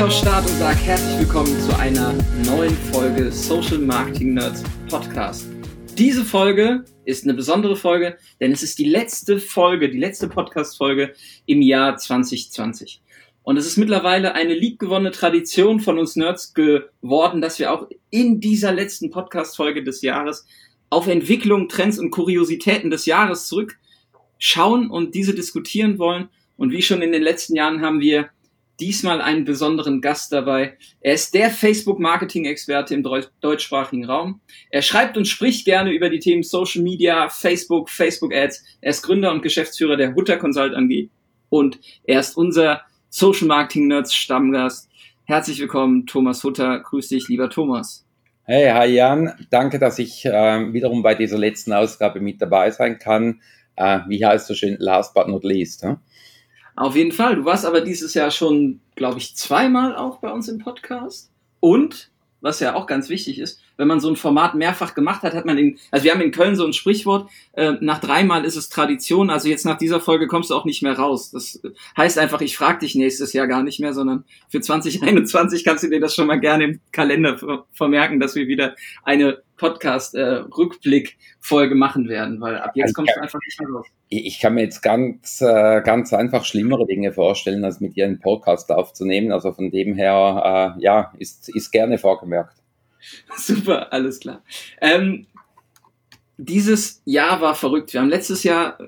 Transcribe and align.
Ich 0.00 0.04
auf 0.04 0.12
Start 0.12 0.48
und 0.48 0.56
sage 0.56 0.78
herzlich 0.78 1.18
willkommen 1.18 1.60
zu 1.60 1.78
einer 1.78 2.14
neuen 2.46 2.74
Folge 2.90 3.30
Social 3.30 3.76
Marketing 3.76 4.32
Nerds 4.32 4.64
Podcast. 4.88 5.46
Diese 5.98 6.24
Folge 6.24 6.86
ist 7.04 7.24
eine 7.24 7.34
besondere 7.34 7.76
Folge, 7.76 8.16
denn 8.40 8.50
es 8.50 8.62
ist 8.62 8.78
die 8.78 8.88
letzte 8.88 9.38
Folge, 9.38 9.90
die 9.90 9.98
letzte 9.98 10.26
Podcast-Folge 10.26 11.12
im 11.44 11.60
Jahr 11.60 11.98
2020. 11.98 13.02
Und 13.42 13.58
es 13.58 13.66
ist 13.66 13.76
mittlerweile 13.76 14.34
eine 14.34 14.54
liebgewonnene 14.54 15.10
Tradition 15.10 15.80
von 15.80 15.98
uns 15.98 16.16
Nerds 16.16 16.54
geworden, 16.54 17.42
dass 17.42 17.58
wir 17.58 17.70
auch 17.70 17.86
in 18.08 18.40
dieser 18.40 18.72
letzten 18.72 19.10
Podcast-Folge 19.10 19.84
des 19.84 20.00
Jahres 20.00 20.46
auf 20.88 21.08
Entwicklung, 21.08 21.68
Trends 21.68 21.98
und 21.98 22.10
Kuriositäten 22.10 22.90
des 22.90 23.04
Jahres 23.04 23.48
zurückschauen 23.48 24.88
und 24.90 25.14
diese 25.14 25.34
diskutieren 25.34 25.98
wollen. 25.98 26.30
Und 26.56 26.72
wie 26.72 26.80
schon 26.80 27.02
in 27.02 27.12
den 27.12 27.22
letzten 27.22 27.54
Jahren 27.54 27.82
haben 27.82 28.00
wir 28.00 28.30
diesmal 28.80 29.20
einen 29.20 29.44
besonderen 29.44 30.00
Gast 30.00 30.32
dabei. 30.32 30.76
Er 31.00 31.14
ist 31.14 31.34
der 31.34 31.50
Facebook-Marketing-Experte 31.50 32.94
im 32.94 33.06
deutschsprachigen 33.40 34.04
Raum. 34.04 34.40
Er 34.70 34.82
schreibt 34.82 35.16
und 35.16 35.26
spricht 35.26 35.64
gerne 35.64 35.92
über 35.92 36.08
die 36.08 36.18
Themen 36.18 36.42
Social 36.42 36.82
Media, 36.82 37.28
Facebook, 37.28 37.90
Facebook-Ads. 37.90 38.64
Er 38.80 38.90
ist 38.90 39.02
Gründer 39.02 39.30
und 39.32 39.42
Geschäftsführer 39.42 39.96
der 39.96 40.14
Hutter 40.14 40.38
Consult 40.38 40.74
AG 40.74 41.08
und 41.50 41.78
er 42.04 42.20
ist 42.20 42.36
unser 42.36 42.82
Social 43.08 43.46
Marketing 43.46 43.88
Nerds 43.88 44.14
Stammgast. 44.14 44.88
Herzlich 45.24 45.60
willkommen, 45.60 46.06
Thomas 46.06 46.42
Hutter. 46.42 46.80
Grüß 46.80 47.08
dich, 47.08 47.28
lieber 47.28 47.50
Thomas. 47.50 48.06
Hey, 48.44 48.70
hi 48.72 48.86
Jan. 48.86 49.32
Danke, 49.50 49.78
dass 49.78 49.98
ich 49.98 50.24
äh, 50.24 50.72
wiederum 50.72 51.02
bei 51.02 51.14
dieser 51.14 51.38
letzten 51.38 51.72
Ausgabe 51.72 52.20
mit 52.20 52.40
dabei 52.42 52.70
sein 52.70 52.98
kann. 52.98 53.40
Äh, 53.76 54.00
wie 54.08 54.24
heißt 54.24 54.46
so 54.46 54.54
schön, 54.54 54.76
last 54.80 55.14
but 55.14 55.28
not 55.28 55.44
least. 55.44 55.84
Hm? 55.84 55.98
Auf 56.80 56.96
jeden 56.96 57.12
Fall. 57.12 57.36
Du 57.36 57.44
warst 57.44 57.66
aber 57.66 57.82
dieses 57.82 58.14
Jahr 58.14 58.30
schon, 58.30 58.80
glaube 58.96 59.18
ich, 59.18 59.36
zweimal 59.36 59.94
auch 59.94 60.16
bei 60.20 60.32
uns 60.32 60.48
im 60.48 60.56
Podcast. 60.56 61.30
Und, 61.60 62.10
was 62.40 62.58
ja 62.60 62.74
auch 62.74 62.86
ganz 62.86 63.10
wichtig 63.10 63.38
ist, 63.38 63.60
wenn 63.80 63.88
man 63.88 63.98
so 63.98 64.10
ein 64.10 64.16
Format 64.16 64.54
mehrfach 64.54 64.94
gemacht 64.94 65.22
hat, 65.22 65.32
hat 65.32 65.46
man 65.46 65.56
in, 65.56 65.78
also 65.90 66.04
wir 66.04 66.12
haben 66.12 66.20
in 66.20 66.32
Köln 66.32 66.54
so 66.54 66.66
ein 66.66 66.74
Sprichwort, 66.74 67.30
äh, 67.54 67.72
nach 67.80 67.98
dreimal 67.98 68.44
ist 68.44 68.56
es 68.56 68.68
Tradition, 68.68 69.30
also 69.30 69.48
jetzt 69.48 69.64
nach 69.64 69.78
dieser 69.78 70.00
Folge 70.00 70.26
kommst 70.26 70.50
du 70.50 70.54
auch 70.54 70.66
nicht 70.66 70.82
mehr 70.82 70.98
raus. 70.98 71.30
Das 71.30 71.62
heißt 71.96 72.18
einfach, 72.18 72.42
ich 72.42 72.58
frage 72.58 72.80
dich 72.80 72.94
nächstes 72.94 73.32
Jahr 73.32 73.46
gar 73.46 73.62
nicht 73.62 73.80
mehr, 73.80 73.94
sondern 73.94 74.24
für 74.50 74.60
2021 74.60 75.64
kannst 75.64 75.82
du 75.82 75.88
dir 75.88 75.98
das 75.98 76.14
schon 76.14 76.26
mal 76.26 76.38
gerne 76.38 76.64
im 76.64 76.78
Kalender 76.92 77.64
vermerken, 77.72 78.20
dass 78.20 78.34
wir 78.34 78.48
wieder 78.48 78.74
eine 79.02 79.38
Podcast-Rückblick-Folge 79.56 81.74
äh, 81.74 81.78
machen 81.78 82.06
werden, 82.08 82.38
weil 82.40 82.58
ab 82.58 82.72
jetzt 82.74 82.88
also 82.88 82.94
kommst 82.94 83.14
du 83.16 83.22
einfach 83.22 83.38
nicht 83.46 83.60
mehr 83.60 83.70
raus. 83.70 83.86
Ich 84.08 84.40
kann 84.40 84.54
mir 84.54 84.62
jetzt 84.62 84.82
ganz, 84.82 85.40
äh, 85.40 85.80
ganz 85.82 86.12
einfach 86.12 86.44
schlimmere 86.44 86.84
Dinge 86.86 87.12
vorstellen, 87.12 87.64
als 87.64 87.78
mit 87.80 87.94
dir 87.96 88.04
einen 88.06 88.18
Podcast 88.20 88.72
aufzunehmen. 88.72 89.32
Also 89.32 89.52
von 89.52 89.70
dem 89.70 89.94
her, 89.94 90.74
äh, 90.76 90.82
ja, 90.82 91.12
ist, 91.18 91.48
ist 91.54 91.70
gerne 91.70 91.96
vorgemerkt. 91.96 92.59
Super, 93.36 93.92
alles 93.92 94.20
klar. 94.20 94.42
Ähm, 94.80 95.26
dieses 96.36 97.02
Jahr 97.04 97.40
war 97.40 97.54
verrückt. 97.54 97.92
Wir 97.92 98.00
haben 98.00 98.08
letztes 98.08 98.42
Jahr 98.44 98.78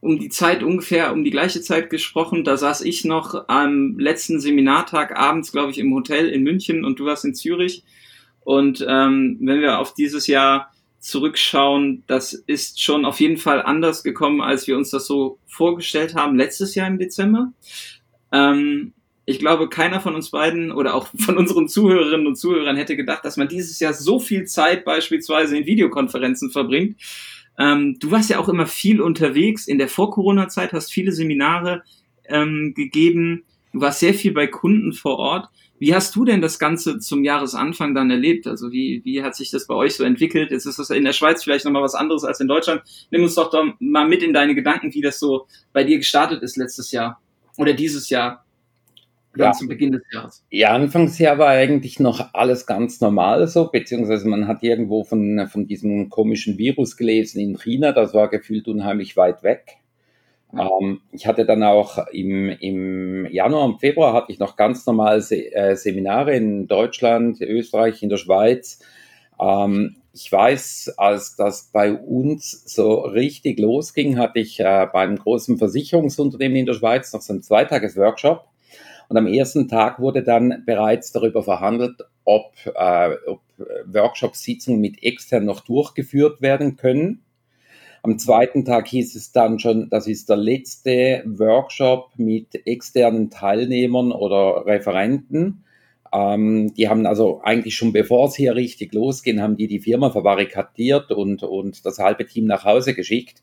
um 0.00 0.18
die 0.18 0.30
Zeit 0.30 0.62
ungefähr, 0.62 1.12
um 1.12 1.24
die 1.24 1.30
gleiche 1.30 1.60
Zeit 1.60 1.90
gesprochen. 1.90 2.44
Da 2.44 2.56
saß 2.56 2.80
ich 2.82 3.04
noch 3.04 3.48
am 3.48 3.98
letzten 3.98 4.40
Seminartag 4.40 5.16
abends, 5.16 5.52
glaube 5.52 5.70
ich, 5.70 5.78
im 5.78 5.92
Hotel 5.92 6.28
in 6.28 6.42
München 6.42 6.84
und 6.84 6.98
du 6.98 7.04
warst 7.04 7.24
in 7.24 7.34
Zürich. 7.34 7.84
Und 8.40 8.84
ähm, 8.88 9.38
wenn 9.40 9.60
wir 9.60 9.78
auf 9.78 9.92
dieses 9.94 10.26
Jahr 10.26 10.72
zurückschauen, 11.00 12.04
das 12.06 12.32
ist 12.32 12.80
schon 12.80 13.04
auf 13.04 13.20
jeden 13.20 13.36
Fall 13.36 13.62
anders 13.62 14.02
gekommen, 14.02 14.40
als 14.40 14.66
wir 14.66 14.76
uns 14.76 14.90
das 14.90 15.06
so 15.06 15.38
vorgestellt 15.46 16.14
haben 16.14 16.36
letztes 16.36 16.74
Jahr 16.74 16.86
im 16.86 16.98
Dezember. 16.98 17.52
Ähm, 18.32 18.92
ich 19.26 19.38
glaube, 19.38 19.68
keiner 19.68 20.00
von 20.00 20.14
uns 20.14 20.30
beiden 20.30 20.72
oder 20.72 20.94
auch 20.94 21.08
von 21.18 21.36
unseren 21.36 21.68
Zuhörerinnen 21.68 22.26
und 22.26 22.36
Zuhörern 22.36 22.76
hätte 22.76 22.96
gedacht, 22.96 23.24
dass 23.24 23.36
man 23.36 23.48
dieses 23.48 23.78
Jahr 23.80 23.92
so 23.92 24.18
viel 24.18 24.44
Zeit 24.44 24.84
beispielsweise 24.84 25.56
in 25.56 25.66
Videokonferenzen 25.66 26.50
verbringt. 26.50 26.96
Ähm, 27.58 27.98
du 28.00 28.10
warst 28.10 28.30
ja 28.30 28.38
auch 28.38 28.48
immer 28.48 28.66
viel 28.66 29.00
unterwegs 29.00 29.66
in 29.68 29.78
der 29.78 29.88
Vor-Corona-Zeit, 29.88 30.72
hast 30.72 30.92
viele 30.92 31.12
Seminare 31.12 31.82
ähm, 32.24 32.72
gegeben. 32.74 33.44
Du 33.72 33.80
warst 33.80 34.00
sehr 34.00 34.14
viel 34.14 34.32
bei 34.32 34.46
Kunden 34.46 34.92
vor 34.92 35.18
Ort. 35.18 35.48
Wie 35.78 35.94
hast 35.94 36.14
du 36.14 36.24
denn 36.24 36.42
das 36.42 36.58
Ganze 36.58 36.98
zum 36.98 37.24
Jahresanfang 37.24 37.94
dann 37.94 38.10
erlebt? 38.10 38.46
Also 38.46 38.70
wie, 38.70 39.00
wie 39.04 39.22
hat 39.22 39.34
sich 39.34 39.50
das 39.50 39.66
bei 39.66 39.74
euch 39.74 39.94
so 39.94 40.04
entwickelt? 40.04 40.50
Jetzt 40.50 40.66
ist 40.66 40.78
das 40.78 40.90
in 40.90 41.04
der 41.04 41.14
Schweiz 41.14 41.42
vielleicht 41.42 41.64
nochmal 41.64 41.82
was 41.82 41.94
anderes 41.94 42.22
als 42.24 42.40
in 42.40 42.48
Deutschland. 42.48 42.82
Nimm 43.10 43.22
uns 43.22 43.34
doch, 43.34 43.50
doch 43.50 43.64
mal 43.78 44.06
mit 44.06 44.22
in 44.22 44.34
deine 44.34 44.54
Gedanken, 44.54 44.92
wie 44.92 45.00
das 45.00 45.18
so 45.18 45.46
bei 45.72 45.84
dir 45.84 45.96
gestartet 45.96 46.42
ist 46.42 46.56
letztes 46.56 46.92
Jahr 46.92 47.20
oder 47.56 47.72
dieses 47.72 48.10
Jahr. 48.10 48.44
Ja. 49.36 49.52
zu 49.52 49.68
Beginn 49.68 49.92
des 49.92 50.02
Jahres. 50.12 50.44
Ja, 50.50 50.70
Anfangsjahr 50.70 51.38
war 51.38 51.48
eigentlich 51.48 52.00
noch 52.00 52.34
alles 52.34 52.66
ganz 52.66 53.00
normal 53.00 53.46
so, 53.46 53.68
beziehungsweise 53.70 54.28
man 54.28 54.48
hat 54.48 54.62
irgendwo 54.62 55.04
von, 55.04 55.46
von 55.48 55.66
diesem 55.66 56.10
komischen 56.10 56.58
Virus 56.58 56.96
gelesen 56.96 57.40
in 57.40 57.56
China, 57.56 57.92
das 57.92 58.12
war 58.12 58.28
gefühlt 58.28 58.66
unheimlich 58.66 59.16
weit 59.16 59.42
weg. 59.42 59.76
Ja. 60.52 60.68
Ähm, 60.80 61.00
ich 61.12 61.26
hatte 61.26 61.44
dann 61.46 61.62
auch 61.62 61.98
im, 62.12 62.48
im 62.48 63.26
Januar 63.30 63.64
und 63.64 63.78
Februar 63.78 64.14
hatte 64.14 64.32
ich 64.32 64.40
noch 64.40 64.56
ganz 64.56 64.84
normal 64.84 65.20
Se 65.20 65.54
äh, 65.54 65.76
Seminare 65.76 66.34
in 66.34 66.66
Deutschland, 66.66 67.40
Österreich, 67.40 68.02
in 68.02 68.08
der 68.08 68.16
Schweiz. 68.16 68.80
Ähm, 69.40 69.96
ich 70.12 70.30
weiß, 70.30 70.94
als 70.96 71.36
das 71.36 71.70
bei 71.72 71.92
uns 71.92 72.64
so 72.66 73.00
richtig 73.00 73.60
losging, 73.60 74.18
hatte 74.18 74.40
ich 74.40 74.58
äh, 74.58 74.88
beim 74.92 75.16
großen 75.16 75.56
Versicherungsunternehmen 75.56 76.56
in 76.56 76.66
der 76.66 76.74
Schweiz 76.74 77.12
noch 77.12 77.20
so 77.20 77.32
einen 77.32 77.42
Zweitages-Workshop 77.42 78.49
und 79.10 79.16
am 79.16 79.26
ersten 79.26 79.66
Tag 79.66 79.98
wurde 79.98 80.22
dann 80.22 80.62
bereits 80.64 81.10
darüber 81.10 81.42
verhandelt, 81.42 81.96
ob, 82.24 82.52
äh, 82.76 83.10
ob 83.26 83.40
Workshop-Sitzungen 83.86 84.80
mit 84.80 85.02
extern 85.02 85.46
noch 85.46 85.62
durchgeführt 85.62 86.40
werden 86.40 86.76
können. 86.76 87.24
Am 88.04 88.20
zweiten 88.20 88.64
Tag 88.64 88.86
hieß 88.86 89.16
es 89.16 89.32
dann 89.32 89.58
schon, 89.58 89.90
das 89.90 90.06
ist 90.06 90.28
der 90.28 90.36
letzte 90.36 91.24
Workshop 91.26 92.10
mit 92.18 92.64
externen 92.68 93.30
Teilnehmern 93.30 94.12
oder 94.12 94.64
Referenten. 94.64 95.64
Ähm, 96.12 96.72
die 96.74 96.88
haben 96.88 97.04
also 97.04 97.40
eigentlich 97.42 97.74
schon 97.74 97.92
bevor 97.92 98.28
es 98.28 98.36
hier 98.36 98.54
richtig 98.54 98.94
losging, 98.94 99.40
haben 99.40 99.56
die 99.56 99.66
die 99.66 99.80
Firma 99.80 100.10
verbarrikadiert 100.10 101.10
und, 101.10 101.42
und 101.42 101.84
das 101.84 101.98
halbe 101.98 102.26
Team 102.26 102.46
nach 102.46 102.64
Hause 102.64 102.94
geschickt. 102.94 103.42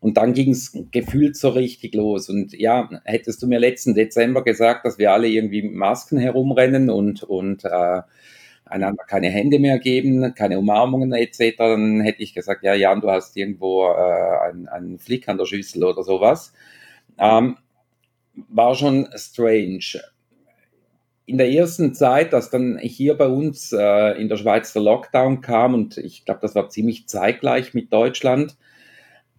Und 0.00 0.16
dann 0.16 0.32
ging 0.32 0.50
es 0.52 0.76
gefühlt 0.92 1.36
so 1.36 1.48
richtig 1.48 1.94
los. 1.94 2.28
Und 2.28 2.52
ja, 2.52 2.88
hättest 3.04 3.42
du 3.42 3.46
mir 3.46 3.58
letzten 3.58 3.94
Dezember 3.94 4.44
gesagt, 4.44 4.84
dass 4.84 4.98
wir 4.98 5.12
alle 5.12 5.28
irgendwie 5.28 5.62
mit 5.62 5.74
Masken 5.74 6.18
herumrennen 6.18 6.88
und, 6.88 7.24
und 7.24 7.64
äh, 7.64 8.02
einander 8.64 9.04
keine 9.04 9.28
Hände 9.28 9.58
mehr 9.58 9.78
geben, 9.78 10.34
keine 10.34 10.58
Umarmungen 10.58 11.12
etc., 11.12 11.56
dann 11.58 12.00
hätte 12.00 12.22
ich 12.22 12.34
gesagt, 12.34 12.62
ja, 12.62 12.74
Jan, 12.74 13.00
du 13.00 13.10
hast 13.10 13.36
irgendwo 13.36 13.86
äh, 13.86 14.48
einen, 14.48 14.68
einen 14.68 14.98
Flick 14.98 15.28
an 15.28 15.38
der 15.38 15.46
Schüssel 15.46 15.84
oder 15.84 16.02
sowas. 16.02 16.52
Ähm, 17.18 17.56
war 18.48 18.74
schon 18.74 19.08
strange. 19.16 20.00
In 21.26 21.38
der 21.38 21.50
ersten 21.50 21.92
Zeit, 21.92 22.32
dass 22.32 22.50
dann 22.50 22.78
hier 22.78 23.14
bei 23.14 23.26
uns 23.26 23.72
äh, 23.72 24.20
in 24.20 24.28
der 24.28 24.36
Schweiz 24.36 24.72
der 24.72 24.82
Lockdown 24.82 25.40
kam, 25.40 25.74
und 25.74 25.98
ich 25.98 26.24
glaube, 26.24 26.40
das 26.40 26.54
war 26.54 26.70
ziemlich 26.70 27.08
zeitgleich 27.08 27.74
mit 27.74 27.92
Deutschland, 27.92 28.56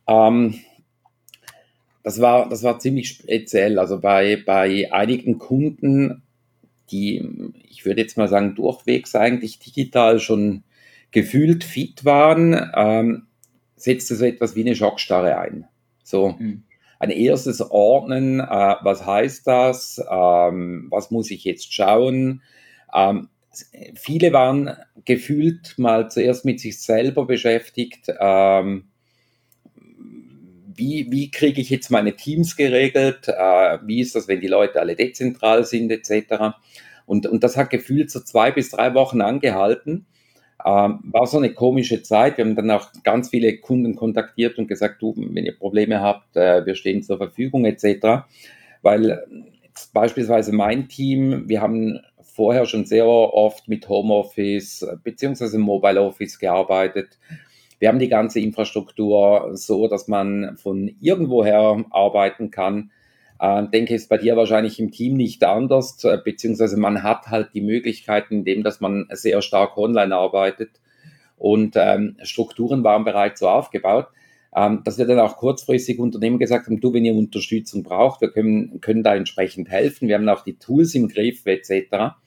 ähm, 0.09 0.55
das 2.03 2.19
war, 2.19 2.49
das 2.49 2.63
war 2.63 2.79
ziemlich 2.79 3.09
speziell. 3.09 3.77
Also 3.77 3.99
bei, 3.99 4.41
bei 4.43 4.91
einigen 4.91 5.37
Kunden, 5.37 6.23
die, 6.91 7.23
ich 7.69 7.85
würde 7.85 8.01
jetzt 8.01 8.17
mal 8.17 8.27
sagen, 8.27 8.55
durchwegs 8.55 9.15
eigentlich 9.15 9.59
digital 9.59 10.19
schon 10.19 10.63
gefühlt 11.11 11.63
fit 11.63 12.05
waren, 12.05 12.71
ähm, 12.75 13.27
setzte 13.75 14.15
so 14.15 14.25
etwas 14.25 14.55
wie 14.55 14.61
eine 14.61 14.75
Schockstarre 14.75 15.37
ein. 15.37 15.65
So 16.03 16.35
mhm. 16.39 16.63
ein 16.99 17.11
erstes 17.11 17.61
Ordnen, 17.61 18.39
äh, 18.39 18.43
was 18.43 19.05
heißt 19.05 19.45
das, 19.45 20.01
ähm, 20.09 20.87
was 20.89 21.11
muss 21.11 21.29
ich 21.31 21.43
jetzt 21.43 21.73
schauen. 21.73 22.41
Ähm, 22.93 23.29
viele 23.95 24.33
waren 24.33 24.71
gefühlt 25.05 25.77
mal 25.77 26.09
zuerst 26.09 26.45
mit 26.45 26.59
sich 26.59 26.81
selber 26.81 27.25
beschäftigt. 27.25 28.11
Ähm, 28.19 28.88
wie, 30.79 31.07
wie 31.11 31.29
kriege 31.29 31.61
ich 31.61 31.69
jetzt 31.69 31.91
meine 31.91 32.15
Teams 32.15 32.55
geregelt, 32.55 33.27
äh, 33.27 33.77
wie 33.85 33.99
ist 34.01 34.15
das, 34.15 34.27
wenn 34.27 34.41
die 34.41 34.47
Leute 34.47 34.79
alle 34.79 34.95
dezentral 34.95 35.65
sind, 35.65 35.91
etc. 35.91 36.55
Und, 37.05 37.27
und 37.27 37.43
das 37.43 37.57
hat 37.57 37.69
gefühlt 37.69 38.09
so 38.09 38.21
zwei 38.21 38.51
bis 38.51 38.71
drei 38.71 38.93
Wochen 38.95 39.21
angehalten. 39.21 40.07
Ähm, 40.65 40.99
war 41.03 41.27
so 41.27 41.37
eine 41.37 41.53
komische 41.53 42.01
Zeit. 42.01 42.37
Wir 42.37 42.45
haben 42.45 42.55
dann 42.55 42.71
auch 42.71 42.91
ganz 43.03 43.29
viele 43.29 43.57
Kunden 43.57 43.95
kontaktiert 43.95 44.57
und 44.57 44.67
gesagt, 44.67 45.01
du, 45.01 45.13
wenn 45.15 45.45
ihr 45.45 45.57
Probleme 45.57 46.01
habt, 46.01 46.35
äh, 46.35 46.65
wir 46.65 46.75
stehen 46.75 47.03
zur 47.03 47.17
Verfügung, 47.17 47.65
etc. 47.65 48.25
Weil 48.81 49.23
beispielsweise 49.93 50.51
mein 50.53 50.89
Team, 50.89 51.47
wir 51.47 51.61
haben 51.61 51.99
vorher 52.21 52.65
schon 52.65 52.85
sehr 52.85 53.05
oft 53.05 53.67
mit 53.67 53.87
Homeoffice 53.89 54.85
beziehungsweise 55.03 55.59
Mobile 55.59 56.01
Office 56.01 56.39
gearbeitet. 56.39 57.17
Wir 57.79 57.87
haben 57.87 57.99
die 57.99 58.09
ganze 58.09 58.39
Infrastruktur 58.39 59.51
so, 59.53 59.87
dass 59.87 60.07
man 60.07 60.57
von 60.57 60.93
irgendwoher 60.99 61.85
arbeiten 61.91 62.51
kann. 62.51 62.91
Äh, 63.39 63.67
denke, 63.69 63.95
ist 63.95 64.09
bei 64.09 64.17
dir 64.17 64.35
wahrscheinlich 64.35 64.79
im 64.79 64.91
Team 64.91 65.15
nicht 65.15 65.43
anders, 65.45 66.03
äh, 66.03 66.17
beziehungsweise 66.23 66.77
man 66.77 67.03
hat 67.03 67.27
halt 67.27 67.53
die 67.53 67.61
Möglichkeiten, 67.61 68.39
indem 68.39 68.63
dass 68.63 68.81
man 68.81 69.07
sehr 69.11 69.41
stark 69.41 69.77
online 69.77 70.13
arbeitet 70.13 70.71
und 71.37 71.75
ähm, 71.77 72.17
Strukturen 72.21 72.83
waren 72.83 73.05
bereits 73.05 73.39
so 73.39 73.47
aufgebaut, 73.47 74.07
ähm, 74.53 74.81
dass 74.83 74.97
wir 74.97 75.05
dann 75.05 75.19
auch 75.19 75.37
kurzfristig 75.37 75.99
Unternehmen 75.99 76.37
gesagt 76.37 76.67
haben, 76.67 76.81
du, 76.81 76.93
wenn 76.93 77.05
ihr 77.05 77.15
Unterstützung 77.15 77.81
braucht, 77.81 78.19
wir 78.19 78.29
können, 78.29 78.81
können 78.81 79.03
da 79.03 79.15
entsprechend 79.15 79.69
helfen. 79.69 80.09
Wir 80.09 80.15
haben 80.15 80.27
auch 80.27 80.43
die 80.43 80.57
Tools 80.57 80.93
im 80.95 81.07
Griff 81.07 81.45
etc. 81.45 82.17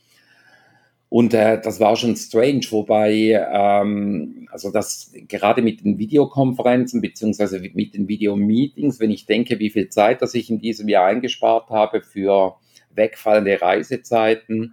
Und 1.13 1.35
äh, 1.35 1.61
das 1.61 1.79
war 1.79 1.95
schon 1.97 2.17
strange, 2.17 2.63
wobei, 2.71 3.39
ähm, 3.53 4.49
also 4.51 4.73
das 4.73 5.13
gerade 5.29 5.61
mit 5.61 5.85
den 5.85 5.99
Videokonferenzen 5.99 7.03
beziehungsweise 7.03 7.61
mit 7.61 7.93
den 7.93 8.09
Videomeetings, 8.09 8.99
wenn 8.99 9.11
ich 9.11 9.27
denke, 9.27 9.59
wie 9.59 9.69
viel 9.69 9.91
Zeit, 9.91 10.23
das 10.23 10.33
ich 10.33 10.49
in 10.49 10.59
diesem 10.59 10.89
Jahr 10.89 11.05
eingespart 11.05 11.69
habe 11.69 12.01
für 12.01 12.57
wegfallende 12.95 13.61
Reisezeiten, 13.61 14.73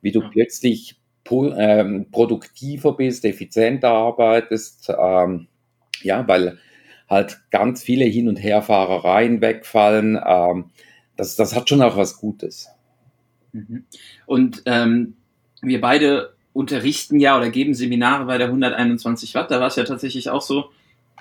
wie 0.00 0.10
du 0.10 0.28
plötzlich 0.28 0.96
pro, 1.22 1.52
ähm, 1.52 2.06
produktiver 2.10 2.96
bist, 2.96 3.24
effizienter 3.24 3.90
arbeitest, 3.90 4.90
ähm, 5.00 5.46
ja, 6.02 6.26
weil 6.26 6.58
halt 7.08 7.38
ganz 7.52 7.84
viele 7.84 8.04
Hin- 8.04 8.28
und 8.28 8.42
Herfahrereien 8.42 9.40
wegfallen. 9.40 10.18
Ähm, 10.26 10.72
das, 11.16 11.36
das 11.36 11.54
hat 11.54 11.68
schon 11.68 11.82
auch 11.82 11.96
was 11.96 12.16
Gutes. 12.16 12.68
Mhm. 13.52 13.84
Und 14.26 14.62
ähm, 14.66 15.14
wir 15.62 15.80
beide 15.80 16.34
unterrichten 16.52 17.20
ja 17.20 17.36
oder 17.36 17.50
geben 17.50 17.74
Seminare 17.74 18.24
bei 18.24 18.38
der 18.38 18.48
121 18.48 19.34
Watt. 19.34 19.50
Da 19.50 19.60
war 19.60 19.68
es 19.68 19.76
ja 19.76 19.84
tatsächlich 19.84 20.30
auch 20.30 20.42
so, 20.42 20.70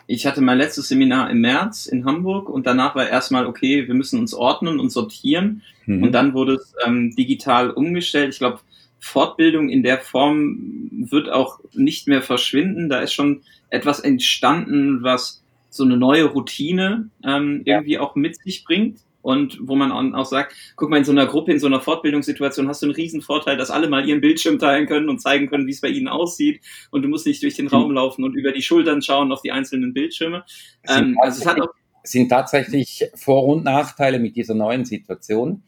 ich 0.08 0.26
hatte 0.26 0.42
mein 0.42 0.58
letztes 0.58 0.88
Seminar 0.88 1.30
im 1.30 1.42
März 1.42 1.86
in 1.86 2.06
Hamburg 2.06 2.50
und 2.50 2.66
danach 2.66 2.96
war 2.96 3.08
erstmal, 3.10 3.46
okay, 3.46 3.88
wir 3.88 3.94
müssen 3.94 4.20
uns 4.20 4.34
ordnen 4.34 4.80
und 4.80 4.90
sortieren. 4.90 5.64
Mhm. 5.86 6.04
Und 6.04 6.12
dann 6.14 6.34
wurde 6.34 6.54
es 6.54 6.74
ähm, 6.86 7.14
digital 7.16 7.72
umgestellt. 7.72 8.34
Ich 8.34 8.40
glaube, 8.40 8.60
Fortbildung 9.00 9.70
in 9.70 9.84
der 9.84 10.00
Form 10.00 10.90
wird 10.92 11.30
auch 11.30 11.60
nicht 11.74 12.08
mehr 12.08 12.22
verschwinden. 12.22 12.90
Da 12.90 13.00
ist 13.00 13.14
schon 13.14 13.42
etwas 13.70 14.00
entstanden, 14.00 15.04
was 15.04 15.44
so 15.70 15.84
eine 15.84 15.98
neue 15.98 16.24
Routine 16.24 17.10
ähm, 17.24 17.62
irgendwie 17.66 17.94
ja. 17.94 18.02
auch 18.02 18.16
mit 18.16 18.42
sich 18.42 18.64
bringt 18.64 18.98
und 19.28 19.58
wo 19.62 19.76
man 19.76 19.92
auch 20.16 20.26
sagt, 20.26 20.56
guck 20.78 20.90
mal, 20.90 20.96
in 20.96 21.04
so 21.04 21.12
einer 21.12 21.26
Gruppe, 21.26 21.52
in 21.52 21.60
so 21.60 21.68
einer 21.68 21.82
Fortbildungssituation 21.82 22.70
hast 22.70 22.82
du 22.82 22.86
einen 22.86 22.96
riesen 22.96 23.22
Vorteil, 23.22 23.58
dass 23.58 23.70
alle 23.70 23.90
mal 23.90 24.08
ihren 24.08 24.22
Bildschirm 24.22 24.58
teilen 24.58 24.88
können 24.88 25.10
und 25.10 25.20
zeigen 25.20 25.48
können, 25.48 25.68
wie 25.68 25.72
es 25.72 25.82
bei 25.82 25.90
ihnen 25.90 26.08
aussieht 26.08 26.62
und 26.92 27.02
du 27.02 27.10
musst 27.10 27.28
nicht 27.28 27.44
durch 27.44 27.56
den 27.56 27.68
Raum 27.68 27.92
laufen 27.92 28.24
und 28.24 28.36
über 28.36 28.54
die 28.54 28.62
Schultern 28.62 29.02
schauen 29.02 29.34
auf 29.34 29.42
die 29.42 29.52
einzelnen 29.52 29.94
Bildschirme. 29.94 30.46
Ähm, 30.88 31.18
also 31.22 31.42
es 31.42 31.46
hat 31.46 31.60
auch 31.60 31.68
sind 32.04 32.30
tatsächlich 32.30 33.04
Vor- 33.16 33.48
und 33.48 33.66
Nachteile 33.66 34.20
mit 34.20 34.38
dieser 34.38 34.54
neuen 34.54 34.86
Situation. 34.86 35.64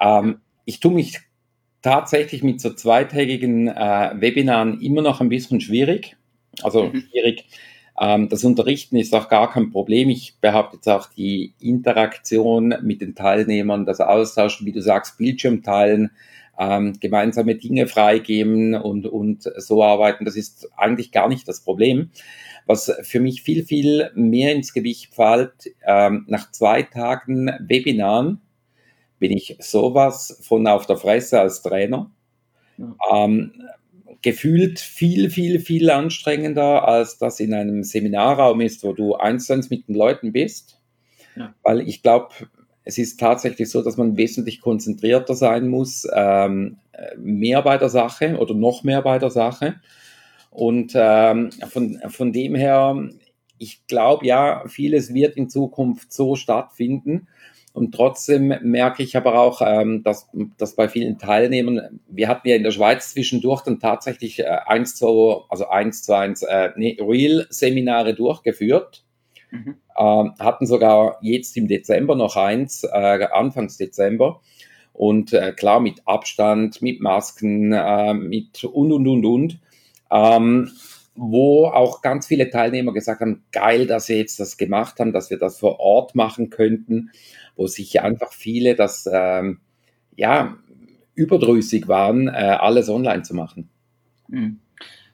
Ähm, 0.00 0.40
ich 0.64 0.80
tue 0.80 0.90
mich 0.90 1.20
tatsächlich 1.82 2.42
mit 2.42 2.60
so 2.60 2.74
zweitägigen 2.74 3.68
äh, 3.68 4.10
Webinaren 4.16 4.80
immer 4.80 5.02
noch 5.02 5.20
ein 5.20 5.28
bisschen 5.28 5.60
schwierig. 5.60 6.16
Also 6.64 6.86
mhm. 6.86 7.04
schwierig 7.12 7.44
ähm, 8.00 8.28
das 8.28 8.44
Unterrichten 8.44 8.96
ist 8.96 9.14
auch 9.14 9.28
gar 9.28 9.50
kein 9.50 9.70
Problem. 9.70 10.10
Ich 10.10 10.36
behaupte 10.40 10.76
jetzt 10.76 10.88
auch 10.88 11.06
die 11.06 11.54
Interaktion 11.60 12.74
mit 12.82 13.00
den 13.00 13.14
Teilnehmern, 13.14 13.86
das 13.86 14.00
Austauschen, 14.00 14.66
wie 14.66 14.72
du 14.72 14.82
sagst, 14.82 15.18
Bildschirm 15.18 15.62
teilen, 15.62 16.10
ähm, 16.58 16.98
gemeinsame 17.00 17.56
Dinge 17.56 17.86
freigeben 17.86 18.74
und, 18.74 19.06
und 19.06 19.42
so 19.56 19.82
arbeiten, 19.82 20.24
das 20.24 20.36
ist 20.36 20.68
eigentlich 20.76 21.12
gar 21.12 21.28
nicht 21.28 21.48
das 21.48 21.60
Problem. 21.60 22.10
Was 22.66 22.92
für 23.02 23.20
mich 23.20 23.42
viel, 23.42 23.64
viel 23.64 24.10
mehr 24.14 24.54
ins 24.54 24.72
Gewicht 24.72 25.14
fällt, 25.14 25.52
ähm, 25.86 26.24
nach 26.28 26.50
zwei 26.50 26.82
Tagen 26.82 27.50
Webinaren 27.60 28.40
bin 29.18 29.32
ich 29.32 29.56
sowas 29.60 30.38
von 30.42 30.66
auf 30.66 30.86
der 30.86 30.96
Fresse 30.96 31.40
als 31.40 31.62
Trainer. 31.62 32.10
Ja. 32.78 32.94
Ähm, 33.12 33.52
gefühlt 34.24 34.80
viel, 34.80 35.28
viel, 35.28 35.60
viel 35.60 35.90
anstrengender, 35.90 36.88
als 36.88 37.18
das 37.18 37.40
in 37.40 37.52
einem 37.52 37.84
Seminarraum 37.84 38.62
ist, 38.62 38.82
wo 38.82 38.94
du 38.94 39.14
einzeln 39.14 39.64
mit 39.68 39.86
den 39.86 39.94
Leuten 39.94 40.32
bist. 40.32 40.80
Ja. 41.36 41.54
Weil 41.62 41.86
ich 41.86 42.02
glaube, 42.02 42.30
es 42.84 42.96
ist 42.96 43.20
tatsächlich 43.20 43.68
so, 43.68 43.82
dass 43.82 43.98
man 43.98 44.16
wesentlich 44.16 44.62
konzentrierter 44.62 45.34
sein 45.34 45.68
muss, 45.68 46.08
ähm, 46.14 46.78
mehr 47.18 47.60
bei 47.60 47.76
der 47.76 47.90
Sache 47.90 48.38
oder 48.38 48.54
noch 48.54 48.82
mehr 48.82 49.02
bei 49.02 49.18
der 49.18 49.30
Sache. 49.30 49.74
Und 50.50 50.92
ähm, 50.94 51.50
von, 51.68 52.00
von 52.08 52.32
dem 52.32 52.54
her, 52.54 52.96
ich 53.58 53.86
glaube 53.88 54.26
ja, 54.26 54.64
vieles 54.68 55.12
wird 55.12 55.36
in 55.36 55.50
Zukunft 55.50 56.14
so 56.14 56.34
stattfinden. 56.34 57.28
Und 57.74 57.92
trotzdem 57.92 58.54
merke 58.62 59.02
ich 59.02 59.16
aber 59.16 59.36
auch, 59.36 59.60
ähm, 59.60 60.04
dass, 60.04 60.30
dass 60.58 60.76
bei 60.76 60.88
vielen 60.88 61.18
Teilnehmern, 61.18 62.00
wir 62.06 62.28
hatten 62.28 62.46
ja 62.48 62.54
in 62.54 62.62
der 62.62 62.70
Schweiz 62.70 63.10
zwischendurch 63.10 63.62
dann 63.62 63.80
tatsächlich 63.80 64.38
äh, 64.38 64.44
eins 64.44 64.94
zu, 64.94 65.42
also 65.48 65.66
eins 65.68 66.04
zu 66.04 66.16
eins, 66.16 66.42
äh, 66.42 66.70
nee, 66.76 66.96
Real-Seminare 67.00 68.14
durchgeführt. 68.14 69.04
Mhm. 69.50 69.74
Ähm, 69.98 70.34
hatten 70.38 70.66
sogar 70.66 71.18
jetzt 71.20 71.56
im 71.56 71.66
Dezember 71.66 72.14
noch 72.14 72.36
eins, 72.36 72.84
äh, 72.84 73.26
Anfangs 73.32 73.76
Dezember. 73.76 74.40
Und 74.92 75.32
äh, 75.32 75.50
klar 75.50 75.80
mit 75.80 76.00
Abstand, 76.04 76.80
mit 76.80 77.00
Masken, 77.00 77.72
äh, 77.72 78.14
mit 78.14 78.62
und 78.62 78.92
und 78.92 79.08
und 79.08 79.24
und. 79.24 79.58
Ähm, 80.12 80.70
wo 81.14 81.66
auch 81.66 82.02
ganz 82.02 82.26
viele 82.26 82.50
Teilnehmer 82.50 82.92
gesagt 82.92 83.20
haben, 83.20 83.44
geil, 83.52 83.86
dass 83.86 84.06
sie 84.06 84.16
jetzt 84.16 84.40
das 84.40 84.56
gemacht 84.56 84.98
haben, 84.98 85.12
dass 85.12 85.30
wir 85.30 85.38
das 85.38 85.58
vor 85.58 85.78
Ort 85.78 86.14
machen 86.14 86.50
könnten, 86.50 87.10
wo 87.56 87.66
sich 87.66 88.00
einfach 88.00 88.32
viele 88.32 88.74
das, 88.74 89.08
ähm, 89.12 89.60
ja, 90.16 90.56
überdrüssig 91.14 91.86
waren, 91.86 92.28
äh, 92.28 92.32
alles 92.32 92.88
online 92.88 93.22
zu 93.22 93.34
machen. 93.34 93.68
Hm. 94.30 94.58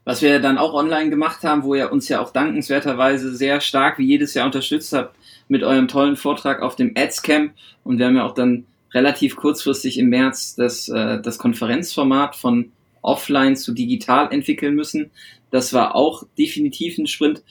Was 0.05 0.23
wir 0.23 0.41
dann 0.41 0.56
auch 0.56 0.73
online 0.73 1.11
gemacht 1.11 1.44
haben, 1.44 1.62
wo 1.62 1.75
ihr 1.75 1.93
uns 1.93 2.08
ja 2.08 2.20
auch 2.20 2.32
dankenswerterweise 2.32 3.37
sehr 3.37 3.61
stark 3.61 3.99
wie 3.99 4.06
jedes 4.06 4.32
Jahr 4.32 4.47
unterstützt 4.47 4.94
habt 4.94 5.14
mit 5.49 5.62
eurem 5.62 5.88
tollen 5.88 6.17
Vortrag 6.17 6.62
auf 6.62 6.75
dem 6.75 6.94
Ads 6.97 7.23
Camp 7.23 7.52
und 7.85 7.99
wir 7.99 8.06
haben 8.06 8.17
ja 8.17 8.25
auch 8.25 8.35
dann 8.35 8.64
relativ 8.93 9.37
kurzfristig 9.37 9.99
im 9.99 10.08
März 10.08 10.55
das, 10.55 10.88
äh, 10.88 11.20
das 11.20 11.38
Konferenzformat 11.38 12.35
von 12.35 12.73
offline 13.02 13.57
zu 13.57 13.73
digital 13.73 14.33
entwickeln 14.33 14.75
müssen. 14.75 15.11
Das 15.50 15.73
war 15.73 15.95
auch 15.95 16.25
definitiv 16.38 16.99
ein 16.99 17.07
Sprint. 17.07 17.42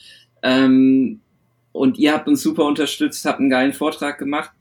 Ähm, 0.42 1.22
und 1.72 1.98
ihr 1.98 2.14
habt 2.14 2.28
uns 2.28 2.42
super 2.42 2.66
unterstützt, 2.66 3.26
habt 3.26 3.40
einen 3.40 3.50
geilen 3.50 3.74
Vortrag 3.74 4.18
gemacht. 4.18 4.52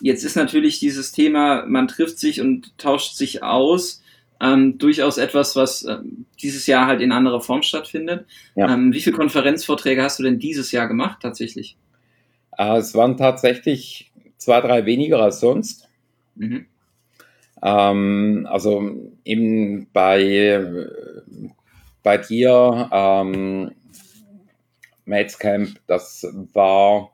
Jetzt 0.00 0.24
ist 0.24 0.36
natürlich 0.36 0.78
dieses 0.78 1.12
Thema, 1.12 1.64
man 1.66 1.88
trifft 1.88 2.18
sich 2.18 2.40
und 2.40 2.76
tauscht 2.78 3.14
sich 3.14 3.42
aus, 3.42 4.02
ähm, 4.40 4.78
durchaus 4.78 5.18
etwas, 5.18 5.56
was 5.56 5.82
äh, 5.84 5.98
dieses 6.40 6.66
Jahr 6.66 6.86
halt 6.86 7.00
in 7.00 7.12
anderer 7.12 7.40
Form 7.40 7.62
stattfindet. 7.62 8.26
Ja. 8.54 8.72
Ähm, 8.72 8.92
wie 8.92 9.00
viele 9.00 9.16
Konferenzvorträge 9.16 10.02
hast 10.02 10.18
du 10.18 10.22
denn 10.22 10.38
dieses 10.38 10.70
Jahr 10.70 10.86
gemacht 10.86 11.18
tatsächlich? 11.22 11.76
Äh, 12.56 12.78
es 12.78 12.94
waren 12.94 13.16
tatsächlich 13.16 14.12
zwei, 14.36 14.60
drei 14.60 14.86
weniger 14.86 15.20
als 15.20 15.40
sonst. 15.40 15.88
Mhm. 16.36 16.66
Ähm, 17.62 18.46
also 18.48 19.12
eben 19.24 19.88
bei, 19.92 20.86
bei 22.02 22.18
dir, 22.18 22.88
ähm, 22.92 23.72
Matscamp, 25.04 25.80
das 25.86 26.26
war 26.52 27.10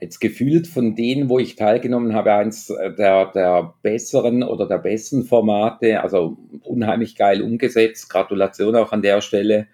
jetzt 0.00 0.20
gefühlt 0.20 0.66
von 0.66 0.94
denen, 0.94 1.28
wo 1.28 1.38
ich 1.38 1.56
teilgenommen 1.56 2.14
habe, 2.14 2.32
eins 2.32 2.66
der, 2.66 3.32
der 3.32 3.74
besseren 3.82 4.42
oder 4.42 4.66
der 4.66 4.78
besten 4.78 5.24
Formate, 5.24 6.02
also 6.02 6.36
unheimlich 6.62 7.16
geil 7.16 7.42
umgesetzt. 7.42 8.08
Gratulation 8.08 8.76
auch 8.76 8.92
an 8.92 9.02
der 9.02 9.20
Stelle. 9.20 9.66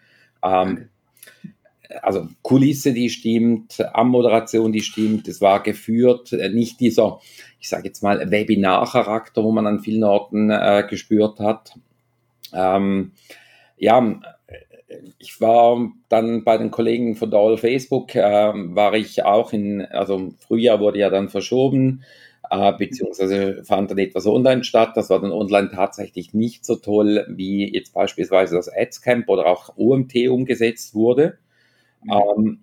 Ähm, 0.43 0.89
also 2.03 2.29
Kulisse, 2.43 2.93
die 2.93 3.11
stimmt, 3.11 3.81
Ammoderation, 3.93 4.73
die 4.73 4.83
stimmt. 4.83 5.29
Es 5.29 5.41
war 5.41 5.63
geführt, 5.63 6.33
äh, 6.33 6.49
nicht 6.49 6.81
dieser, 6.81 7.21
ich 7.61 7.69
sage 7.69 7.89
jetzt 7.89 8.03
mal, 8.03 8.31
Webinar-Charakter, 8.31 9.45
wo 9.45 9.53
man 9.53 9.67
an 9.67 9.81
vielen 9.81 10.05
Orten 10.05 10.51
äh, 10.51 10.85
gespürt 10.89 11.41
hat. 11.41 11.75
Ähm, 12.53 13.13
ja, 13.77 14.21
ich 15.19 15.41
war 15.41 15.93
dann 16.09 16.45
bei 16.45 16.59
den 16.59 16.71
Kollegen 16.71 17.17
von 17.17 17.31
Doll 17.31 17.57
Facebook, 17.57 18.15
äh, 18.15 18.23
war 18.23 18.95
ich 18.95 19.25
auch 19.25 19.53
in, 19.53 19.83
also 19.83 20.33
Frühjahr 20.39 20.81
wurde 20.81 20.99
ja 20.99 21.11
dann 21.11 21.29
verschoben, 21.29 22.03
äh, 22.51 22.73
beziehungsweise 22.77 23.65
fand 23.65 23.91
dann 23.91 23.99
etwas 23.99 24.27
online 24.27 24.65
statt. 24.65 24.93
Das 24.97 25.11
war 25.11 25.21
dann 25.21 25.33
online 25.33 25.71
tatsächlich 25.71 26.35
nicht 26.35 26.65
so 26.65 26.77
toll, 26.77 27.27
wie 27.29 27.73
jetzt 27.73 27.95
beispielsweise 27.95 28.57
das 28.57 28.69
Adscamp 28.73 29.29
oder 29.29 29.47
auch 29.47 29.77
OMT 29.77 30.29
umgesetzt 30.29 30.95
wurde. 30.95 31.39
Ähm, 32.11 32.61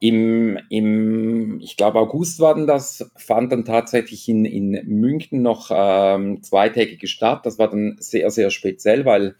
im, 0.00 0.58
im, 0.68 1.60
ich 1.60 1.76
glaube, 1.76 1.98
August 2.00 2.40
war 2.40 2.54
dann 2.54 2.66
das, 2.66 3.10
fand 3.16 3.52
dann 3.52 3.64
tatsächlich 3.64 4.28
in, 4.28 4.44
in 4.44 4.72
München 4.86 5.42
noch 5.42 5.70
ähm, 5.72 6.42
zweitägige 6.42 7.06
statt. 7.06 7.46
Das 7.46 7.58
war 7.58 7.70
dann 7.70 7.96
sehr, 8.00 8.30
sehr 8.30 8.50
speziell, 8.50 9.04
weil 9.06 9.36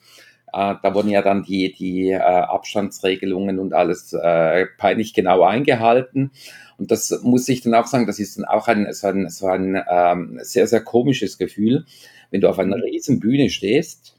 da 0.53 0.95
wurden 0.95 1.11
ja 1.11 1.23
dann 1.23 1.43
die, 1.43 1.73
die 1.73 2.11
äh, 2.11 2.19
Abstandsregelungen 2.19 3.59
und 3.59 3.75
alles 3.75 4.13
äh, 4.13 4.67
peinlich 4.79 5.13
genau 5.13 5.43
eingehalten. 5.43 6.31
Und 6.79 6.91
das 6.91 7.21
muss 7.23 7.49
ich 7.49 7.63
dann 7.63 7.75
auch 7.75 7.87
sagen, 7.87 8.07
das 8.07 8.19
ist 8.19 8.39
dann 8.39 8.45
auch 8.45 8.69
ein, 8.69 8.93
so 8.93 9.07
ein, 9.07 9.29
so 9.29 9.47
ein 9.47 9.83
ähm, 9.89 10.39
sehr, 10.43 10.67
sehr 10.67 10.83
komisches 10.83 11.39
Gefühl, 11.39 11.85
wenn 12.31 12.41
du 12.41 12.49
auf 12.49 12.59
einer 12.59 12.77
riesen 12.77 13.21
Bühne 13.21 13.51
stehst. 13.51 14.17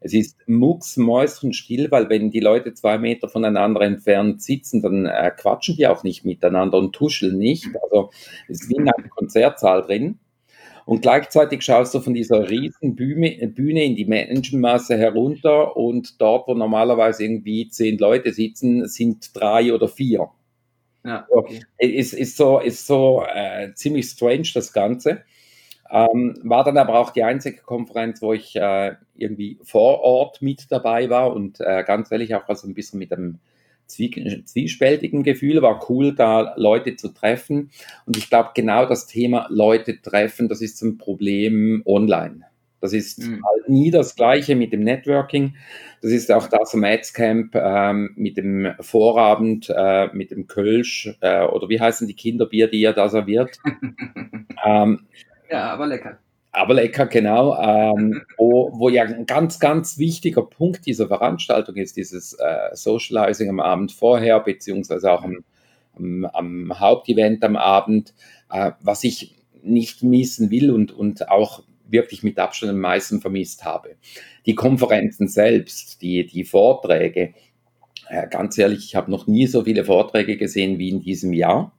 Es 0.00 0.12
ist 0.12 0.36
mucksmäuschenstill, 0.46 1.90
weil 1.90 2.08
wenn 2.08 2.30
die 2.30 2.40
Leute 2.40 2.72
zwei 2.74 2.98
Meter 2.98 3.28
voneinander 3.28 3.80
entfernt 3.80 4.42
sitzen, 4.42 4.80
dann 4.80 5.06
äh, 5.06 5.32
quatschen 5.36 5.76
die 5.76 5.88
auch 5.88 6.04
nicht 6.04 6.24
miteinander 6.24 6.78
und 6.78 6.92
tuscheln 6.92 7.36
nicht. 7.36 7.66
Also 7.82 8.10
es 8.48 8.62
ist 8.62 8.70
wie 8.70 8.76
in 8.76 8.88
einem 8.88 9.10
Konzertsaal 9.10 9.82
drin. 9.82 10.18
Und 10.88 11.02
gleichzeitig 11.02 11.60
schaust 11.60 11.92
du 11.92 12.00
von 12.00 12.14
dieser 12.14 12.48
riesen 12.48 12.96
Bühne, 12.96 13.46
Bühne 13.48 13.84
in 13.84 13.94
die 13.94 14.06
Menschenmasse 14.06 14.96
herunter 14.96 15.76
und 15.76 16.18
dort, 16.18 16.48
wo 16.48 16.54
normalerweise 16.54 17.24
irgendwie 17.24 17.68
zehn 17.68 17.98
Leute 17.98 18.32
sitzen, 18.32 18.88
sind 18.88 19.38
drei 19.38 19.74
oder 19.74 19.86
vier. 19.86 20.30
Ja, 21.04 21.26
okay. 21.28 21.60
so, 21.78 21.86
ist, 21.86 22.14
ist 22.14 22.36
so, 22.38 22.58
ist 22.60 22.86
so 22.86 23.22
äh, 23.30 23.74
ziemlich 23.74 24.06
strange 24.06 24.48
das 24.54 24.72
Ganze. 24.72 25.24
Ähm, 25.90 26.40
war 26.42 26.64
dann 26.64 26.78
aber 26.78 26.98
auch 26.98 27.10
die 27.10 27.22
einzige 27.22 27.60
Konferenz, 27.60 28.22
wo 28.22 28.32
ich 28.32 28.56
äh, 28.56 28.94
irgendwie 29.14 29.58
vor 29.62 30.00
Ort 30.00 30.40
mit 30.40 30.72
dabei 30.72 31.10
war 31.10 31.34
und 31.34 31.60
äh, 31.60 31.84
ganz 31.84 32.10
ehrlich 32.10 32.34
auch 32.34 32.48
also 32.48 32.66
ein 32.66 32.72
bisschen 32.72 32.98
mit 32.98 33.12
einem 33.12 33.40
zwiespältigen 33.88 35.22
Gefühl, 35.22 35.62
war 35.62 35.90
cool, 35.90 36.14
da 36.14 36.54
Leute 36.56 36.96
zu 36.96 37.08
treffen. 37.08 37.70
Und 38.06 38.16
ich 38.16 38.28
glaube, 38.28 38.50
genau 38.54 38.86
das 38.86 39.06
Thema 39.06 39.46
Leute 39.50 40.00
treffen, 40.00 40.48
das 40.48 40.60
ist 40.60 40.82
ein 40.82 40.98
Problem 40.98 41.82
online. 41.84 42.44
Das 42.80 42.92
ist 42.92 43.18
mhm. 43.18 43.44
halt 43.44 43.68
nie 43.68 43.90
das 43.90 44.14
Gleiche 44.14 44.54
mit 44.54 44.72
dem 44.72 44.84
Networking. 44.84 45.56
Das 46.00 46.12
ist 46.12 46.30
auch 46.30 46.46
das 46.48 46.74
am 46.74 46.84
Adscamp 46.84 47.54
ähm, 47.56 48.10
mit 48.14 48.36
dem 48.36 48.72
Vorabend, 48.80 49.72
äh, 49.74 50.08
mit 50.12 50.30
dem 50.30 50.46
Kölsch 50.46 51.12
äh, 51.20 51.42
oder 51.42 51.68
wie 51.68 51.80
heißen 51.80 52.06
die 52.06 52.14
Kinderbier, 52.14 52.68
die 52.68 52.80
ihr 52.80 52.92
da 52.92 53.08
serviert. 53.08 53.58
ähm, 54.64 55.00
ja, 55.50 55.72
aber 55.72 55.86
lecker. 55.86 56.18
Aber 56.52 56.74
lecker, 56.74 57.06
genau. 57.06 57.56
Ähm, 57.60 58.22
wo, 58.36 58.70
wo 58.74 58.88
ja 58.88 59.04
ein 59.04 59.26
ganz, 59.26 59.58
ganz 59.58 59.98
wichtiger 59.98 60.42
Punkt 60.42 60.86
dieser 60.86 61.08
Veranstaltung 61.08 61.76
ist, 61.76 61.96
dieses 61.96 62.32
äh, 62.34 62.74
Socializing 62.74 63.50
am 63.50 63.60
Abend 63.60 63.92
vorher, 63.92 64.40
beziehungsweise 64.40 65.12
auch 65.12 65.24
am, 65.24 65.44
am, 65.96 66.24
am 66.24 66.80
Hauptevent 66.80 67.44
am 67.44 67.56
Abend, 67.56 68.14
äh, 68.50 68.72
was 68.80 69.04
ich 69.04 69.36
nicht 69.62 70.02
missen 70.02 70.50
will 70.50 70.70
und, 70.70 70.92
und 70.92 71.28
auch 71.28 71.62
wirklich 71.86 72.22
mit 72.22 72.38
Abstand 72.38 72.72
am 72.72 72.80
meisten 72.80 73.20
vermisst 73.20 73.64
habe. 73.64 73.96
Die 74.46 74.54
Konferenzen 74.54 75.28
selbst, 75.28 76.02
die, 76.02 76.26
die 76.26 76.44
Vorträge, 76.44 77.34
äh, 78.08 78.28
ganz 78.28 78.56
ehrlich, 78.58 78.84
ich 78.84 78.96
habe 78.96 79.10
noch 79.10 79.26
nie 79.26 79.46
so 79.46 79.64
viele 79.64 79.84
Vorträge 79.84 80.36
gesehen 80.36 80.78
wie 80.78 80.90
in 80.90 81.00
diesem 81.00 81.32
Jahr. 81.32 81.72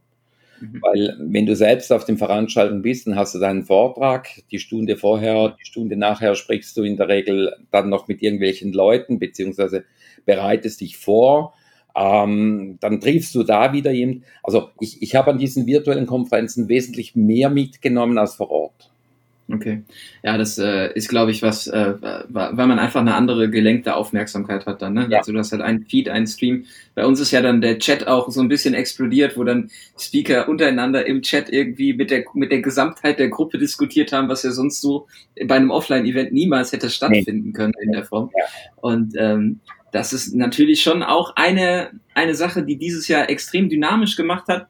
Mhm. 0.62 0.82
Weil 0.82 1.18
wenn 1.20 1.46
du 1.46 1.56
selbst 1.56 1.92
auf 1.92 2.06
den 2.06 2.18
Veranstaltungen 2.18 2.82
bist, 2.82 3.08
dann 3.08 3.16
hast 3.16 3.36
du 3.36 3.39
deinen 3.39 3.63
Vortrag, 3.63 4.28
die 4.51 4.60
Stunde 4.60 4.98
vorher, 4.98 5.56
die 5.60 5.66
Stunde 5.66 5.96
nachher 5.96 6.36
sprichst 6.36 6.75
du 6.78 6.84
in 6.84 6.98
der 6.98 7.08
Regel 7.08 7.56
dann 7.72 7.89
noch 7.89 8.08
mit 8.08 8.22
irgendwelchen 8.22 8.74
Leuten, 8.74 9.20
beziehungsweise 9.20 9.86
bereitest 10.25 10.82
dich 10.82 10.98
vor. 10.98 11.54
Ähm, 11.96 12.78
dann 12.80 13.00
triffst 13.00 13.34
du 13.36 13.44
da 13.44 13.74
wieder 13.74 13.92
jemanden. 13.92 14.24
Also 14.44 14.70
ich, 14.80 15.01
ich 15.01 15.16
habe 15.16 15.32
an 15.32 15.38
diesen 15.38 15.66
virtuellen 15.66 16.06
Konferenzen 16.06 16.70
wesentlich 16.70 17.16
mehr 17.16 17.50
mitgenommen 17.50 18.18
als 18.18 18.36
vor 18.36 18.51
Ort. 18.51 18.92
Okay. 19.51 19.82
Ja, 20.22 20.38
das 20.38 20.60
äh, 20.60 20.94
ist, 20.94 21.10
glaube 21.10 21.32
ich, 21.32 21.41
was, 21.41 21.65
äh, 21.65 21.94
weil 22.00 22.68
man 22.68 22.77
einfach 22.77 23.01
eine 23.01 23.15
andere 23.15 23.50
gelenkte 23.50 23.96
Aufmerksamkeit 23.96 24.68
hat 24.68 24.84
dann. 24.84 24.94
Ne? 24.94 25.08
Ja. 25.10 25.20
Also 25.20 25.32
du 25.32 25.39
hast 25.39 25.51
halt 25.51 25.63
einen 25.63 25.86
Feed, 25.86 26.08
einen 26.08 26.27
Stream. 26.27 26.65
Bei 26.94 27.06
uns 27.06 27.20
ist 27.20 27.32
ja 27.32 27.41
dann 27.41 27.60
der 27.60 27.79
Chat 27.79 28.08
auch 28.08 28.29
so 28.29 28.41
ein 28.41 28.48
bisschen 28.48 28.75
explodiert, 28.75 29.38
wo 29.38 29.44
dann 29.44 29.72
Speaker 29.98 30.48
untereinander 30.48 31.06
im 31.08 31.24
Chat 31.24 31.50
irgendwie 31.50 31.94
mit 31.94 32.12
der 32.12 32.25
mit 32.36 32.51
der 32.51 32.62
Gesamtheit 32.62 33.18
der 33.18 33.29
Gruppe 33.29 33.58
diskutiert 33.58 34.12
haben, 34.12 34.29
was 34.29 34.44
ja 34.44 34.51
sonst 34.51 34.82
so 34.82 35.08
bei 35.48 35.56
einem 35.56 35.72
Offline-Event 35.72 36.32
niemals 36.32 36.72
hätte 36.72 36.89
stattfinden 36.91 37.51
können 37.51 37.74
in 37.82 37.91
der 37.91 38.03
Form. 38.03 38.29
Ja. 38.38 38.46
Und 38.75 39.15
ähm, 39.18 39.62
das 39.91 40.13
ist 40.13 40.36
natürlich 40.36 40.84
schon 40.84 41.01
auch 41.01 41.36
eine 41.36 41.89
eine 42.13 42.36
Sache, 42.36 42.62
die 42.62 42.77
dieses 42.77 43.08
Jahr 43.08 43.32
extrem 43.32 43.68
dynamisch 43.68 44.15
gemacht 44.15 44.48
hat. 44.48 44.68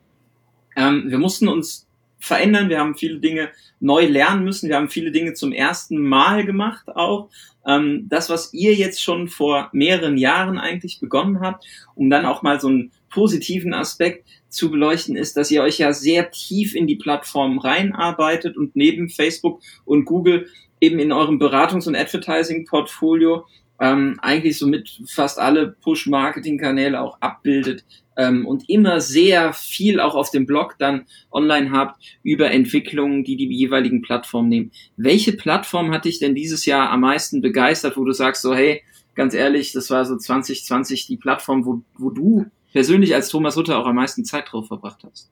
Ähm, 0.78 1.06
wir 1.08 1.18
mussten 1.18 1.50
uns 1.50 1.89
verändern. 2.20 2.70
Wir 2.70 2.80
haben 2.80 2.96
viele 2.96 3.20
Dinge 3.20 3.50
neu 3.80 4.06
lernen 4.06 4.44
müssen. 4.44 4.70
Wir 4.70 4.76
haben 4.76 4.90
viele 4.90 5.12
Dinge 5.12 5.34
zum 5.34 5.52
ersten 5.52 5.98
Mal 5.98 6.46
gemacht 6.46 6.90
auch. 6.90 7.30
Ähm, 7.66 8.08
das, 8.10 8.30
was 8.30 8.54
ihr 8.54 8.74
jetzt 8.74 9.02
schon 9.02 9.28
vor 9.28 9.70
mehreren 9.74 10.18
Jahren 10.18 10.58
eigentlich 10.58 11.00
begonnen 11.00 11.42
habt, 11.42 11.66
um 11.96 12.10
dann 12.10 12.26
auch 12.26 12.42
mal 12.42 12.60
so 12.60 12.68
einen 12.68 12.92
positiven 13.10 13.74
Aspekt 13.74 14.26
zu 14.50 14.72
beleuchten, 14.72 15.16
ist, 15.16 15.38
dass 15.38 15.52
ihr 15.52 15.64
euch 15.64 15.80
ja 15.80 15.94
sehr 15.94 16.32
tief 16.32 16.76
in 16.76 16.88
die 16.88 16.96
Plattform 16.96 17.60
reinarbeitet 17.60 18.58
und 18.58 18.76
neben 18.76 19.10
Facebook 19.10 19.62
und 19.86 20.06
Google 20.06 20.48
eben 20.82 21.00
in 21.00 21.12
eurem 21.12 21.40
Beratungs- 21.40 21.88
und 21.88 21.96
Advertising-Portfolio 21.96 23.46
ähm, 23.80 24.18
eigentlich 24.22 24.58
somit 24.58 25.00
fast 25.08 25.40
alle 25.40 25.76
Push-Marketing-Kanäle 25.82 27.00
auch 27.00 27.18
abbildet 27.22 27.86
ähm, 28.18 28.46
und 28.46 28.70
immer 28.70 29.00
sehr 29.00 29.54
viel 29.54 30.00
auch 30.00 30.16
auf 30.16 30.32
dem 30.32 30.46
Blog 30.46 30.76
dann 30.78 31.06
online 31.32 31.72
habt 31.72 32.02
über 32.22 32.52
Entwicklungen, 32.52 33.24
die 33.24 33.38
die 33.38 33.48
jeweiligen 33.48 34.02
Plattformen 34.02 34.50
nehmen. 34.50 34.72
Welche 34.98 35.34
Plattform 35.34 35.92
hat 35.92 36.06
dich 36.06 36.20
denn 36.20 36.36
dieses 36.36 36.66
Jahr 36.66 36.90
am 36.90 37.02
meisten 37.02 37.42
begeistert, 37.42 37.96
wo 37.96 38.04
du 38.04 38.12
sagst 38.12 38.42
so, 38.42 38.54
hey, 38.54 38.84
ganz 39.16 39.34
ehrlich, 39.34 39.72
das 39.72 39.90
war 39.90 40.06
so 40.06 40.18
2020 40.18 41.08
die 41.08 41.18
Plattform, 41.18 41.66
wo, 41.66 41.82
wo 41.98 42.10
du 42.10 42.46
persönlich 42.74 43.16
als 43.16 43.30
Thomas 43.30 43.56
Hutter 43.56 43.80
auch 43.80 43.86
am 43.86 43.96
meisten 43.96 44.26
Zeit 44.26 44.52
drauf 44.52 44.68
verbracht 44.68 45.04
hast? 45.04 45.32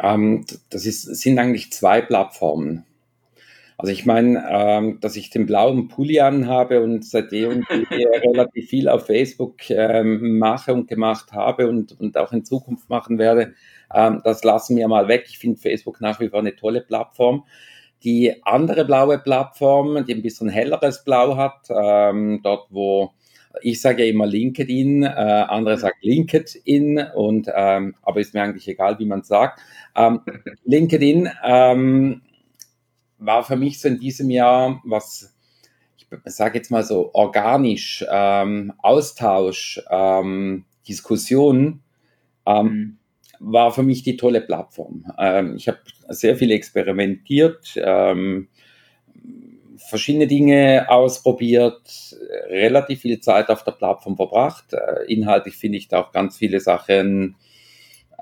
Ähm, 0.00 0.44
das 0.70 0.86
ist, 0.86 1.02
sind 1.02 1.38
eigentlich 1.38 1.72
zwei 1.72 2.00
Plattformen. 2.00 2.84
Also 3.82 3.94
ich 3.94 4.06
meine, 4.06 4.44
ähm, 4.48 4.98
dass 5.00 5.16
ich 5.16 5.30
den 5.30 5.44
blauen 5.44 5.88
Pulli 5.88 6.20
anhabe 6.20 6.80
und 6.84 7.04
seitdem 7.04 7.64
relativ 7.90 8.68
viel 8.68 8.88
auf 8.88 9.06
Facebook 9.06 9.68
ähm, 9.70 10.38
mache 10.38 10.72
und 10.72 10.86
gemacht 10.86 11.32
habe 11.32 11.68
und, 11.68 11.98
und 11.98 12.16
auch 12.16 12.32
in 12.32 12.44
Zukunft 12.44 12.88
machen 12.88 13.18
werde, 13.18 13.54
ähm, 13.92 14.20
das 14.22 14.44
lassen 14.44 14.76
wir 14.76 14.86
mal 14.86 15.08
weg. 15.08 15.24
Ich 15.28 15.40
finde 15.40 15.58
Facebook 15.58 16.00
nach 16.00 16.20
wie 16.20 16.28
vor 16.28 16.38
eine 16.38 16.54
tolle 16.54 16.80
Plattform. 16.80 17.44
Die 18.04 18.36
andere 18.44 18.84
blaue 18.84 19.18
Plattform, 19.18 20.06
die 20.06 20.14
ein 20.14 20.22
bisschen 20.22 20.48
helleres 20.48 21.02
Blau 21.02 21.36
hat, 21.36 21.66
ähm, 21.68 22.38
dort 22.44 22.68
wo 22.70 23.10
ich 23.62 23.80
sage 23.80 24.04
ja 24.04 24.10
immer 24.10 24.26
LinkedIn, 24.26 25.02
äh, 25.02 25.08
andere 25.08 25.76
sagen 25.76 25.98
LinkedIn 26.02 27.04
und 27.16 27.50
ähm, 27.52 27.96
aber 28.02 28.20
ist 28.20 28.32
mir 28.32 28.42
eigentlich 28.42 28.68
egal, 28.68 29.00
wie 29.00 29.06
man 29.06 29.24
sagt. 29.24 29.60
Ähm, 29.96 30.20
LinkedIn 30.64 31.28
war 33.24 33.44
für 33.44 33.56
mich 33.56 33.80
so 33.80 33.88
in 33.88 33.98
diesem 33.98 34.30
Jahr, 34.30 34.80
was 34.84 35.34
ich 35.96 36.06
sage 36.26 36.58
jetzt 36.58 36.70
mal 36.70 36.84
so 36.84 37.10
organisch, 37.14 38.04
ähm, 38.10 38.72
Austausch, 38.78 39.80
ähm, 39.90 40.64
Diskussion, 40.86 41.82
ähm, 42.46 42.66
mhm. 42.66 42.98
war 43.38 43.72
für 43.72 43.82
mich 43.82 44.02
die 44.02 44.16
tolle 44.16 44.40
Plattform. 44.40 45.04
Ähm, 45.18 45.56
ich 45.56 45.68
habe 45.68 45.78
sehr 46.08 46.36
viel 46.36 46.50
experimentiert, 46.50 47.74
ähm, 47.76 48.48
verschiedene 49.88 50.26
Dinge 50.26 50.86
ausprobiert, 50.88 52.16
relativ 52.48 53.00
viel 53.00 53.20
Zeit 53.20 53.48
auf 53.48 53.64
der 53.64 53.72
Plattform 53.72 54.16
verbracht. 54.16 54.72
Äh, 54.72 55.12
inhaltlich 55.12 55.56
finde 55.56 55.78
ich 55.78 55.88
da 55.88 56.02
auch 56.02 56.12
ganz 56.12 56.36
viele 56.36 56.60
Sachen 56.60 57.36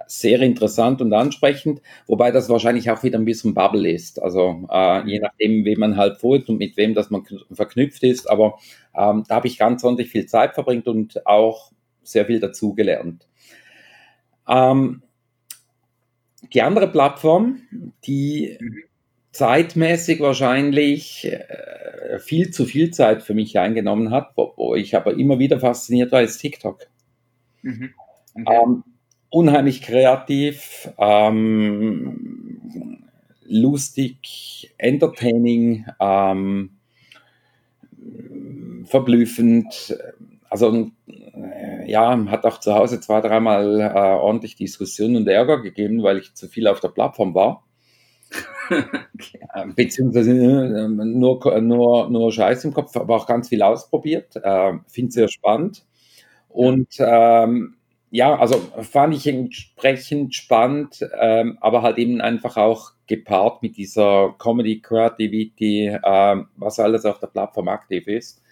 sehr 0.07 0.41
interessant 0.41 1.01
und 1.01 1.13
ansprechend, 1.13 1.81
wobei 2.07 2.31
das 2.31 2.49
wahrscheinlich 2.49 2.91
auch 2.91 3.03
wieder 3.03 3.19
ein 3.19 3.25
bisschen 3.25 3.55
Bubble 3.55 3.91
ist. 3.91 4.21
Also 4.21 4.67
äh, 4.71 5.07
je 5.07 5.21
nachdem, 5.21 5.65
wem 5.65 5.81
man 5.81 5.97
halt 5.97 6.19
folgt 6.19 6.49
und 6.49 6.59
mit 6.59 6.77
wem 6.77 6.95
das 6.95 7.11
man 7.11 7.25
verknüpft 7.53 8.03
ist. 8.03 8.31
Aber 8.31 8.59
ähm, 8.95 9.25
da 9.29 9.37
habe 9.37 9.47
ich 9.47 9.59
ganz 9.59 9.85
ordentlich 9.85 10.11
viel 10.11 10.27
Zeit 10.27 10.55
verbringt 10.55 10.89
und 10.89 11.27
auch 11.27 11.73
sehr 12.03 12.27
viel 12.27 12.41
dazugelernt. 12.41 13.29
Ähm, 14.49 15.03
die 16.53 16.63
andere 16.63 16.89
Plattform, 16.89 17.61
die 18.05 18.59
zeitmäßig 19.33 20.21
wahrscheinlich 20.21 21.27
äh, 21.27 22.19
viel 22.19 22.51
zu 22.51 22.65
viel 22.65 22.91
Zeit 22.91 23.23
für 23.23 23.35
mich 23.35 23.59
eingenommen 23.59 24.11
hat, 24.11 24.33
wo, 24.37 24.53
wo 24.57 24.75
ich 24.75 24.97
aber 24.97 25.17
immer 25.17 25.39
wieder 25.39 25.61
fasziniert 25.61 26.11
war, 26.13 26.23
ist 26.23 26.39
TikTok. 26.39 26.87
Mhm. 27.63 27.91
Okay. 28.35 28.59
Ähm, 28.63 28.85
unheimlich 29.31 29.83
kreativ, 29.83 30.91
ähm, 30.99 33.05
lustig, 33.45 34.75
entertaining, 34.79 35.87
ähm, 36.01 36.71
verblüffend. 38.85 39.97
Also 40.49 40.91
äh, 41.07 41.91
ja, 41.91 42.19
hat 42.27 42.45
auch 42.45 42.59
zu 42.59 42.75
Hause 42.75 43.01
zwei, 43.01 43.21
dreimal 43.21 43.81
äh, 43.81 43.95
ordentlich 43.95 44.57
Diskussionen 44.57 45.17
und 45.17 45.29
Ärger 45.29 45.63
gegeben, 45.63 46.03
weil 46.03 46.19
ich 46.19 46.35
zu 46.35 46.49
viel 46.49 46.67
auf 46.67 46.81
der 46.81 46.89
Plattform 46.89 47.35
war. 47.35 47.65
Äh, 49.53 49.67
beziehungsweise 49.75 50.31
äh, 50.31 50.89
nur, 50.89 51.61
nur, 51.61 52.09
nur 52.09 52.33
Scheiß 52.33 52.65
im 52.65 52.73
Kopf, 52.73 52.97
aber 52.97 53.17
auch 53.17 53.27
ganz 53.27 53.49
viel 53.49 53.63
ausprobiert. 53.63 54.37
Äh, 54.37 54.75
Finde 54.87 55.09
es 55.09 55.15
sehr 55.15 55.29
spannend. 55.29 55.85
Und 56.49 56.89
ähm, 57.01 57.75
ja, 58.11 58.37
also 58.37 58.57
fand 58.83 59.15
ich 59.15 59.27
entsprechend 59.27 60.35
spannend, 60.35 61.07
ähm, 61.19 61.59
aber 61.61 61.83
halt 61.83 61.99
eben 61.99 62.21
einfach 62.21 62.57
auch 62.57 62.93
gepaart 63.07 63.63
mit 63.63 63.77
dieser 63.77 64.35
Comedy 64.39 64.81
Creativity, 64.81 65.87
äh, 65.87 66.37
was 66.57 66.81
alles 66.81 67.05
auf 67.05 67.21
der 67.21 67.29
Plattform 67.29 67.69
aktiv 67.69 68.07
ist. 68.09 68.43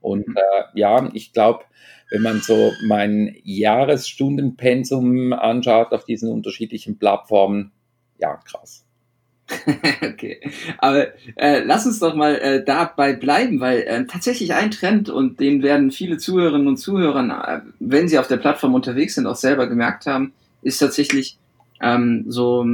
Und 0.00 0.28
mhm. 0.28 0.36
äh, 0.36 0.78
ja, 0.78 1.10
ich 1.12 1.32
glaube, 1.32 1.64
wenn 2.10 2.22
man 2.22 2.40
so 2.40 2.72
mein 2.86 3.36
Jahresstundenpensum 3.42 5.32
anschaut 5.32 5.92
auf 5.92 6.04
diesen 6.04 6.32
unterschiedlichen 6.32 6.98
Plattformen, 6.98 7.72
ja, 8.18 8.36
krass. 8.36 8.87
okay, 10.02 10.40
aber 10.76 11.08
äh, 11.36 11.62
lass 11.64 11.86
uns 11.86 12.00
doch 12.00 12.14
mal 12.14 12.36
äh, 12.36 12.64
dabei 12.64 13.14
bleiben, 13.14 13.60
weil 13.60 13.80
äh, 13.80 14.04
tatsächlich 14.04 14.52
ein 14.52 14.70
Trend 14.70 15.08
und 15.08 15.40
den 15.40 15.62
werden 15.62 15.90
viele 15.90 16.18
Zuhörerinnen 16.18 16.68
und 16.68 16.76
Zuhörer, 16.76 17.22
äh, 17.48 17.70
wenn 17.80 18.08
sie 18.08 18.18
auf 18.18 18.28
der 18.28 18.36
Plattform 18.36 18.74
unterwegs 18.74 19.14
sind, 19.14 19.26
auch 19.26 19.36
selber 19.36 19.66
gemerkt 19.66 20.06
haben, 20.06 20.32
ist 20.62 20.78
tatsächlich 20.78 21.38
ähm, 21.80 22.24
so 22.28 22.66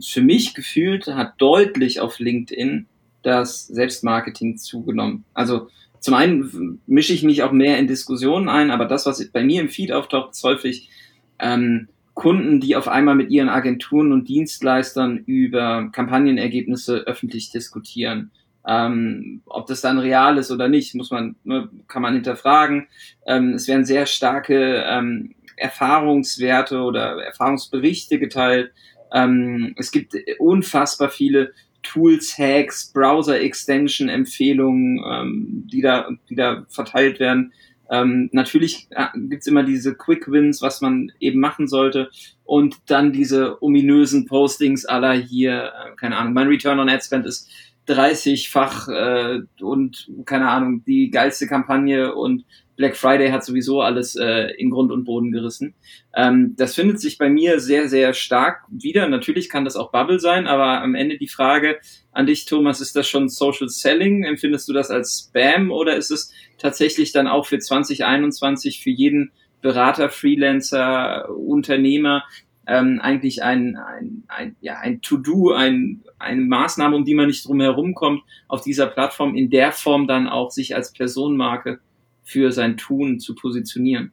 für 0.00 0.22
mich 0.22 0.54
gefühlt 0.54 1.06
hat 1.06 1.34
deutlich 1.38 2.00
auf 2.00 2.18
LinkedIn 2.18 2.86
das 3.22 3.66
Selbstmarketing 3.66 4.56
zugenommen. 4.58 5.24
Also 5.34 5.68
zum 6.00 6.14
einen 6.14 6.80
mische 6.86 7.12
ich 7.12 7.22
mich 7.22 7.42
auch 7.42 7.52
mehr 7.52 7.78
in 7.78 7.86
Diskussionen 7.86 8.48
ein, 8.48 8.70
aber 8.70 8.84
das, 8.84 9.06
was 9.06 9.24
bei 9.28 9.42
mir 9.42 9.60
im 9.60 9.68
Feed 9.68 9.92
auftaucht, 9.92 10.32
ist 10.32 10.44
häufig 10.44 10.90
ähm, 11.38 11.88
Kunden, 12.18 12.58
die 12.58 12.74
auf 12.74 12.88
einmal 12.88 13.14
mit 13.14 13.30
ihren 13.30 13.48
Agenturen 13.48 14.10
und 14.10 14.28
Dienstleistern 14.28 15.18
über 15.18 15.88
Kampagnenergebnisse 15.92 17.04
öffentlich 17.06 17.52
diskutieren. 17.52 18.32
Ähm, 18.66 19.42
ob 19.46 19.68
das 19.68 19.82
dann 19.82 20.00
real 20.00 20.36
ist 20.36 20.50
oder 20.50 20.66
nicht, 20.66 20.96
muss 20.96 21.12
man, 21.12 21.36
ne, 21.44 21.68
kann 21.86 22.02
man 22.02 22.14
hinterfragen. 22.14 22.88
Ähm, 23.24 23.54
es 23.54 23.68
werden 23.68 23.84
sehr 23.84 24.06
starke 24.06 24.82
ähm, 24.84 25.36
Erfahrungswerte 25.56 26.80
oder 26.80 27.22
Erfahrungsberichte 27.22 28.18
geteilt. 28.18 28.72
Ähm, 29.12 29.76
es 29.78 29.92
gibt 29.92 30.16
unfassbar 30.40 31.10
viele 31.10 31.52
Tools, 31.84 32.36
Hacks, 32.36 32.92
Browser-Extension-Empfehlungen, 32.92 35.04
ähm, 35.08 35.68
die, 35.72 35.82
da, 35.82 36.08
die 36.28 36.34
da 36.34 36.66
verteilt 36.68 37.20
werden. 37.20 37.52
Ähm, 37.90 38.28
natürlich 38.32 38.88
äh, 38.90 39.06
gibt's 39.14 39.46
immer 39.46 39.62
diese 39.62 39.94
Quick 39.94 40.30
Wins, 40.30 40.62
was 40.62 40.80
man 40.80 41.12
eben 41.20 41.40
machen 41.40 41.68
sollte. 41.68 42.10
Und 42.44 42.76
dann 42.86 43.12
diese 43.12 43.62
ominösen 43.62 44.26
Postings 44.26 44.84
aller 44.84 45.12
hier, 45.12 45.72
äh, 45.74 45.96
keine 45.96 46.16
Ahnung, 46.16 46.32
mein 46.32 46.48
Return 46.48 46.80
on 46.80 46.88
Ad 46.88 47.02
Spend 47.04 47.26
ist 47.26 47.48
30-fach 47.88 48.88
äh, 48.88 49.40
und 49.62 50.10
keine 50.26 50.50
Ahnung, 50.50 50.84
die 50.84 51.10
geilste 51.10 51.46
Kampagne 51.46 52.14
und 52.14 52.44
Black 52.78 52.96
Friday 52.96 53.30
hat 53.30 53.44
sowieso 53.44 53.80
alles 53.80 54.14
äh, 54.14 54.52
in 54.56 54.70
Grund 54.70 54.92
und 54.92 55.04
Boden 55.04 55.32
gerissen. 55.32 55.74
Ähm, 56.14 56.54
das 56.56 56.76
findet 56.76 57.00
sich 57.00 57.18
bei 57.18 57.28
mir 57.28 57.58
sehr, 57.58 57.88
sehr 57.88 58.14
stark 58.14 58.62
wieder. 58.70 59.08
Natürlich 59.08 59.48
kann 59.48 59.64
das 59.64 59.74
auch 59.74 59.90
Bubble 59.90 60.20
sein, 60.20 60.46
aber 60.46 60.80
am 60.80 60.94
Ende 60.94 61.18
die 61.18 61.26
Frage 61.26 61.78
an 62.12 62.26
dich, 62.26 62.44
Thomas, 62.44 62.80
ist 62.80 62.94
das 62.94 63.08
schon 63.08 63.28
Social 63.28 63.68
Selling? 63.68 64.22
Empfindest 64.22 64.68
du 64.68 64.72
das 64.72 64.90
als 64.90 65.28
Spam 65.28 65.72
oder 65.72 65.96
ist 65.96 66.12
es 66.12 66.32
tatsächlich 66.58 67.12
dann 67.12 67.26
auch 67.26 67.46
für 67.46 67.58
2021 67.58 68.82
für 68.82 68.90
jeden 68.90 69.32
Berater, 69.60 70.08
Freelancer, 70.10 71.28
Unternehmer 71.30 72.24
ähm, 72.68 73.00
eigentlich 73.02 73.42
ein, 73.42 73.76
ein, 73.76 74.24
ein, 74.28 74.56
ja, 74.60 74.78
ein 74.78 75.00
To-Do, 75.00 75.52
ein, 75.52 76.02
eine 76.18 76.42
Maßnahme, 76.42 76.94
um 76.94 77.04
die 77.04 77.14
man 77.14 77.26
nicht 77.26 77.48
drum 77.48 77.60
herum 77.60 77.94
kommt, 77.94 78.22
auf 78.46 78.60
dieser 78.60 78.86
Plattform 78.86 79.34
in 79.34 79.48
der 79.48 79.72
Form 79.72 80.06
dann 80.06 80.28
auch 80.28 80.50
sich 80.50 80.76
als 80.76 80.92
Personenmarke 80.92 81.80
für 82.22 82.52
sein 82.52 82.76
Tun 82.76 83.20
zu 83.20 83.34
positionieren. 83.34 84.12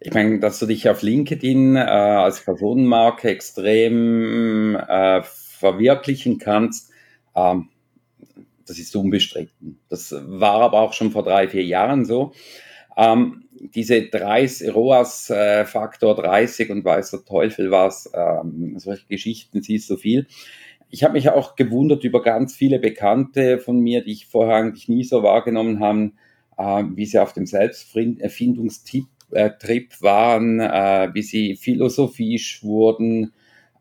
Ich 0.00 0.12
meine, 0.12 0.38
dass 0.38 0.58
du 0.58 0.66
dich 0.66 0.88
auf 0.90 1.00
LinkedIn 1.00 1.76
äh, 1.76 1.80
als 1.80 2.44
Personenmarke 2.44 3.30
extrem 3.30 4.76
äh, 4.76 5.22
verwirklichen 5.22 6.36
kannst, 6.38 6.92
ähm, 7.34 7.70
das 8.66 8.78
ist 8.78 8.94
unbestritten. 8.96 9.80
Das 9.88 10.14
war 10.18 10.60
aber 10.60 10.80
auch 10.80 10.92
schon 10.92 11.10
vor 11.10 11.22
drei, 11.22 11.48
vier 11.48 11.64
Jahren 11.64 12.04
so. 12.04 12.32
Ähm, 12.96 13.44
diese 13.58 14.02
30, 14.02 14.74
ROAS-Faktor 14.74 16.16
30 16.16 16.70
und 16.70 16.84
weiß 16.84 17.10
der 17.12 17.24
Teufel 17.24 17.70
was, 17.70 18.10
ähm, 18.14 18.78
solche 18.78 19.06
Geschichten 19.06 19.62
siehst 19.62 19.88
du 19.90 19.96
viel. 19.96 20.26
Ich 20.90 21.02
habe 21.02 21.14
mich 21.14 21.28
auch 21.28 21.56
gewundert 21.56 22.04
über 22.04 22.22
ganz 22.22 22.54
viele 22.54 22.78
Bekannte 22.78 23.58
von 23.58 23.80
mir, 23.80 24.04
die 24.04 24.12
ich 24.12 24.26
vorher 24.26 24.56
eigentlich 24.56 24.88
nie 24.88 25.04
so 25.04 25.22
wahrgenommen 25.22 25.80
habe, 25.80 26.12
äh, 26.56 26.84
wie 26.94 27.06
sie 27.06 27.18
auf 27.18 27.32
dem 27.32 27.46
Selbsterfindungstrip 27.46 29.06
äh, 29.32 29.50
waren, 30.00 30.60
äh, 30.60 31.10
wie 31.12 31.22
sie 31.22 31.56
philosophisch 31.56 32.62
wurden, 32.62 33.32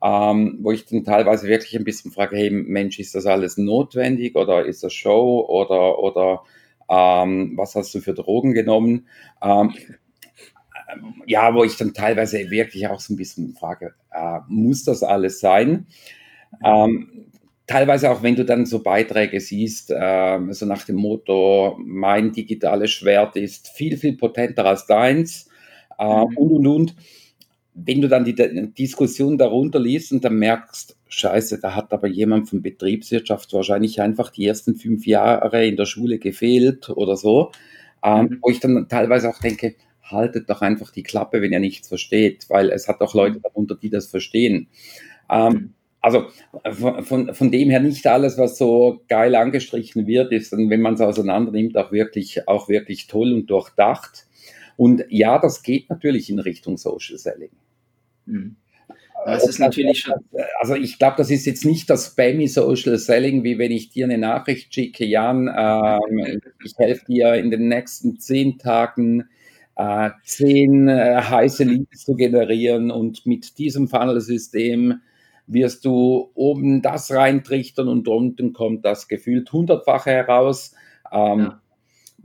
ähm, 0.03 0.57
wo 0.61 0.71
ich 0.71 0.85
dann 0.85 1.05
teilweise 1.05 1.47
wirklich 1.47 1.75
ein 1.77 1.85
bisschen 1.85 2.11
frage, 2.11 2.35
hey 2.35 2.49
Mensch, 2.49 2.99
ist 2.99 3.15
das 3.15 3.25
alles 3.25 3.57
notwendig 3.57 4.35
oder 4.35 4.65
ist 4.65 4.83
das 4.83 4.93
Show 4.93 5.45
oder, 5.47 5.99
oder 5.99 6.43
ähm, 6.89 7.53
was 7.55 7.75
hast 7.75 7.95
du 7.95 8.01
für 8.01 8.13
Drogen 8.13 8.53
genommen? 8.53 9.07
Ähm, 9.41 9.73
ja, 11.25 11.55
wo 11.55 11.63
ich 11.63 11.77
dann 11.77 11.93
teilweise 11.93 12.51
wirklich 12.51 12.87
auch 12.87 12.99
so 12.99 13.13
ein 13.13 13.17
bisschen 13.17 13.53
frage, 13.53 13.93
äh, 14.11 14.39
muss 14.49 14.83
das 14.83 15.03
alles 15.03 15.39
sein? 15.39 15.87
Ähm, 16.63 17.27
teilweise 17.65 18.11
auch, 18.11 18.21
wenn 18.21 18.35
du 18.35 18.43
dann 18.43 18.65
so 18.65 18.83
Beiträge 18.83 19.39
siehst, 19.39 19.89
äh, 19.89 20.39
so 20.49 20.65
nach 20.65 20.83
dem 20.83 20.97
Motto, 20.97 21.77
mein 21.79 22.33
digitales 22.33 22.91
Schwert 22.91 23.37
ist 23.37 23.69
viel, 23.69 23.95
viel 23.95 24.17
potenter 24.17 24.65
als 24.65 24.85
deins 24.85 25.49
äh, 25.97 26.03
mhm. 26.03 26.37
und, 26.37 26.51
und, 26.51 26.67
und. 26.67 26.95
Wenn 27.75 28.01
du 28.01 28.07
dann 28.07 28.25
die 28.25 28.35
Diskussion 28.35 29.37
darunter 29.37 29.79
liest 29.79 30.11
und 30.11 30.23
dann 30.23 30.35
merkst, 30.35 30.95
scheiße, 31.07 31.59
da 31.59 31.75
hat 31.75 31.91
aber 31.91 32.07
jemand 32.07 32.49
von 32.49 32.61
Betriebswirtschaft 32.61 33.51
wahrscheinlich 33.53 34.01
einfach 34.01 34.29
die 34.29 34.45
ersten 34.45 34.75
fünf 34.75 35.05
Jahre 35.05 35.65
in 35.65 35.75
der 35.75 35.85
Schule 35.85 36.19
gefehlt 36.19 36.89
oder 36.89 37.17
so, 37.17 37.51
ähm, 38.03 38.25
mhm. 38.25 38.37
wo 38.41 38.49
ich 38.49 38.59
dann 38.59 38.87
teilweise 38.87 39.29
auch 39.29 39.39
denke, 39.39 39.75
haltet 40.03 40.49
doch 40.49 40.61
einfach 40.61 40.91
die 40.91 41.03
Klappe, 41.03 41.41
wenn 41.41 41.53
ihr 41.53 41.59
nichts 41.59 41.87
versteht, 41.87 42.45
weil 42.49 42.69
es 42.69 42.87
hat 42.87 43.01
doch 43.01 43.13
Leute 43.13 43.37
mhm. 43.37 43.43
darunter, 43.43 43.75
die 43.75 43.89
das 43.89 44.07
verstehen. 44.07 44.67
Ähm, 45.29 45.53
mhm 45.53 45.73
also 46.03 46.25
von, 47.03 47.33
von 47.33 47.49
dem 47.49 47.69
her 47.69 47.79
nicht 47.79 48.05
alles, 48.05 48.37
was 48.37 48.57
so 48.57 49.01
geil 49.07 49.35
angestrichen 49.35 50.05
wird, 50.05 50.33
ist, 50.33 50.51
wenn 50.51 50.81
man 50.81 50.95
es 50.95 51.01
auseinander 51.01 51.53
nimmt, 51.53 51.77
auch 51.77 51.93
wirklich, 51.93 52.45
auch 52.45 52.67
wirklich 52.67 53.07
toll 53.07 53.31
und 53.31 53.49
durchdacht. 53.49 54.27
Und 54.75 55.05
ja, 55.07 55.39
das 55.39 55.63
geht 55.63 55.89
natürlich 55.89 56.29
in 56.29 56.39
Richtung 56.39 56.75
Social 56.77 57.17
Selling. 57.17 57.51
Mhm. 58.25 58.55
Das 59.25 59.47
ist 59.47 59.59
natürlich 59.59 59.99
schon. 59.99 60.15
Also 60.59 60.75
ich 60.75 60.99
glaube, 60.99 61.15
das 61.17 61.31
ist 61.31 61.45
jetzt 61.45 61.65
nicht 61.65 61.89
das 61.89 62.07
spammy 62.07 62.47
Social 62.47 62.97
Selling, 62.97 63.43
wie 63.43 63.57
wenn 63.57 63.71
ich 63.71 63.89
dir 63.89 64.05
eine 64.05 64.17
Nachricht 64.17 64.73
schicke, 64.73 65.05
Jan, 65.05 65.47
ähm, 65.47 66.41
ich 66.63 66.73
helfe 66.77 67.05
dir 67.05 67.35
in 67.35 67.49
den 67.49 67.69
nächsten 67.69 68.19
zehn 68.19 68.57
Tagen 68.57 69.29
äh, 69.75 70.09
zehn 70.23 70.87
äh, 70.87 71.21
heiße 71.21 71.63
Leads 71.63 72.05
zu 72.05 72.15
generieren 72.15 72.91
und 72.91 73.25
mit 73.25 73.57
diesem 73.57 73.87
Funnel-System 73.87 75.01
wirst 75.47 75.85
du 75.85 76.31
oben 76.35 76.81
das 76.81 77.11
reintrichtern 77.11 77.87
und 77.87 78.07
unten 78.07 78.53
kommt 78.53 78.85
das 78.85 79.07
gefühlt 79.07 79.51
hundertfache 79.51 80.11
heraus. 80.11 80.73
Ähm, 81.11 81.39
ja. 81.39 81.61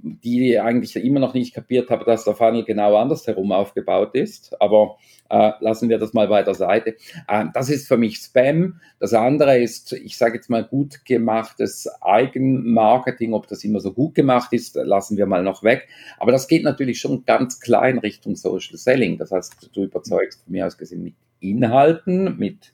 Die 0.01 0.59
eigentlich 0.61 0.95
immer 0.97 1.19
noch 1.19 1.35
nicht 1.35 1.55
kapiert 1.55 1.91
haben, 1.91 2.05
dass 2.05 2.25
der 2.25 2.35
Funnel 2.35 2.65
genau 2.65 2.97
andersherum 2.97 3.51
aufgebaut 3.51 4.15
ist. 4.15 4.61
Aber 4.61 4.97
äh, 5.29 5.53
lassen 5.61 5.89
wir 5.89 5.99
das 5.99 6.13
mal 6.13 6.29
bei 6.29 6.43
der 6.43 6.55
Seite. 6.55 6.97
Äh, 7.27 7.47
das 7.53 7.69
ist 7.69 7.89
für 7.89 7.97
mich 7.97 8.19
Spam. 8.19 8.81
Das 9.01 9.13
andere 9.13 9.59
ist, 9.59 9.93
ich 9.93 10.17
sage 10.17 10.37
jetzt 10.37 10.51
mal, 10.51 10.65
gut 10.65 11.05
gemachtes 11.05 11.89
Eigenmarketing. 12.01 13.33
Ob 13.33 13.49
das 13.49 13.65
immer 13.65 13.81
so 13.81 13.93
gut 13.93 14.15
gemacht 14.15 14.53
ist, 14.53 14.77
lassen 14.77 15.17
wir 15.17 15.27
mal 15.27 15.43
noch 15.43 15.63
weg. 15.63 15.89
Aber 16.19 16.33
das 16.33 16.47
geht 16.47 16.63
natürlich 16.63 17.01
schon 17.01 17.25
ganz 17.25 17.61
klein 17.61 17.99
Richtung 17.99 18.37
Social 18.37 18.77
Selling. 18.77 19.19
Das 19.19 19.33
heißt, 19.33 19.71
du 19.73 19.83
überzeugst 19.85 20.49
mir 20.49 20.67
aus 20.67 20.79
gesehen 20.79 21.03
mit 21.03 21.15
Inhalten, 21.41 22.37
mit 22.39 22.73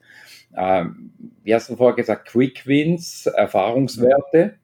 ähm, 0.57 1.11
wie 1.43 1.55
hast 1.55 1.69
du 1.69 1.77
vorher 1.77 1.97
gesagt, 1.97 2.29
Quick 2.29 2.67
Wins, 2.67 3.27
Erfahrungswerte, 3.27 4.55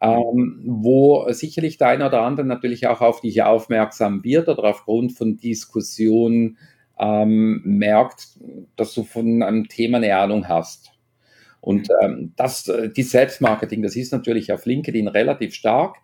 ähm, 0.00 0.62
wo 0.64 1.30
sicherlich 1.30 1.76
der 1.76 1.88
eine 1.88 2.06
oder 2.06 2.22
andere 2.22 2.46
natürlich 2.46 2.86
auch 2.86 3.00
auf 3.00 3.20
dich 3.20 3.42
aufmerksam 3.42 4.24
wird 4.24 4.48
oder 4.48 4.64
aufgrund 4.64 5.12
von 5.12 5.36
Diskussionen 5.36 6.56
ähm, 6.98 7.60
merkt, 7.64 8.28
dass 8.76 8.94
du 8.94 9.04
von 9.04 9.42
einem 9.42 9.68
Thema 9.68 9.98
eine 9.98 10.16
Ahnung 10.16 10.48
hast. 10.48 10.92
Und 11.60 11.88
ähm, 12.02 12.32
das, 12.36 12.68
äh, 12.68 12.88
die 12.90 13.02
Selbstmarketing, 13.02 13.82
das 13.82 13.96
ist 13.96 14.12
natürlich 14.12 14.52
auf 14.52 14.64
LinkedIn 14.64 15.08
relativ 15.08 15.54
stark. 15.54 15.96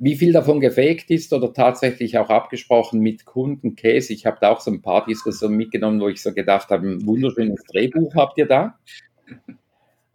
Wie 0.00 0.16
viel 0.16 0.32
davon 0.32 0.60
gefaked 0.60 1.10
ist 1.10 1.32
oder 1.32 1.52
tatsächlich 1.52 2.18
auch 2.18 2.30
abgesprochen 2.30 3.00
mit 3.00 3.24
Kunden, 3.24 3.74
Case? 3.74 4.12
Ich 4.12 4.26
habe 4.26 4.38
da 4.40 4.50
auch 4.50 4.60
so 4.60 4.70
ein 4.70 4.82
paar 4.82 5.04
Diskussionen 5.06 5.56
mitgenommen, 5.56 6.00
wo 6.00 6.08
ich 6.08 6.22
so 6.22 6.32
gedacht 6.32 6.70
habe, 6.70 6.88
ein 6.88 7.06
wunderschönes 7.06 7.62
Drehbuch 7.64 8.14
habt 8.14 8.38
ihr 8.38 8.46
da. 8.46 8.78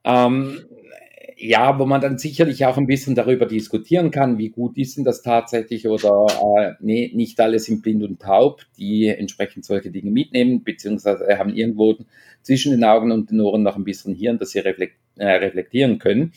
Ähm, 0.06 0.66
ja, 1.45 1.77
wo 1.77 1.86
man 1.86 1.99
dann 1.99 2.17
sicherlich 2.17 2.65
auch 2.65 2.77
ein 2.77 2.88
bisschen 2.88 3.15
darüber 3.15 3.45
diskutieren 3.45 4.12
kann, 4.12 4.38
wie 4.38 4.47
gut 4.47 4.77
ist 4.77 4.95
denn 4.95 5.03
das 5.03 5.21
tatsächlich 5.21 5.89
oder 5.89 6.27
äh, 6.58 6.71
nee, 6.79 7.12
nicht 7.13 7.38
alle 7.41 7.60
sind 7.60 7.82
blind 7.82 8.01
und 8.01 8.21
taub, 8.21 8.62
die 8.77 9.08
entsprechend 9.08 9.65
solche 9.65 9.91
Dinge 9.91 10.10
mitnehmen, 10.10 10.63
beziehungsweise 10.63 11.38
haben 11.38 11.53
irgendwo 11.53 11.97
zwischen 12.43 12.71
den 12.71 12.86
Augen 12.86 13.12
und 13.12 13.29
den 13.29 13.41
Ohren 13.41 13.62
noch 13.62 13.75
ein 13.75 13.84
bisschen 13.84 14.15
Hirn, 14.15 14.38
dass 14.38 14.51
sie 14.51 14.60
reflekt, 14.60 14.95
äh, 15.17 15.27
reflektieren 15.27 15.99
können. 15.99 16.32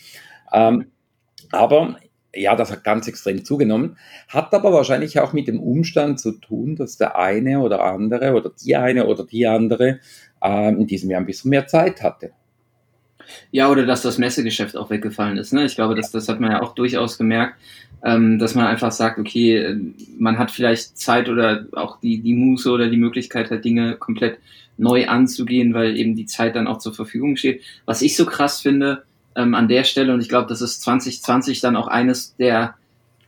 Ähm, 0.52 0.86
aber 1.52 2.00
ja, 2.34 2.56
das 2.56 2.72
hat 2.72 2.82
ganz 2.82 3.06
extrem 3.06 3.44
zugenommen, 3.44 3.98
hat 4.26 4.52
aber 4.54 4.72
wahrscheinlich 4.72 5.20
auch 5.20 5.32
mit 5.32 5.46
dem 5.46 5.60
Umstand 5.60 6.18
zu 6.18 6.32
tun, 6.32 6.74
dass 6.74 6.96
der 6.96 7.16
eine 7.16 7.60
oder 7.60 7.84
andere 7.84 8.34
oder 8.34 8.50
die 8.60 8.74
eine 8.74 9.06
oder 9.06 9.24
die 9.24 9.46
andere 9.46 10.00
äh, 10.42 10.68
in 10.70 10.88
diesem 10.88 11.10
Jahr 11.10 11.20
ein 11.20 11.26
bisschen 11.26 11.50
mehr 11.50 11.68
Zeit 11.68 12.02
hatte. 12.02 12.32
Ja, 13.50 13.70
oder 13.70 13.86
dass 13.86 14.02
das 14.02 14.18
Messegeschäft 14.18 14.76
auch 14.76 14.90
weggefallen 14.90 15.38
ist. 15.38 15.52
Ne? 15.52 15.64
Ich 15.64 15.76
glaube, 15.76 15.94
das, 15.94 16.10
das 16.10 16.28
hat 16.28 16.40
man 16.40 16.52
ja 16.52 16.62
auch 16.62 16.74
durchaus 16.74 17.18
gemerkt, 17.18 17.56
ähm, 18.04 18.38
dass 18.38 18.54
man 18.54 18.66
einfach 18.66 18.92
sagt, 18.92 19.18
okay, 19.18 19.56
äh, 19.56 19.76
man 20.18 20.38
hat 20.38 20.50
vielleicht 20.50 20.98
Zeit 20.98 21.28
oder 21.28 21.66
auch 21.72 22.00
die, 22.00 22.20
die 22.20 22.34
Muße 22.34 22.70
oder 22.70 22.88
die 22.88 22.96
Möglichkeit, 22.96 23.50
halt 23.50 23.64
Dinge 23.64 23.96
komplett 23.96 24.38
neu 24.78 25.08
anzugehen, 25.08 25.74
weil 25.74 25.96
eben 25.96 26.14
die 26.14 26.26
Zeit 26.26 26.54
dann 26.56 26.66
auch 26.66 26.78
zur 26.78 26.94
Verfügung 26.94 27.36
steht. 27.36 27.62
Was 27.84 28.02
ich 28.02 28.16
so 28.16 28.26
krass 28.26 28.60
finde 28.60 29.04
ähm, 29.34 29.54
an 29.54 29.68
der 29.68 29.84
Stelle, 29.84 30.12
und 30.12 30.20
ich 30.20 30.28
glaube, 30.28 30.48
das 30.48 30.60
ist 30.60 30.82
2020 30.82 31.60
dann 31.60 31.76
auch 31.76 31.88
eines 31.88 32.36
der 32.36 32.74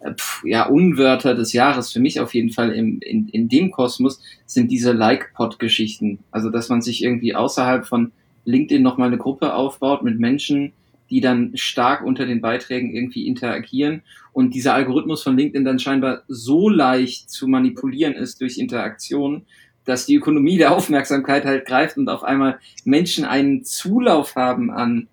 äh, 0.00 0.12
pf, 0.12 0.44
ja, 0.44 0.66
Unwörter 0.66 1.34
des 1.34 1.52
Jahres, 1.52 1.92
für 1.92 2.00
mich 2.00 2.20
auf 2.20 2.34
jeden 2.34 2.50
Fall 2.50 2.70
im, 2.72 3.00
in, 3.00 3.28
in 3.28 3.48
dem 3.48 3.70
Kosmos, 3.70 4.20
sind 4.46 4.70
diese 4.70 4.92
Like-Pod-Geschichten. 4.92 6.18
Also, 6.30 6.50
dass 6.50 6.68
man 6.68 6.82
sich 6.82 7.02
irgendwie 7.02 7.34
außerhalb 7.34 7.86
von 7.86 8.12
LinkedIn 8.44 8.82
nochmal 8.82 9.08
eine 9.08 9.18
Gruppe 9.18 9.54
aufbaut 9.54 10.02
mit 10.02 10.18
Menschen, 10.18 10.72
die 11.10 11.20
dann 11.20 11.52
stark 11.54 12.04
unter 12.04 12.26
den 12.26 12.40
Beiträgen 12.40 12.94
irgendwie 12.94 13.26
interagieren 13.26 14.02
und 14.32 14.54
dieser 14.54 14.74
Algorithmus 14.74 15.22
von 15.22 15.36
LinkedIn 15.36 15.64
dann 15.64 15.78
scheinbar 15.78 16.22
so 16.28 16.68
leicht 16.68 17.30
zu 17.30 17.48
manipulieren 17.48 18.14
ist 18.14 18.40
durch 18.40 18.58
Interaktion, 18.58 19.46
dass 19.84 20.04
die 20.04 20.16
Ökonomie 20.16 20.58
der 20.58 20.72
Aufmerksamkeit 20.72 21.46
halt 21.46 21.66
greift 21.66 21.96
und 21.96 22.08
auf 22.08 22.22
einmal 22.22 22.58
Menschen 22.84 23.24
einen 23.24 23.64
Zulauf 23.64 24.36
haben 24.36 24.70
an 24.70 25.08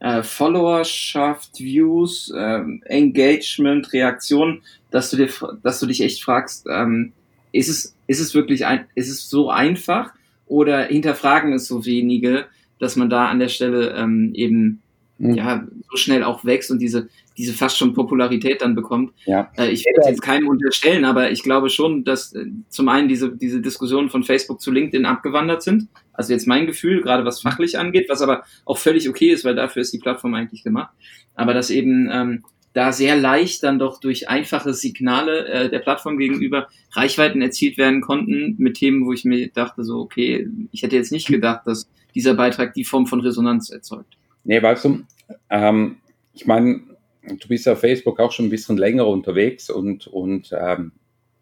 äh, 0.00 0.22
Followerschaft, 0.22 1.58
Views, 1.58 2.30
äh, 2.30 2.60
Engagement, 2.84 3.92
Reaktion, 3.92 4.62
dass 4.90 5.10
du 5.10 5.16
dir, 5.16 5.28
dass 5.62 5.80
du 5.80 5.86
dich 5.86 6.02
echt 6.02 6.22
fragst, 6.22 6.66
ähm, 6.70 7.12
ist 7.52 7.68
es, 7.68 7.96
ist 8.06 8.20
es 8.20 8.34
wirklich 8.34 8.66
ein, 8.66 8.86
ist 8.94 9.08
es 9.08 9.28
so 9.28 9.50
einfach 9.50 10.12
oder 10.46 10.84
hinterfragen 10.84 11.52
es 11.52 11.66
so 11.66 11.84
wenige, 11.84 12.46
dass 12.78 12.96
man 12.96 13.10
da 13.10 13.28
an 13.28 13.38
der 13.38 13.48
Stelle 13.48 13.94
ähm, 13.96 14.32
eben 14.34 14.82
mhm. 15.18 15.34
ja 15.34 15.66
so 15.90 15.96
schnell 15.96 16.22
auch 16.22 16.44
wächst 16.44 16.70
und 16.70 16.78
diese 16.78 17.08
diese 17.36 17.52
fast 17.52 17.78
schon 17.78 17.94
Popularität 17.94 18.62
dann 18.62 18.74
bekommt. 18.74 19.12
Ja. 19.24 19.50
Äh, 19.56 19.70
ich 19.70 19.84
es 19.86 20.08
jetzt 20.08 20.22
keinem 20.22 20.48
unterstellen, 20.48 21.04
aber 21.04 21.30
ich 21.30 21.44
glaube 21.44 21.70
schon, 21.70 22.02
dass 22.02 22.34
äh, 22.34 22.46
zum 22.68 22.88
einen 22.88 23.08
diese 23.08 23.34
diese 23.36 23.60
Diskussionen 23.60 24.10
von 24.10 24.24
Facebook 24.24 24.60
zu 24.60 24.72
LinkedIn 24.72 25.06
abgewandert 25.06 25.62
sind. 25.62 25.88
Also 26.12 26.32
jetzt 26.32 26.48
mein 26.48 26.66
Gefühl, 26.66 27.00
gerade 27.00 27.24
was 27.24 27.40
fachlich 27.42 27.78
angeht, 27.78 28.08
was 28.08 28.22
aber 28.22 28.42
auch 28.64 28.78
völlig 28.78 29.08
okay 29.08 29.30
ist, 29.30 29.44
weil 29.44 29.54
dafür 29.54 29.82
ist 29.82 29.92
die 29.92 29.98
Plattform 29.98 30.34
eigentlich 30.34 30.64
gemacht. 30.64 30.92
Aber 31.34 31.54
dass 31.54 31.70
eben 31.70 32.08
ähm, 32.12 32.44
da 32.72 32.92
sehr 32.92 33.16
leicht 33.16 33.62
dann 33.62 33.78
doch 33.78 34.00
durch 34.00 34.28
einfache 34.28 34.74
Signale 34.74 35.46
äh, 35.48 35.70
der 35.70 35.80
Plattform 35.80 36.18
gegenüber 36.18 36.68
Reichweiten 36.92 37.42
erzielt 37.42 37.78
werden 37.78 38.00
konnten 38.00 38.54
mit 38.58 38.76
Themen, 38.76 39.06
wo 39.06 39.12
ich 39.12 39.24
mir 39.24 39.48
dachte, 39.48 39.84
so, 39.84 39.98
okay, 39.98 40.48
ich 40.70 40.82
hätte 40.82 40.96
jetzt 40.96 41.12
nicht 41.12 41.28
gedacht, 41.28 41.66
dass 41.66 41.88
dieser 42.14 42.34
Beitrag 42.34 42.74
die 42.74 42.84
Form 42.84 43.06
von 43.06 43.20
Resonanz 43.20 43.70
erzeugt. 43.70 44.16
Nee, 44.44 44.62
weißt 44.62 44.84
du, 44.84 45.04
ähm, 45.50 45.96
ich 46.34 46.46
meine, 46.46 46.80
du 47.22 47.48
bist 47.48 47.68
auf 47.68 47.80
Facebook 47.80 48.20
auch 48.20 48.32
schon 48.32 48.46
ein 48.46 48.50
bisschen 48.50 48.76
länger 48.76 49.06
unterwegs 49.06 49.70
und, 49.70 50.06
und 50.06 50.50
ähm, 50.58 50.92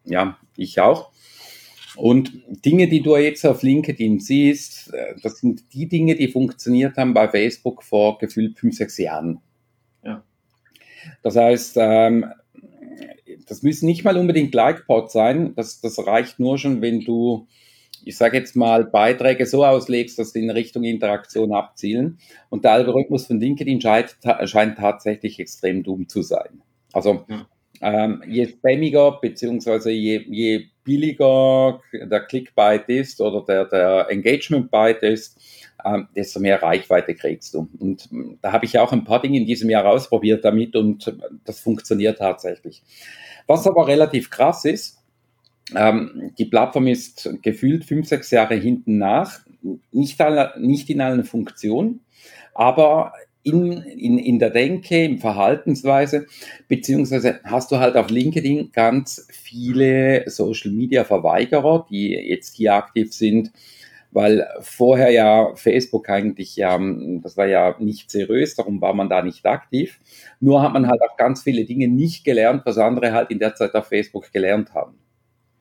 ja, 0.05 0.39
ich 0.57 0.81
auch. 0.81 1.11
Und 1.97 2.33
Dinge, 2.65 2.89
die 2.89 3.01
du 3.01 3.17
jetzt 3.17 3.47
auf 3.47 3.63
LinkedIn 3.63 4.21
siehst, 4.21 4.93
äh, 4.93 5.15
das 5.23 5.39
sind 5.39 5.73
die 5.73 5.89
Dinge, 5.89 6.15
die 6.15 6.29
funktioniert 6.29 6.97
haben 6.97 7.15
bei 7.15 7.29
Facebook 7.29 7.83
vor 7.83 8.19
gefühlt 8.19 8.59
fünf, 8.59 8.77
sechs 8.77 8.99
Jahren. 8.99 9.41
Das 11.23 11.37
heißt, 11.37 11.77
ähm, 11.79 12.27
das 13.47 13.63
müssen 13.63 13.87
nicht 13.87 14.05
mal 14.05 14.17
unbedingt 14.17 14.55
Like-Pods 14.55 15.13
sein. 15.13 15.55
Das, 15.55 15.81
das 15.81 16.05
reicht 16.07 16.39
nur 16.41 16.59
schon, 16.59 16.83
wenn 16.83 17.01
du 17.01 17.47
ich 18.07 18.17
sage 18.17 18.37
jetzt 18.37 18.55
mal, 18.55 18.85
Beiträge 18.85 19.47
so 19.47 19.65
auslegst, 19.65 20.17
dass 20.19 20.31
sie 20.31 20.45
in 20.45 20.51
Richtung 20.51 20.85
Interaktion 20.85 21.53
abzielen. 21.53 22.19
Und 22.51 22.65
der 22.65 22.71
Algorithmus 22.73 23.27
von 23.27 23.41
LinkedIn 23.41 23.81
scheint, 23.81 24.17
scheint 24.45 24.79
tatsächlich 24.79 25.41
extrem 25.41 25.83
dumm 25.83 26.09
zu 26.09 26.23
sein. 26.23 26.63
Also 26.93 27.25
ja. 27.29 27.47
Ähm, 27.81 28.23
je 28.27 28.47
spammiger 28.47 29.19
beziehungsweise 29.21 29.91
je, 29.91 30.25
je 30.29 30.67
billiger 30.85 31.81
der 31.93 32.21
Clickbait 32.21 32.89
ist 32.89 33.21
oder 33.21 33.45
der, 33.45 33.65
der 33.67 34.07
Engagement-Byte 34.09 35.03
ist, 35.03 35.39
ähm, 35.85 36.09
desto 36.15 36.41
mehr 36.41 36.63
Reichweite 36.63 37.15
kriegst 37.15 37.55
du. 37.55 37.69
Und 37.79 38.09
ähm, 38.13 38.39
da 38.43 38.53
habe 38.53 38.65
ich 38.65 38.79
auch 38.79 38.93
ein 38.93 39.05
paar 39.05 39.21
Dinge 39.21 39.39
in 39.39 39.47
diesem 39.47 39.71
Jahr 39.71 39.87
ausprobiert 39.87 40.45
damit 40.45 40.77
und 40.77 41.15
das 41.45 41.61
funktioniert 41.61 42.19
tatsächlich. 42.19 42.83
Was 43.47 43.67
aber 43.67 43.87
relativ 43.87 44.31
krass 44.31 44.65
ist, 44.65 44.99
ähm, 45.75 46.33
die 46.39 46.45
Plattform 46.45 46.87
ist 46.87 47.29
gefühlt 47.43 47.85
fünf, 47.85 48.09
sechs 48.09 48.31
Jahre 48.31 48.55
hinten 48.55 48.99
nach, 48.99 49.41
nicht, 49.91 50.21
alle, 50.21 50.53
nicht 50.59 50.89
in 50.91 51.01
allen 51.01 51.25
Funktionen, 51.25 52.01
aber 52.55 53.13
in, 53.47 53.73
in, 53.83 54.19
in 54.19 54.39
der 54.41 54.51
Denke, 54.51 55.05
im 55.05 55.19
Verhaltensweise, 55.19 56.27
beziehungsweise 56.67 57.39
hast 57.45 57.71
du 57.71 57.79
halt 57.79 57.97
auf 57.97 58.11
LinkedIn 58.11 58.73
ganz 58.73 59.29
viele 59.31 60.29
Social 60.29 60.73
Media 60.73 61.05
Verweigerer, 61.05 61.87
die 61.89 62.11
jetzt 62.11 62.57
hier 62.57 62.75
aktiv 62.75 63.15
sind, 63.15 63.53
weil 64.11 64.49
vorher 64.61 65.11
ja 65.11 65.55
Facebook 65.55 66.09
eigentlich 66.09 66.57
ja, 66.57 66.77
das 67.23 67.37
war 67.37 67.47
ja 67.47 67.77
nicht 67.79 68.11
seriös, 68.11 68.57
darum 68.57 68.81
war 68.81 68.95
man 68.95 69.09
da 69.09 69.23
nicht 69.23 69.47
aktiv. 69.47 70.01
Nur 70.41 70.63
hat 70.63 70.73
man 70.73 70.89
halt 70.89 71.01
auch 71.03 71.17
ganz 71.17 71.43
viele 71.45 71.65
Dinge 71.65 71.87
nicht 71.87 72.25
gelernt, 72.25 72.63
was 72.65 72.79
andere 72.79 73.13
halt 73.13 73.31
in 73.31 73.39
der 73.39 73.55
Zeit 73.55 73.75
auf 73.75 73.87
Facebook 73.87 74.33
gelernt 74.33 74.75
haben. 74.75 74.99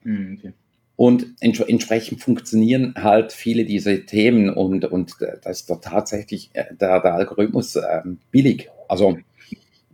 Hm, 0.02 0.38
okay. 0.38 0.52
Und 0.96 1.26
ents 1.40 1.60
entsprechend 1.60 2.22
funktionieren 2.22 2.94
halt 2.96 3.32
viele 3.32 3.66
dieser 3.66 4.06
Themen 4.06 4.48
und, 4.48 4.84
und 4.86 5.12
das 5.42 5.60
ist 5.60 5.70
doch 5.70 5.80
tatsächlich 5.80 6.50
äh, 6.54 6.64
der, 6.74 7.00
der 7.00 7.14
Algorithmus 7.14 7.76
ähm, 7.76 8.18
billig. 8.30 8.70
Also 8.88 9.18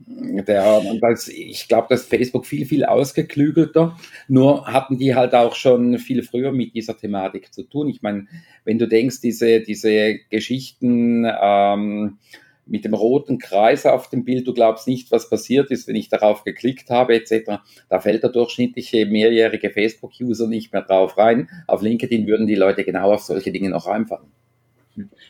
der, 0.06 0.82
das, 1.00 1.28
ich 1.28 1.68
glaube, 1.68 1.88
dass 1.90 2.04
Facebook 2.04 2.46
viel, 2.46 2.66
viel 2.66 2.84
ausgeklügelter. 2.84 3.96
Nur 4.28 4.66
hatten 4.66 4.98
die 4.98 5.14
halt 5.14 5.34
auch 5.34 5.54
schon 5.54 5.98
viel 5.98 6.22
früher 6.22 6.52
mit 6.52 6.74
dieser 6.74 6.96
Thematik 6.96 7.52
zu 7.52 7.62
tun. 7.64 7.88
Ich 7.88 8.02
meine, 8.02 8.26
wenn 8.64 8.78
du 8.78 8.86
denkst, 8.86 9.20
diese, 9.20 9.60
diese 9.60 10.18
Geschichten, 10.30 11.26
ähm, 11.40 12.18
mit 12.66 12.84
dem 12.84 12.94
roten 12.94 13.38
Kreis 13.38 13.86
auf 13.86 14.08
dem 14.08 14.24
Bild, 14.24 14.46
du 14.46 14.54
glaubst 14.54 14.86
nicht, 14.86 15.10
was 15.10 15.28
passiert 15.28 15.70
ist, 15.70 15.88
wenn 15.88 15.96
ich 15.96 16.08
darauf 16.08 16.44
geklickt 16.44 16.90
habe, 16.90 17.14
etc. 17.14 17.60
Da 17.88 18.00
fällt 18.00 18.22
der 18.22 18.30
durchschnittliche 18.30 19.06
mehrjährige 19.06 19.70
Facebook-User 19.70 20.46
nicht 20.46 20.72
mehr 20.72 20.82
drauf 20.82 21.18
rein. 21.18 21.48
Auf 21.66 21.82
LinkedIn 21.82 22.26
würden 22.26 22.46
die 22.46 22.54
Leute 22.54 22.84
genau 22.84 23.12
auf 23.12 23.22
solche 23.22 23.52
Dinge 23.52 23.70
noch 23.70 23.86
reinfallen. 23.86 24.28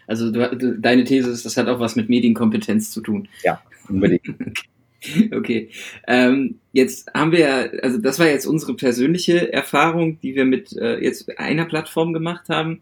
Also 0.07 0.31
du, 0.31 0.79
deine 0.79 1.05
These 1.05 1.31
ist, 1.31 1.47
das 1.47 1.57
hat 1.57 1.69
auch 1.69 1.81
was 1.81 1.97
mit 1.97 2.09
Medienkompetenz 2.09 2.91
zu 2.91 3.01
tun. 3.01 3.29
Ja, 3.45 3.63
unbedingt. 3.89 4.23
okay. 5.33 5.71
Ähm, 6.07 6.59
jetzt 6.73 7.13
haben 7.15 7.33
wir, 7.33 7.73
also 7.83 7.99
das 7.99 8.19
war 8.19 8.27
jetzt 8.27 8.47
unsere 8.47 8.75
persönliche 8.75 9.53
Erfahrung, 9.53 10.19
die 10.21 10.35
wir 10.35 10.45
mit 10.45 10.77
äh, 10.77 10.99
jetzt 10.99 11.39
einer 11.39 11.65
Plattform 11.65 12.13
gemacht 12.13 12.49
haben. 12.49 12.81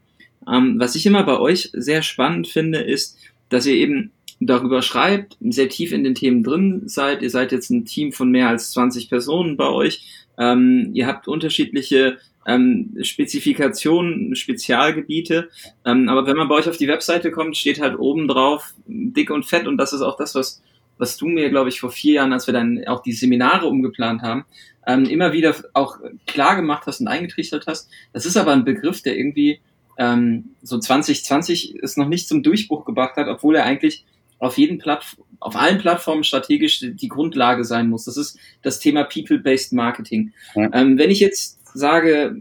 Ähm, 0.50 0.76
was 0.78 0.94
ich 0.94 1.06
immer 1.06 1.22
bei 1.24 1.38
euch 1.38 1.70
sehr 1.72 2.02
spannend 2.02 2.48
finde, 2.48 2.80
ist, 2.80 3.18
dass 3.50 3.66
ihr 3.66 3.74
eben 3.74 4.12
darüber 4.40 4.80
schreibt, 4.82 5.36
sehr 5.40 5.68
tief 5.68 5.92
in 5.92 6.02
den 6.02 6.14
Themen 6.14 6.42
drin 6.42 6.82
seid. 6.86 7.22
Ihr 7.22 7.30
seid 7.30 7.52
jetzt 7.52 7.70
ein 7.70 7.84
Team 7.84 8.12
von 8.12 8.30
mehr 8.30 8.48
als 8.48 8.72
20 8.72 9.10
Personen 9.10 9.56
bei 9.56 9.68
euch. 9.68 10.26
Ähm, 10.38 10.90
ihr 10.94 11.06
habt 11.06 11.28
unterschiedliche 11.28 12.18
ähm, 12.46 12.96
Spezifikationen, 13.02 14.34
Spezialgebiete. 14.34 15.50
Ähm, 15.84 16.08
aber 16.08 16.26
wenn 16.26 16.36
man 16.36 16.48
bei 16.48 16.54
euch 16.54 16.68
auf 16.68 16.78
die 16.78 16.88
Webseite 16.88 17.30
kommt, 17.30 17.56
steht 17.56 17.80
halt 17.80 17.98
oben 17.98 18.28
drauf 18.28 18.72
dick 18.86 19.30
und 19.30 19.44
fett. 19.44 19.66
Und 19.66 19.76
das 19.76 19.92
ist 19.92 20.00
auch 20.00 20.16
das, 20.16 20.34
was, 20.34 20.62
was 20.96 21.18
du 21.18 21.26
mir, 21.28 21.50
glaube 21.50 21.68
ich, 21.68 21.78
vor 21.78 21.90
vier 21.90 22.14
Jahren, 22.14 22.32
als 22.32 22.46
wir 22.46 22.54
dann 22.54 22.82
auch 22.86 23.02
die 23.02 23.12
Seminare 23.12 23.66
umgeplant 23.66 24.22
haben, 24.22 24.46
ähm, 24.86 25.04
immer 25.04 25.34
wieder 25.34 25.54
auch 25.74 25.98
klar 26.26 26.56
gemacht 26.56 26.84
hast 26.86 27.00
und 27.00 27.08
eingetrichtert 27.08 27.66
hast. 27.66 27.90
Das 28.14 28.24
ist 28.24 28.38
aber 28.38 28.52
ein 28.52 28.64
Begriff, 28.64 29.02
der 29.02 29.18
irgendwie 29.18 29.60
ähm, 29.98 30.56
so 30.62 30.78
2020 30.78 31.76
es 31.82 31.98
noch 31.98 32.08
nicht 32.08 32.26
zum 32.26 32.42
Durchbruch 32.42 32.86
gebracht 32.86 33.16
hat, 33.16 33.28
obwohl 33.28 33.56
er 33.56 33.64
eigentlich 33.64 34.06
auf 34.40 34.58
jeden 34.58 34.78
Platt, 34.78 35.04
auf 35.38 35.54
allen 35.54 35.78
Plattformen 35.78 36.24
strategisch 36.24 36.80
die 36.80 37.08
Grundlage 37.08 37.64
sein 37.64 37.88
muss. 37.88 38.04
Das 38.04 38.16
ist 38.16 38.38
das 38.62 38.80
Thema 38.80 39.04
People-Based 39.04 39.72
Marketing. 39.72 40.32
Ja. 40.56 40.70
Ähm, 40.72 40.98
wenn 40.98 41.10
ich 41.10 41.20
jetzt 41.20 41.60
sage, 41.72 42.34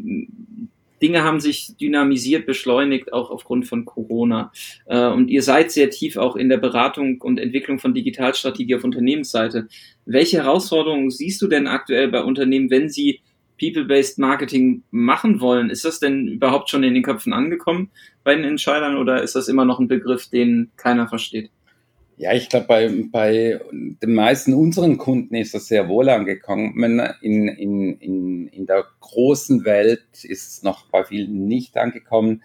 Dinge 1.01 1.23
haben 1.23 1.39
sich 1.39 1.75
dynamisiert, 1.77 2.45
beschleunigt, 2.45 3.13
auch 3.13 3.29
aufgrund 3.29 3.67
von 3.67 3.85
Corona. 3.85 4.51
Äh, 4.85 5.07
und 5.07 5.29
ihr 5.29 5.43
seid 5.43 5.71
sehr 5.71 5.89
tief 5.89 6.17
auch 6.17 6.35
in 6.35 6.49
der 6.49 6.57
Beratung 6.57 7.21
und 7.21 7.39
Entwicklung 7.39 7.79
von 7.79 7.93
Digitalstrategie 7.93 8.75
auf 8.75 8.83
Unternehmensseite. 8.83 9.67
Welche 10.05 10.37
Herausforderungen 10.37 11.09
siehst 11.09 11.41
du 11.41 11.47
denn 11.47 11.67
aktuell 11.67 12.09
bei 12.09 12.21
Unternehmen, 12.21 12.69
wenn 12.69 12.89
sie 12.89 13.21
People-Based 13.59 14.19
Marketing 14.19 14.83
machen 14.91 15.41
wollen? 15.41 15.69
Ist 15.69 15.85
das 15.85 15.99
denn 15.99 16.27
überhaupt 16.27 16.69
schon 16.69 16.83
in 16.83 16.93
den 16.93 17.03
Köpfen 17.03 17.33
angekommen 17.33 17.89
bei 18.23 18.35
den 18.35 18.45
Entscheidern 18.45 18.97
oder 18.97 19.21
ist 19.21 19.35
das 19.35 19.47
immer 19.47 19.65
noch 19.65 19.79
ein 19.79 19.87
Begriff, 19.87 20.29
den 20.29 20.71
keiner 20.77 21.07
versteht? 21.07 21.51
Ja, 22.19 22.33
ich 22.33 22.49
glaube, 22.49 22.67
bei, 22.67 22.91
bei 23.13 23.61
den 23.71 24.13
meisten 24.13 24.53
unseren 24.53 24.97
Kunden 24.97 25.35
ist 25.35 25.53
das 25.53 25.67
sehr 25.67 25.87
wohl 25.87 26.09
angekommen. 26.09 26.73
In, 27.21 27.47
in, 27.47 27.97
in, 27.97 28.47
in 28.47 28.65
der 28.65 28.83
großen 28.99 29.63
Welt 29.63 30.03
ist 30.23 30.49
es 30.49 30.61
noch 30.61 30.89
bei 30.89 31.05
vielen 31.05 31.47
nicht 31.47 31.77
angekommen. 31.77 32.43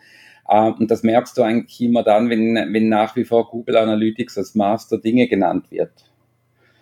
Ähm, 0.48 0.74
und 0.74 0.92
das 0.92 1.02
merkst 1.02 1.36
du 1.36 1.42
eigentlich 1.42 1.80
immer 1.80 2.04
dann, 2.04 2.30
wenn, 2.30 2.54
wenn 2.54 2.88
nach 2.88 3.16
wie 3.16 3.24
vor 3.24 3.50
Google 3.50 3.78
Analytics 3.78 4.38
als 4.38 4.54
Master 4.54 4.98
Dinge 4.98 5.26
genannt 5.26 5.72
wird. 5.72 5.90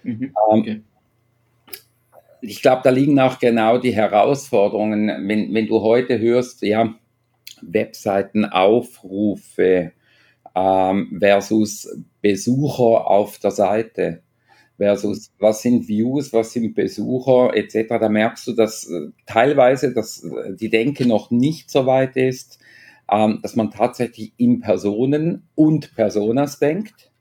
Mhm, 0.03 0.25
ähm, 0.25 0.33
okay. 0.47 0.83
Ich 2.43 2.61
glaube, 2.61 2.83
da 2.85 2.91
liegen 2.91 3.19
auch 3.19 3.39
genau 3.39 3.79
die 3.79 3.95
Herausforderungen, 3.95 5.29
wenn, 5.29 5.55
wenn 5.55 5.67
du 5.67 5.81
heute 5.81 6.19
hörst, 6.19 6.61
ja, 6.61 6.95
Webseitenaufrufe, 7.63 9.93
ähm, 10.55 11.19
versus 11.21 11.89
Besucher 12.21 13.07
auf 13.09 13.39
der 13.39 13.51
Seite 13.51 14.23
versus 14.83 15.31
was 15.39 15.63
sind 15.63 15.87
Views, 15.87 16.33
was 16.33 16.53
sind 16.53 16.75
Besucher 16.75 17.55
etc. 17.55 18.01
Da 18.01 18.09
merkst 18.09 18.47
du, 18.49 18.53
dass 18.53 18.89
äh, 18.91 19.11
teilweise 19.27 19.93
dass 19.93 20.25
äh, 20.25 20.55
die 20.57 20.71
Denke 20.71 21.07
noch 21.07 21.31
nicht 21.31 21.71
so 21.71 21.87
weit 21.87 22.17
ist, 22.17 22.59
ähm, 23.11 23.39
dass 23.43 23.55
man 23.55 23.71
tatsächlich 23.71 24.33
in 24.39 24.61
Personen 24.61 25.49
und 25.55 25.95
Personas 25.95 26.59
denkt, 26.59 27.13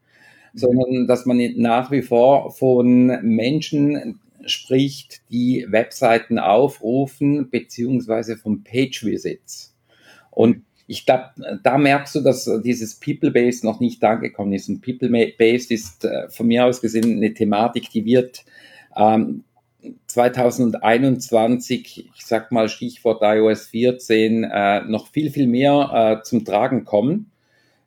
mhm. 0.54 0.58
sondern 0.58 1.08
dass 1.08 1.26
man 1.26 1.38
nach 1.58 1.91
wie 1.91 2.02
vor 2.02 2.52
von 2.52 3.06
Menschen 3.22 4.20
spricht, 4.46 5.22
die 5.30 5.67
Webseiten 5.70 6.39
aufrufen, 6.39 7.52
beziehungsweise 7.52 8.38
von 8.38 8.63
Page 8.63 9.04
Visits. 9.06 9.76
Und 10.32 10.63
ich 10.88 11.06
glaube, 11.06 11.32
da 11.63 11.78
merkst 11.78 12.15
du, 12.15 12.22
dass 12.22 12.50
dieses 12.63 13.00
People-Based 13.00 13.63
noch 13.63 13.80
nicht 13.80 14.04
angekommen 14.04 14.54
ist. 14.54 14.70
Und 14.70 14.82
People-Based 14.82 15.72
ist 15.72 16.06
äh, 16.06 16.30
von 16.30 16.48
mir 16.48 16.65
aus 16.65 16.82
gesehen 16.82 17.17
eine 17.17 17.34
Thematik, 17.34 17.89
die 17.89 18.06
wird 18.06 18.44
ähm, 18.96 19.44
2021, 20.08 22.10
ich 22.15 22.26
sag 22.26 22.52
mal 22.52 22.70
Stichwort 22.70 23.22
iOS 23.24 23.65
14, 23.67 24.44
äh, 24.44 24.82
noch 24.82 25.08
viel, 25.08 25.32
viel 25.32 25.48
mehr 25.48 26.20
äh, 26.22 26.24
zum 26.24 26.46
Tragen 26.46 26.86
kommen. 26.86 27.32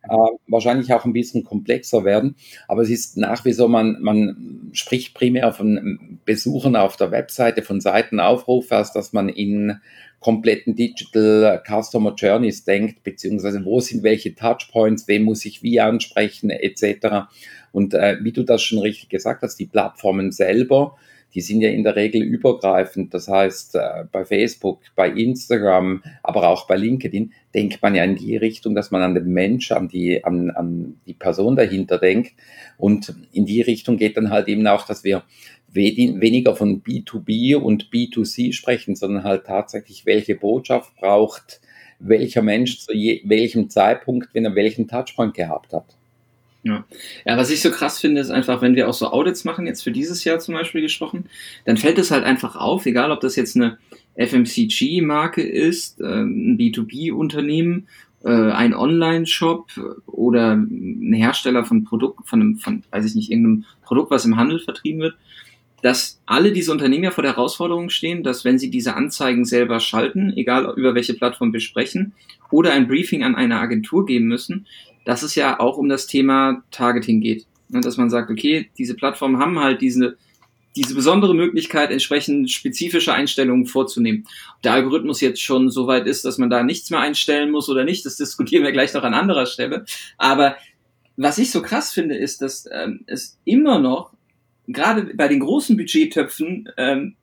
Äh, 0.02 0.16
wahrscheinlich 0.48 0.92
auch 0.92 1.04
ein 1.04 1.12
bisschen 1.12 1.44
komplexer 1.44 2.04
werden. 2.04 2.37
Aber 2.68 2.83
es 2.83 2.90
ist 2.90 3.16
nach 3.16 3.44
wie 3.44 3.54
vor, 3.54 3.68
man, 3.68 3.98
man 4.00 4.70
spricht 4.72 5.14
primär 5.14 5.52
von 5.52 6.18
Besuchern 6.24 6.76
auf 6.76 6.96
der 6.96 7.11
Webseite, 7.11 7.62
von 7.62 7.80
Seitenaufruf, 7.80 8.70
als 8.72 8.92
dass 8.92 9.12
man 9.12 9.28
in 9.28 9.80
kompletten 10.24 10.74
Digital 10.74 11.62
Customer 11.68 12.14
Journeys 12.16 12.64
denkt, 12.64 13.02
beziehungsweise 13.02 13.62
wo 13.62 13.80
sind 13.80 14.02
welche 14.02 14.34
Touchpoints, 14.34 15.06
wen 15.06 15.22
muss 15.22 15.44
ich 15.44 15.62
wie 15.62 15.80
ansprechen, 15.80 16.48
etc. 16.48 17.28
Und 17.72 17.92
äh, 17.92 18.16
wie 18.22 18.32
du 18.32 18.42
das 18.42 18.62
schon 18.62 18.78
richtig 18.78 19.10
gesagt 19.10 19.42
hast, 19.42 19.56
die 19.56 19.66
Plattformen 19.66 20.32
selber, 20.32 20.96
die 21.34 21.42
sind 21.42 21.60
ja 21.60 21.68
in 21.68 21.82
der 21.82 21.96
Regel 21.96 22.22
übergreifend. 22.22 23.12
Das 23.12 23.28
heißt, 23.28 23.74
äh, 23.74 24.04
bei 24.10 24.24
Facebook, 24.24 24.80
bei 24.96 25.10
Instagram, 25.10 26.02
aber 26.22 26.48
auch 26.48 26.66
bei 26.66 26.76
LinkedIn 26.76 27.34
denkt 27.54 27.82
man 27.82 27.94
ja 27.94 28.02
in 28.04 28.16
die 28.16 28.38
Richtung, 28.38 28.74
dass 28.74 28.90
man 28.90 29.02
an 29.02 29.14
den 29.14 29.26
Mensch, 29.30 29.72
an 29.72 29.88
die, 29.88 30.24
an, 30.24 30.48
an 30.52 31.00
die 31.06 31.12
Person 31.12 31.54
dahinter 31.54 31.98
denkt. 31.98 32.32
Und 32.78 33.14
in 33.32 33.44
die 33.44 33.60
Richtung 33.60 33.98
geht 33.98 34.16
dann 34.16 34.30
halt 34.30 34.48
eben 34.48 34.66
auch, 34.66 34.87
dass 34.87 35.04
wir 35.04 35.22
weniger 35.74 36.56
von 36.56 36.82
B2B 36.82 37.56
und 37.56 37.90
B2C 37.90 38.52
sprechen, 38.52 38.96
sondern 38.96 39.24
halt 39.24 39.46
tatsächlich, 39.46 40.06
welche 40.06 40.37
Botschaft 40.37 40.94
braucht 40.96 41.60
welcher 41.98 42.42
Mensch 42.42 42.78
zu 42.78 42.92
je, 42.92 43.22
welchem 43.24 43.70
Zeitpunkt, 43.70 44.28
wenn 44.32 44.44
er 44.44 44.54
welchen 44.54 44.88
Touchpoint 44.88 45.34
gehabt 45.34 45.72
hat. 45.72 45.87
Ja. 46.62 46.84
ja, 47.26 47.37
was 47.37 47.50
ich 47.50 47.60
so 47.60 47.70
krass 47.70 48.00
finde, 48.00 48.22
ist 48.22 48.30
einfach, 48.30 48.62
wenn 48.62 48.74
wir 48.74 48.88
auch 48.88 48.94
so 48.94 49.08
Audits 49.08 49.44
machen, 49.44 49.66
jetzt 49.66 49.82
für 49.82 49.90
dieses 49.90 50.24
Jahr 50.24 50.38
zum 50.38 50.54
Beispiel 50.54 50.80
gesprochen, 50.80 51.26
dann 51.66 51.76
fällt 51.76 51.98
es 51.98 52.10
halt 52.10 52.24
einfach 52.24 52.56
auf, 52.56 52.87
egal 52.87 53.10
ob 53.10 53.20
das 53.20 53.37
jetzt 53.37 53.54
eine 53.54 53.76
FMCG-Marke 54.16 55.42
ist, 55.42 56.00
äh, 56.00 56.04
ein 56.04 56.56
B2B-Unternehmen, 56.56 57.87
äh, 58.24 58.30
ein 58.30 58.72
Online-Shop 58.72 59.72
oder 60.06 60.56
ein 60.56 61.12
Hersteller 61.12 61.66
von 61.66 61.84
Produkt, 61.84 62.26
von 62.26 62.40
einem, 62.40 62.56
von, 62.56 62.82
weiß 62.90 63.04
ich 63.04 63.14
nicht, 63.14 63.30
irgendeinem 63.30 63.66
Produkt, 63.82 64.10
was 64.10 64.24
im 64.24 64.37
Handel 64.37 64.58
vertrieben 64.58 65.00
wird 65.00 65.16
dass 65.84 66.18
alle 66.24 66.50
diese 66.50 66.72
Unternehmen 66.72 67.04
ja 67.04 67.10
vor 67.10 67.20
der 67.20 67.32
Herausforderung 67.32 67.90
stehen, 67.90 68.22
dass 68.22 68.42
wenn 68.42 68.58
sie 68.58 68.70
diese 68.70 68.94
Anzeigen 68.94 69.44
selber 69.44 69.80
schalten, 69.80 70.32
egal 70.34 70.72
über 70.78 70.94
welche 70.94 71.12
Plattform 71.12 71.52
wir 71.52 71.60
sprechen, 71.60 72.14
oder 72.50 72.72
ein 72.72 72.88
Briefing 72.88 73.22
an 73.22 73.34
eine 73.34 73.60
Agentur 73.60 74.06
geben 74.06 74.24
müssen, 74.24 74.66
dass 75.04 75.22
es 75.22 75.34
ja 75.34 75.60
auch 75.60 75.76
um 75.76 75.90
das 75.90 76.06
Thema 76.06 76.62
Targeting 76.70 77.20
geht. 77.20 77.46
Und 77.70 77.84
dass 77.84 77.98
man 77.98 78.08
sagt, 78.08 78.30
okay, 78.30 78.70
diese 78.78 78.94
Plattformen 78.94 79.38
haben 79.38 79.58
halt 79.58 79.82
diese, 79.82 80.16
diese 80.74 80.94
besondere 80.94 81.34
Möglichkeit, 81.34 81.90
entsprechend 81.90 82.50
spezifische 82.50 83.12
Einstellungen 83.12 83.66
vorzunehmen. 83.66 84.26
Ob 84.56 84.62
der 84.62 84.72
Algorithmus 84.72 85.20
jetzt 85.20 85.42
schon 85.42 85.68
so 85.68 85.86
weit 85.86 86.06
ist, 86.06 86.24
dass 86.24 86.38
man 86.38 86.48
da 86.48 86.62
nichts 86.62 86.88
mehr 86.88 87.00
einstellen 87.00 87.50
muss 87.50 87.68
oder 87.68 87.84
nicht, 87.84 88.06
das 88.06 88.16
diskutieren 88.16 88.64
wir 88.64 88.72
gleich 88.72 88.94
noch 88.94 89.02
an 89.02 89.12
anderer 89.12 89.44
Stelle. 89.44 89.84
Aber 90.16 90.56
was 91.18 91.36
ich 91.36 91.50
so 91.50 91.60
krass 91.60 91.92
finde, 91.92 92.16
ist, 92.16 92.40
dass 92.40 92.66
ähm, 92.72 93.00
es 93.06 93.38
immer 93.44 93.78
noch 93.78 94.13
gerade 94.66 95.14
bei 95.14 95.29
den 95.29 95.40
großen 95.40 95.77
Budgettöpfen 95.77 96.68
ähm, 96.77 97.16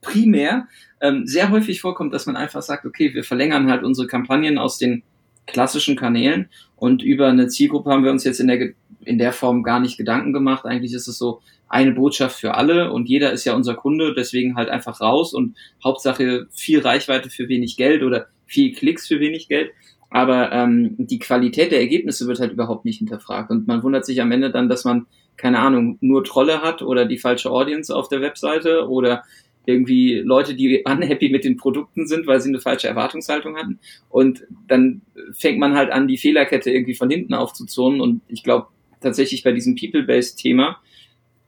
primär 0.00 0.68
ähm, 1.00 1.26
sehr 1.26 1.50
häufig 1.50 1.80
vorkommt, 1.80 2.12
dass 2.14 2.26
man 2.26 2.36
einfach 2.36 2.62
sagt, 2.62 2.86
okay, 2.86 3.14
wir 3.14 3.24
verlängern 3.24 3.70
halt 3.70 3.82
unsere 3.82 4.06
Kampagnen 4.06 4.58
aus 4.58 4.78
den 4.78 5.02
klassischen 5.46 5.96
Kanälen 5.96 6.48
und 6.74 7.02
über 7.02 7.28
eine 7.28 7.48
Zielgruppe 7.48 7.90
haben 7.90 8.04
wir 8.04 8.10
uns 8.10 8.24
jetzt 8.24 8.40
in 8.40 8.48
der, 8.48 8.70
in 9.04 9.18
der 9.18 9.32
Form 9.32 9.62
gar 9.62 9.80
nicht 9.80 9.96
Gedanken 9.96 10.32
gemacht. 10.32 10.64
Eigentlich 10.64 10.92
ist 10.92 11.06
es 11.06 11.18
so 11.18 11.40
eine 11.68 11.92
Botschaft 11.92 12.40
für 12.40 12.54
alle 12.54 12.92
und 12.92 13.08
jeder 13.08 13.32
ist 13.32 13.44
ja 13.44 13.54
unser 13.54 13.74
Kunde, 13.74 14.14
deswegen 14.14 14.56
halt 14.56 14.68
einfach 14.68 15.00
raus 15.00 15.32
und 15.32 15.56
Hauptsache 15.82 16.46
viel 16.50 16.80
Reichweite 16.80 17.30
für 17.30 17.48
wenig 17.48 17.76
Geld 17.76 18.02
oder 18.02 18.26
viel 18.46 18.72
Klicks 18.72 19.06
für 19.06 19.20
wenig 19.20 19.48
Geld. 19.48 19.70
Aber 20.10 20.52
ähm, 20.52 20.94
die 20.98 21.18
Qualität 21.18 21.72
der 21.72 21.80
Ergebnisse 21.80 22.26
wird 22.26 22.38
halt 22.38 22.52
überhaupt 22.52 22.84
nicht 22.84 22.98
hinterfragt 22.98 23.50
und 23.50 23.66
man 23.66 23.82
wundert 23.82 24.04
sich 24.06 24.20
am 24.20 24.32
Ende 24.32 24.50
dann, 24.50 24.68
dass 24.68 24.84
man 24.84 25.06
keine 25.36 25.58
Ahnung, 25.58 25.98
nur 26.00 26.24
Trolle 26.24 26.62
hat 26.62 26.82
oder 26.82 27.04
die 27.04 27.18
falsche 27.18 27.50
Audience 27.50 27.94
auf 27.94 28.08
der 28.08 28.20
Webseite 28.20 28.88
oder 28.88 29.24
irgendwie 29.66 30.14
Leute, 30.14 30.54
die 30.54 30.82
unhappy 30.84 31.28
mit 31.28 31.44
den 31.44 31.56
Produkten 31.56 32.06
sind, 32.06 32.26
weil 32.26 32.40
sie 32.40 32.48
eine 32.48 32.60
falsche 32.60 32.88
Erwartungshaltung 32.88 33.56
hatten. 33.56 33.78
Und 34.08 34.46
dann 34.68 35.02
fängt 35.32 35.58
man 35.58 35.74
halt 35.74 35.90
an, 35.90 36.06
die 36.06 36.18
Fehlerkette 36.18 36.70
irgendwie 36.70 36.94
von 36.94 37.10
hinten 37.10 37.34
aufzuzurren. 37.34 38.00
Und 38.00 38.22
ich 38.28 38.42
glaube, 38.42 38.68
tatsächlich 39.00 39.42
bei 39.42 39.52
diesem 39.52 39.74
People-Based-Thema 39.74 40.80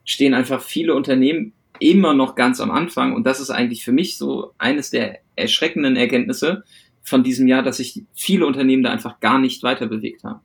stehen 0.03 0.33
einfach 0.33 0.61
viele 0.61 0.95
Unternehmen 0.95 1.53
immer 1.79 2.13
noch 2.13 2.35
ganz 2.35 2.59
am 2.59 2.71
Anfang. 2.71 3.13
Und 3.13 3.25
das 3.25 3.39
ist 3.39 3.49
eigentlich 3.51 3.85
für 3.85 3.93
mich 3.93 4.17
so 4.17 4.51
eines 4.57 4.89
der 4.89 5.19
erschreckenden 5.35 5.95
Erkenntnisse 5.95 6.63
von 7.01 7.23
diesem 7.23 7.47
Jahr, 7.47 7.63
dass 7.63 7.77
sich 7.77 8.03
viele 8.13 8.45
Unternehmen 8.45 8.83
da 8.83 8.91
einfach 8.91 9.19
gar 9.21 9.39
nicht 9.39 9.63
weiter 9.63 9.87
bewegt 9.87 10.23
haben. 10.23 10.41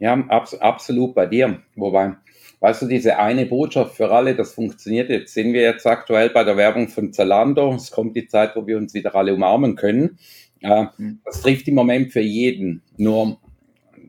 Ja, 0.00 0.14
abs 0.28 0.54
absolut 0.54 1.14
bei 1.14 1.26
dir. 1.26 1.62
Wobei, 1.76 2.14
weißt 2.60 2.82
du, 2.82 2.86
diese 2.86 3.18
eine 3.18 3.44
Botschaft 3.44 3.94
für 3.94 4.10
alle, 4.10 4.34
das 4.34 4.54
funktioniert 4.54 5.10
jetzt. 5.10 5.34
Sehen 5.34 5.52
wir 5.52 5.60
jetzt 5.60 5.86
aktuell 5.86 6.30
bei 6.30 6.42
der 6.42 6.56
Werbung 6.56 6.88
von 6.88 7.12
Zalando. 7.12 7.74
Es 7.74 7.90
kommt 7.90 8.16
die 8.16 8.26
Zeit, 8.26 8.56
wo 8.56 8.66
wir 8.66 8.78
uns 8.78 8.94
wieder 8.94 9.14
alle 9.14 9.34
umarmen 9.34 9.76
können. 9.76 10.18
Äh, 10.62 10.86
das 11.24 11.42
trifft 11.42 11.68
im 11.68 11.74
Moment 11.74 12.12
für 12.12 12.20
jeden. 12.22 12.82
Nur, 12.96 13.38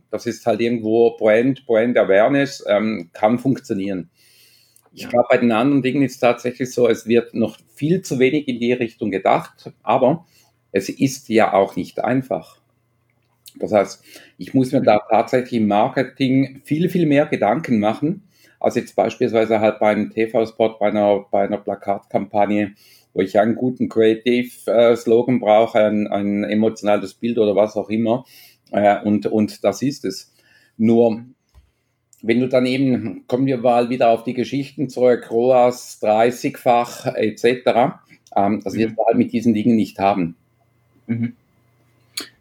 das 0.10 0.26
ist 0.26 0.46
halt 0.46 0.62
irgendwo 0.62 1.18
Brand, 1.18 1.66
Brand 1.66 1.98
Awareness, 1.98 2.64
ähm, 2.68 3.10
kann 3.12 3.38
funktionieren. 3.38 4.10
Ich 4.94 5.08
glaube, 5.08 5.28
bei 5.30 5.38
den 5.38 5.52
anderen 5.52 5.82
Dingen 5.82 6.04
ist 6.04 6.16
es 6.16 6.20
tatsächlich 6.20 6.72
so, 6.74 6.88
es 6.88 7.08
wird 7.08 7.34
noch 7.34 7.58
viel 7.76 8.02
zu 8.02 8.20
wenig 8.20 8.48
in 8.48 8.60
die 8.60 8.74
Richtung 8.74 9.10
gedacht, 9.10 9.72
aber 9.84 10.26
es 10.74 10.90
ist 10.90 11.30
ja 11.30 11.54
auch 11.54 11.76
nicht 11.76 12.04
einfach. 12.04 12.61
Das 13.62 13.72
heißt, 13.72 14.04
ich 14.38 14.54
muss 14.54 14.72
mir 14.72 14.82
da 14.82 15.00
tatsächlich 15.10 15.62
im 15.62 15.68
Marketing 15.68 16.62
viel, 16.64 16.90
viel 16.90 17.06
mehr 17.06 17.26
Gedanken 17.26 17.80
machen, 17.80 18.24
als 18.60 18.76
jetzt 18.76 18.96
beispielsweise 18.96 19.60
halt 19.60 19.80
bei 19.80 19.92
einem 19.92 20.10
TV-Spot, 20.10 20.78
bei 20.80 20.88
einer, 20.88 21.26
bei 21.32 21.44
einer 21.44 21.58
Plakatkampagne, 21.58 22.74
wo 23.14 23.22
ich 23.22 23.40
einen 23.40 23.56
guten 23.56 23.90
Creative-Slogan 23.90 25.40
brauche, 25.40 25.80
ein, 25.80 26.08
ein 26.08 26.44
emotionales 26.44 27.14
Bild 27.14 27.38
oder 27.38 27.56
was 27.56 27.76
auch 27.76 27.90
immer. 27.90 28.26
Äh, 28.72 29.02
und, 29.04 29.26
und 29.26 29.64
das 29.64 29.82
ist 29.82 30.06
es. 30.06 30.34
Nur, 30.78 31.24
wenn 32.22 32.40
du 32.40 32.48
dann 32.48 32.66
eben, 32.66 33.26
kommen 33.28 33.46
wir 33.46 33.58
mal 33.58 33.90
wieder 33.90 34.10
auf 34.10 34.24
die 34.24 34.34
Geschichten 34.34 34.90
zurück, 34.90 35.30
ROAS 35.30 36.00
30-fach 36.02 37.16
etc., 37.16 38.00
ähm, 38.36 38.62
das 38.64 38.76
wird 38.76 38.92
mhm. 38.92 38.98
halt 39.06 39.18
mit 39.18 39.34
diesen 39.34 39.54
Dingen 39.54 39.76
nicht 39.76 40.00
haben. 40.00 40.36
Mhm. 41.08 41.36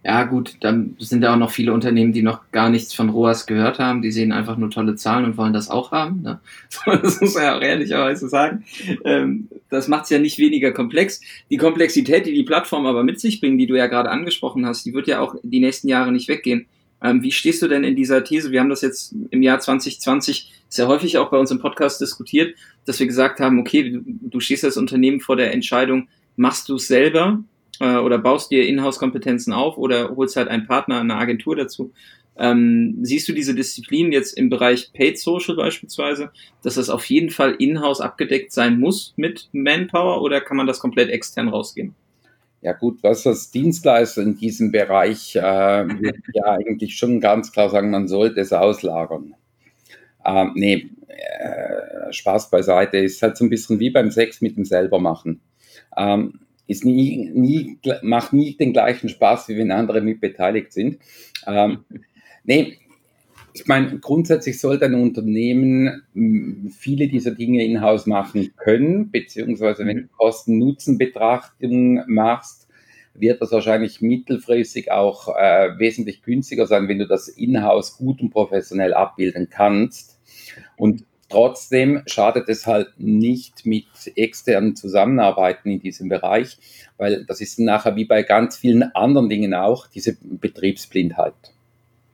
Ja, 0.02 0.24
gut, 0.24 0.56
dann 0.60 0.96
sind 0.98 1.22
ja 1.22 1.34
auch 1.34 1.38
noch 1.38 1.50
viele 1.50 1.74
Unternehmen, 1.74 2.14
die 2.14 2.22
noch 2.22 2.50
gar 2.52 2.70
nichts 2.70 2.94
von 2.94 3.10
ROAS 3.10 3.46
gehört 3.46 3.78
haben. 3.78 4.00
Die 4.00 4.10
sehen 4.10 4.32
einfach 4.32 4.56
nur 4.56 4.70
tolle 4.70 4.94
Zahlen 4.94 5.26
und 5.26 5.36
wollen 5.36 5.52
das 5.52 5.68
auch 5.68 5.92
haben. 5.92 6.22
Ne? 6.22 6.40
Das 7.02 7.20
muss 7.20 7.34
man 7.34 7.42
ja 7.42 7.58
auch 7.58 7.60
ehrlicherweise 7.60 8.28
sagen. 8.30 8.64
Ähm, 9.04 9.48
das 9.68 9.88
macht 9.88 10.04
es 10.04 10.10
ja 10.10 10.18
nicht 10.18 10.38
weniger 10.38 10.72
komplex. 10.72 11.20
Die 11.50 11.58
Komplexität, 11.58 12.24
die 12.24 12.32
die 12.32 12.44
Plattform 12.44 12.86
aber 12.86 13.02
mit 13.02 13.20
sich 13.20 13.40
bringen, 13.40 13.58
die 13.58 13.66
du 13.66 13.76
ja 13.76 13.88
gerade 13.88 14.10
angesprochen 14.10 14.64
hast, 14.64 14.86
die 14.86 14.94
wird 14.94 15.06
ja 15.06 15.20
auch 15.20 15.34
die 15.42 15.60
nächsten 15.60 15.88
Jahre 15.88 16.12
nicht 16.12 16.28
weggehen. 16.28 16.66
Ähm, 17.02 17.22
wie 17.22 17.32
stehst 17.32 17.60
du 17.60 17.68
denn 17.68 17.84
in 17.84 17.94
dieser 17.94 18.24
These? 18.24 18.52
Wir 18.52 18.60
haben 18.60 18.70
das 18.70 18.80
jetzt 18.80 19.14
im 19.30 19.42
Jahr 19.42 19.60
2020 19.60 20.50
sehr 20.68 20.88
häufig 20.88 21.18
auch 21.18 21.30
bei 21.30 21.36
uns 21.36 21.50
im 21.50 21.58
Podcast 21.58 22.00
diskutiert, 22.00 22.54
dass 22.86 23.00
wir 23.00 23.06
gesagt 23.06 23.40
haben, 23.40 23.58
okay, 23.58 24.00
du 24.04 24.40
stehst 24.40 24.64
als 24.64 24.78
Unternehmen 24.78 25.20
vor 25.20 25.36
der 25.36 25.52
Entscheidung, 25.52 26.08
machst 26.36 26.70
du 26.70 26.76
es 26.76 26.86
selber 26.86 27.42
äh, 27.80 27.96
oder 27.96 28.18
baust 28.18 28.50
dir 28.50 28.66
Inhouse-Kompetenzen 28.66 29.52
auf 29.52 29.76
oder 29.76 30.14
holst 30.14 30.36
halt 30.36 30.48
einen 30.48 30.66
Partner, 30.66 31.00
eine 31.00 31.16
Agentur 31.16 31.56
dazu. 31.56 31.92
Ähm, 32.36 32.98
siehst 33.02 33.28
du 33.28 33.32
diese 33.32 33.54
Disziplin 33.54 34.12
jetzt 34.12 34.38
im 34.38 34.48
Bereich 34.48 34.92
Paid 34.92 35.18
Social 35.18 35.56
beispielsweise, 35.56 36.30
dass 36.62 36.76
das 36.76 36.88
auf 36.88 37.04
jeden 37.06 37.30
Fall 37.30 37.56
in-house 37.58 38.00
abgedeckt 38.00 38.52
sein 38.52 38.78
muss 38.78 39.12
mit 39.16 39.48
Manpower 39.52 40.22
oder 40.22 40.40
kann 40.40 40.56
man 40.56 40.66
das 40.66 40.78
komplett 40.78 41.10
extern 41.10 41.48
rausgehen? 41.48 41.94
Ja 42.62 42.72
gut, 42.72 43.02
was 43.02 43.22
das 43.22 43.50
Dienstleister 43.50 44.22
in 44.22 44.36
diesem 44.36 44.70
Bereich 44.70 45.34
äh, 45.34 45.40
ja 45.40 46.44
eigentlich 46.44 46.96
schon 46.96 47.20
ganz 47.20 47.52
klar 47.52 47.70
sagen, 47.70 47.90
man 47.90 48.06
sollte 48.06 48.40
es 48.40 48.52
auslagern. 48.52 49.34
Ähm, 50.24 50.52
nee, 50.54 50.90
äh, 51.08 52.12
Spaß 52.12 52.50
beiseite, 52.50 52.98
ist 52.98 53.22
halt 53.22 53.36
so 53.36 53.44
ein 53.44 53.50
bisschen 53.50 53.80
wie 53.80 53.90
beim 53.90 54.10
Sex 54.10 54.42
mit 54.42 54.56
dem 54.56 54.66
selber 54.66 54.98
machen. 54.98 55.40
Ähm, 55.96 56.40
ist 56.70 56.85
nie, 56.85 57.30
nie, 57.35 57.78
macht 58.02 58.33
nie 58.33 58.56
den 58.56 58.72
gleichen 58.72 59.09
Spaß, 59.09 59.48
wie 59.48 59.56
wenn 59.56 59.72
andere 59.72 60.00
mit 60.00 60.20
beteiligt 60.20 60.72
sind. 60.72 60.98
Ähm, 61.46 61.85
nee, 62.44 62.78
ich 63.52 63.66
meine, 63.66 63.98
grundsätzlich 63.98 64.61
sollte 64.61 64.85
ein 64.85 64.94
Unternehmen 64.94 66.02
hm, 66.14 66.70
viele 66.70 67.09
dieser 67.09 67.33
Dinge 67.33 67.64
in-house 67.64 68.06
machen 68.06 68.52
können, 68.56 69.11
beziehungsweise 69.11 69.85
wenn 69.85 69.96
du 69.96 70.02
mhm. 70.04 70.11
Kosten-Nutzen-Betrachtung 70.16 72.04
machst, 72.06 72.68
wird 73.14 73.42
das 73.42 73.50
wahrscheinlich 73.50 74.00
mittelfristig 74.00 74.92
auch 74.92 75.37
äh, 75.37 75.76
wesentlich 75.78 76.22
günstiger 76.22 76.66
sein, 76.66 76.87
wenn 76.87 77.00
du 77.00 77.09
das 77.09 77.26
in-house 77.26 77.96
gut 77.96 78.20
und 78.20 78.30
professionell 78.30 78.94
abbilden 78.94 79.48
kannst. 79.50 80.20
Und 80.76 81.04
Trotzdem 81.30 82.02
schadet 82.06 82.48
es 82.48 82.66
halt 82.66 82.88
nicht 82.98 83.64
mit 83.64 83.86
externen 84.16 84.74
Zusammenarbeiten 84.74 85.70
in 85.70 85.80
diesem 85.80 86.08
Bereich, 86.08 86.58
weil 86.98 87.24
das 87.24 87.40
ist 87.40 87.58
nachher 87.60 87.94
wie 87.94 88.04
bei 88.04 88.24
ganz 88.24 88.56
vielen 88.56 88.82
anderen 88.82 89.28
Dingen 89.28 89.54
auch 89.54 89.86
diese 89.86 90.16
Betriebsblindheit. 90.20 91.34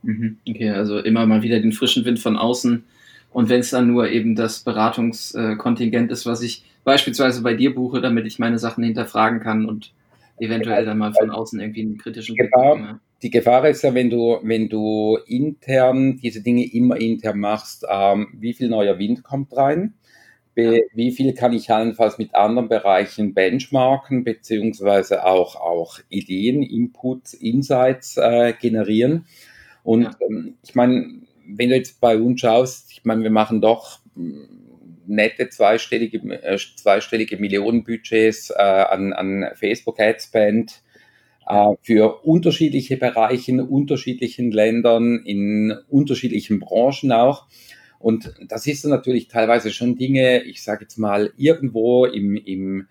Mhm. 0.03 0.37
Okay, 0.47 0.71
also 0.71 0.99
immer 0.99 1.27
mal 1.27 1.43
wieder 1.43 1.59
den 1.61 1.73
frischen 1.73 2.05
Wind 2.05 2.19
von 2.19 2.37
außen. 2.37 2.85
Und 3.33 3.49
wenn 3.49 3.61
es 3.61 3.71
dann 3.71 3.89
nur 3.89 4.11
eben 4.11 4.37
das 4.37 4.61
Beratungskontingent 4.61 6.13
ist, 6.13 6.27
was 6.27 6.43
ich 6.43 6.65
beispielsweise 6.85 7.43
bei 7.43 7.55
dir 7.55 7.75
buche, 7.75 8.01
damit 8.01 8.27
ich 8.27 8.39
meine 8.39 8.59
Sachen 8.59 8.85
hinterfragen 8.85 9.41
kann 9.41 9.65
und 9.65 9.93
eventuell 10.39 10.85
dann 10.85 10.99
mal 10.99 11.15
von 11.15 11.31
außen 11.31 11.59
irgendwie 11.59 11.83
einen 11.83 11.99
kritischen 11.99 12.37
Blick 12.37 12.51
bekomme 12.51 13.01
die 13.27 13.31
Gefahr 13.31 13.67
ist 13.67 13.83
ja, 13.83 13.93
wenn 13.93 14.09
du, 14.09 14.39
wenn 14.45 14.69
du 14.69 15.19
intern 15.27 16.17
diese 16.17 16.43
Dinge 16.43 16.65
immer 16.73 16.97
intern 16.97 17.41
machst, 17.41 17.85
ähm, 17.91 18.29
wie 18.39 18.55
viel 18.55 18.69
neuer 18.69 19.01
Wind 19.01 19.25
kommt 19.25 19.57
rein? 19.57 19.95
Be 20.55 20.83
wie 20.95 21.11
viel 21.11 21.35
kann 21.35 21.53
ich 21.53 21.69
allenfalls 21.69 22.19
mit 22.19 22.37
anderen 22.37 22.69
Bereichen 22.69 23.35
benchmarken, 23.35 24.23
beziehungsweise 24.23 25.27
auch, 25.27 25.57
auch 25.57 25.99
Ideen, 26.09 26.63
Inputs, 26.63 27.35
Insights 27.35 28.17
äh, 28.17 28.53
generieren? 28.53 29.27
Und 29.83 30.05
ja. 30.05 30.17
ähm, 30.21 30.55
ich 30.63 30.77
meine, 30.77 31.23
wenn 31.49 31.71
du 31.71 31.75
jetzt 31.75 32.01
bei 32.01 32.17
uns 32.17 32.41
schaust, 32.41 32.93
ich 32.93 33.05
meine, 33.05 33.25
wir 33.25 33.31
machen 33.31 33.61
doch 33.61 33.99
hm, 34.15 34.47
nette 35.09 35.49
zweistellige, 35.49 36.19
äh, 36.45 36.59
zweistellige 36.77 37.39
Millionenbudgets 37.39 38.51
äh, 38.51 38.63
an, 38.63 39.13
an 39.13 39.51
Facebook 39.57 39.99
Ad 39.99 40.21
Spend 40.21 40.71
äh, 40.71 40.86
für 41.83 42.25
unterschiedliche 42.25 42.97
Bereiche 42.97 43.53
in 43.53 43.61
unterschiedlichen 43.61 44.51
Ländern, 44.51 45.23
in 45.25 45.73
unterschiedlichen 45.89 46.59
Branchen 46.59 47.13
auch. 47.13 47.47
Und 47.99 48.35
das 48.49 48.67
ist 48.67 48.85
natürlich 48.85 49.29
teilweise 49.29 49.71
schon 49.71 49.97
Dinge, 49.97 50.43
ich 50.43 50.63
sage 50.63 50.83
jetzt 50.83 50.99
mal, 50.99 51.33
irgendwo 51.37 52.05
im, 52.05 52.37
im 52.37 52.89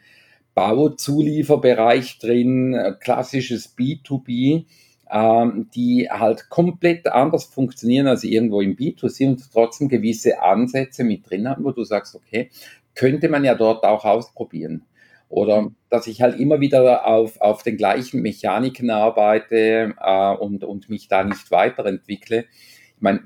Bauzulieferbereich 0.56 2.18
drin, 2.20 2.74
äh, 2.74 2.94
klassisches 3.00 3.78
B2B, 3.78 4.66
ähm, 5.12 5.70
die 5.76 6.10
halt 6.10 6.50
komplett 6.50 7.08
anders 7.08 7.46
funktionieren 7.46 8.08
als 8.08 8.24
irgendwo 8.24 8.62
im 8.62 8.76
B2C 8.76 9.28
und 9.28 9.52
trotzdem 9.52 9.90
gewisse 9.90 10.42
Ansätze 10.42 11.04
mit 11.04 11.30
drin 11.30 11.48
haben, 11.48 11.64
wo 11.64 11.72
du 11.72 11.84
sagst, 11.84 12.16
okay, 12.16 12.50
könnte 12.96 13.30
man 13.30 13.44
ja 13.44 13.54
dort 13.54 13.84
auch 13.84 14.06
ausprobieren. 14.06 14.84
Oder 15.36 15.70
dass 15.90 16.08
ich 16.08 16.22
halt 16.22 16.40
immer 16.40 16.62
wieder 16.62 17.06
auf, 17.06 17.42
auf 17.42 17.62
den 17.62 17.76
gleichen 17.76 18.22
Mechaniken 18.22 18.90
arbeite 18.90 19.94
äh, 20.02 20.34
und, 20.38 20.64
und 20.64 20.90
mich 20.90 21.10
da 21.10 21.26
nicht 21.26 21.52
weiterentwickle. 21.52 22.46
Ich 22.96 23.02
meine, 23.02 23.20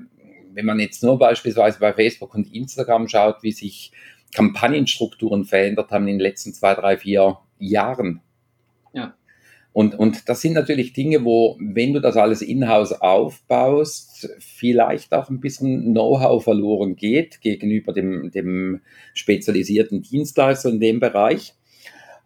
wenn 0.52 0.66
man 0.66 0.80
jetzt 0.80 1.04
nur 1.04 1.20
beispielsweise 1.20 1.78
bei 1.78 1.92
Facebook 1.92 2.34
und 2.34 2.52
Instagram 2.52 3.06
schaut, 3.06 3.44
wie 3.44 3.52
sich 3.52 3.92
Kampagnenstrukturen 4.34 5.44
verändert 5.44 5.92
haben 5.92 6.08
in 6.08 6.18
den 6.18 6.20
letzten 6.20 6.52
zwei, 6.52 6.74
drei, 6.74 6.96
vier 6.96 7.38
Jahren. 7.60 8.22
Ja. 8.92 9.14
Und, 9.72 9.96
und 9.96 10.28
das 10.28 10.40
sind 10.40 10.54
natürlich 10.54 10.92
Dinge, 10.92 11.24
wo, 11.24 11.56
wenn 11.60 11.92
du 11.92 12.00
das 12.00 12.16
alles 12.16 12.42
in-house 12.42 12.90
aufbaust, 12.90 14.28
vielleicht 14.40 15.14
auch 15.14 15.30
ein 15.30 15.38
bisschen 15.38 15.92
Know-how 15.92 16.42
verloren 16.42 16.96
geht 16.96 17.40
gegenüber 17.40 17.92
dem, 17.92 18.32
dem 18.32 18.80
spezialisierten 19.14 20.02
Dienstleister 20.02 20.70
in 20.70 20.80
dem 20.80 20.98
Bereich. 20.98 21.54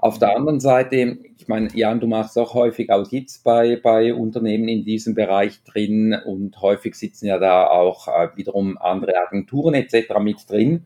Auf 0.04 0.18
der 0.18 0.36
anderen 0.36 0.60
Seite, 0.60 1.16
ich 1.38 1.48
meine, 1.48 1.70
Jan, 1.72 1.98
du 1.98 2.06
machst 2.06 2.36
auch 2.36 2.52
häufig 2.52 2.92
Audits 2.92 3.38
bei, 3.38 3.76
bei 3.82 4.12
Unternehmen 4.12 4.68
in 4.68 4.84
diesem 4.84 5.14
Bereich 5.14 5.62
drin 5.62 6.14
und 6.26 6.60
häufig 6.60 6.94
sitzen 6.94 7.24
ja 7.24 7.38
da 7.38 7.68
auch 7.68 8.06
äh, 8.08 8.28
wiederum 8.36 8.76
andere 8.76 9.16
Agenturen 9.16 9.72
etc. 9.72 10.18
mit 10.20 10.36
drin. 10.46 10.84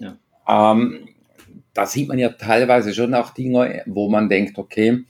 Ja. 0.00 0.16
Ähm, 0.48 1.10
da 1.74 1.86
sieht 1.86 2.08
man 2.08 2.18
ja 2.18 2.30
teilweise 2.30 2.92
schon 2.92 3.14
auch 3.14 3.30
Dinge, 3.30 3.84
wo 3.86 4.08
man 4.08 4.28
denkt, 4.28 4.58
okay, 4.58 5.04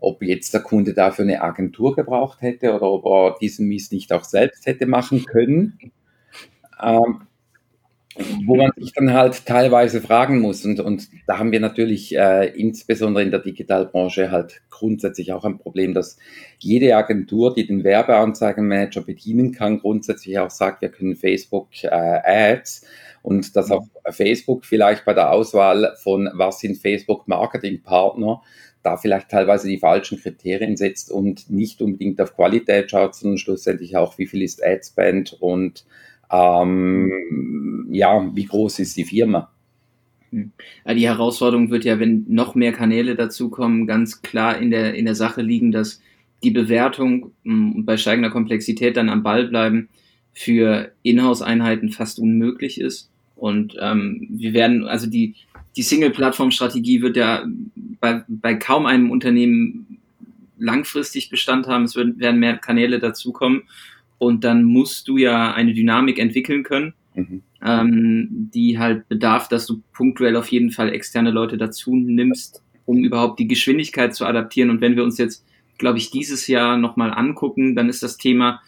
ob 0.00 0.22
jetzt 0.22 0.54
der 0.54 0.62
Kunde 0.62 0.94
dafür 0.94 1.26
eine 1.26 1.42
Agentur 1.42 1.94
gebraucht 1.94 2.40
hätte 2.40 2.72
oder 2.74 2.90
ob 2.90 3.04
er 3.04 3.36
diesen 3.38 3.68
Mist 3.68 3.92
nicht 3.92 4.10
auch 4.14 4.24
selbst 4.24 4.64
hätte 4.64 4.86
machen 4.86 5.26
können. 5.26 5.78
Ähm, 6.82 7.27
wo 8.46 8.56
man 8.56 8.70
sich 8.76 8.92
dann 8.92 9.12
halt 9.12 9.46
teilweise 9.46 10.00
fragen 10.00 10.40
muss. 10.40 10.64
Und, 10.64 10.80
und 10.80 11.08
da 11.26 11.38
haben 11.38 11.52
wir 11.52 11.60
natürlich 11.60 12.16
äh, 12.16 12.46
insbesondere 12.48 13.22
in 13.22 13.30
der 13.30 13.40
Digitalbranche 13.40 14.30
halt 14.30 14.62
grundsätzlich 14.70 15.32
auch 15.32 15.44
ein 15.44 15.58
Problem, 15.58 15.94
dass 15.94 16.18
jede 16.58 16.96
Agentur, 16.96 17.54
die 17.54 17.66
den 17.66 17.84
Werbeanzeigenmanager 17.84 19.02
bedienen 19.02 19.52
kann, 19.52 19.80
grundsätzlich 19.80 20.38
auch 20.38 20.50
sagt, 20.50 20.82
wir 20.82 20.88
können 20.88 21.16
Facebook 21.16 21.68
äh, 21.82 21.88
Ads 21.88 22.86
und 23.22 23.56
dass 23.56 23.70
auch 23.70 23.86
Facebook 24.10 24.64
vielleicht 24.64 25.04
bei 25.04 25.14
der 25.14 25.32
Auswahl 25.32 25.94
von 26.02 26.30
was 26.34 26.60
sind 26.60 26.78
Facebook 26.78 27.28
Marketingpartner 27.28 28.42
da 28.82 28.96
vielleicht 28.96 29.28
teilweise 29.28 29.68
die 29.68 29.78
falschen 29.78 30.20
Kriterien 30.20 30.76
setzt 30.76 31.10
und 31.10 31.50
nicht 31.50 31.82
unbedingt 31.82 32.20
auf 32.20 32.34
Qualität 32.34 32.90
schaut, 32.90 33.14
sondern 33.14 33.38
schlussendlich 33.38 33.96
auch, 33.96 34.18
wie 34.18 34.26
viel 34.26 34.42
ist 34.42 34.64
Adspend 34.64 35.36
und 35.40 35.84
ähm, 36.30 37.86
ja, 37.90 38.30
wie 38.34 38.44
groß 38.44 38.80
ist 38.80 38.96
die 38.96 39.04
Firma? 39.04 39.50
Hm. 40.30 40.52
Die 40.86 41.08
Herausforderung 41.08 41.70
wird 41.70 41.84
ja, 41.84 41.98
wenn 41.98 42.24
noch 42.28 42.54
mehr 42.54 42.72
Kanäle 42.72 43.14
dazukommen, 43.14 43.86
ganz 43.86 44.22
klar 44.22 44.58
in 44.58 44.70
der, 44.70 44.94
in 44.94 45.06
der 45.06 45.14
Sache 45.14 45.42
liegen, 45.42 45.72
dass 45.72 46.02
die 46.42 46.50
Bewertung 46.50 47.32
hm, 47.44 47.84
bei 47.84 47.96
steigender 47.96 48.30
Komplexität 48.30 48.96
dann 48.96 49.08
am 49.08 49.22
Ball 49.22 49.48
bleiben 49.48 49.88
für 50.34 50.92
Inhouse-Einheiten 51.02 51.90
fast 51.90 52.18
unmöglich 52.18 52.80
ist. 52.80 53.10
Und 53.34 53.76
ähm, 53.80 54.26
wir 54.30 54.52
werden, 54.52 54.86
also 54.86 55.08
die, 55.08 55.34
die 55.76 55.82
Single-Plattform-Strategie 55.82 57.02
wird 57.02 57.16
ja 57.16 57.44
bei, 58.00 58.22
bei 58.28 58.54
kaum 58.54 58.86
einem 58.86 59.10
Unternehmen 59.10 59.98
langfristig 60.58 61.30
Bestand 61.30 61.66
haben. 61.66 61.84
Es 61.84 61.96
werden 61.96 62.40
mehr 62.40 62.56
Kanäle 62.56 62.98
dazukommen 62.98 63.62
und 64.18 64.44
dann 64.44 64.64
musst 64.64 65.08
du 65.08 65.16
ja 65.16 65.52
eine 65.52 65.72
Dynamik 65.72 66.18
entwickeln 66.18 66.64
können, 66.64 66.94
mhm. 67.14 67.42
ähm, 67.64 68.50
die 68.52 68.78
halt 68.78 69.08
bedarf, 69.08 69.48
dass 69.48 69.66
du 69.66 69.82
punktuell 69.92 70.36
auf 70.36 70.48
jeden 70.48 70.70
Fall 70.70 70.92
externe 70.92 71.30
Leute 71.30 71.56
dazu 71.56 71.94
nimmst, 71.94 72.62
um 72.84 73.04
überhaupt 73.04 73.38
die 73.38 73.48
Geschwindigkeit 73.48 74.14
zu 74.14 74.26
adaptieren. 74.26 74.70
Und 74.70 74.80
wenn 74.80 74.96
wir 74.96 75.04
uns 75.04 75.18
jetzt, 75.18 75.44
glaube 75.78 75.98
ich, 75.98 76.10
dieses 76.10 76.46
Jahr 76.48 76.76
nochmal 76.76 77.12
angucken, 77.12 77.76
dann 77.76 77.88
ist 77.88 78.02
das 78.02 78.16
Thema, 78.16 78.60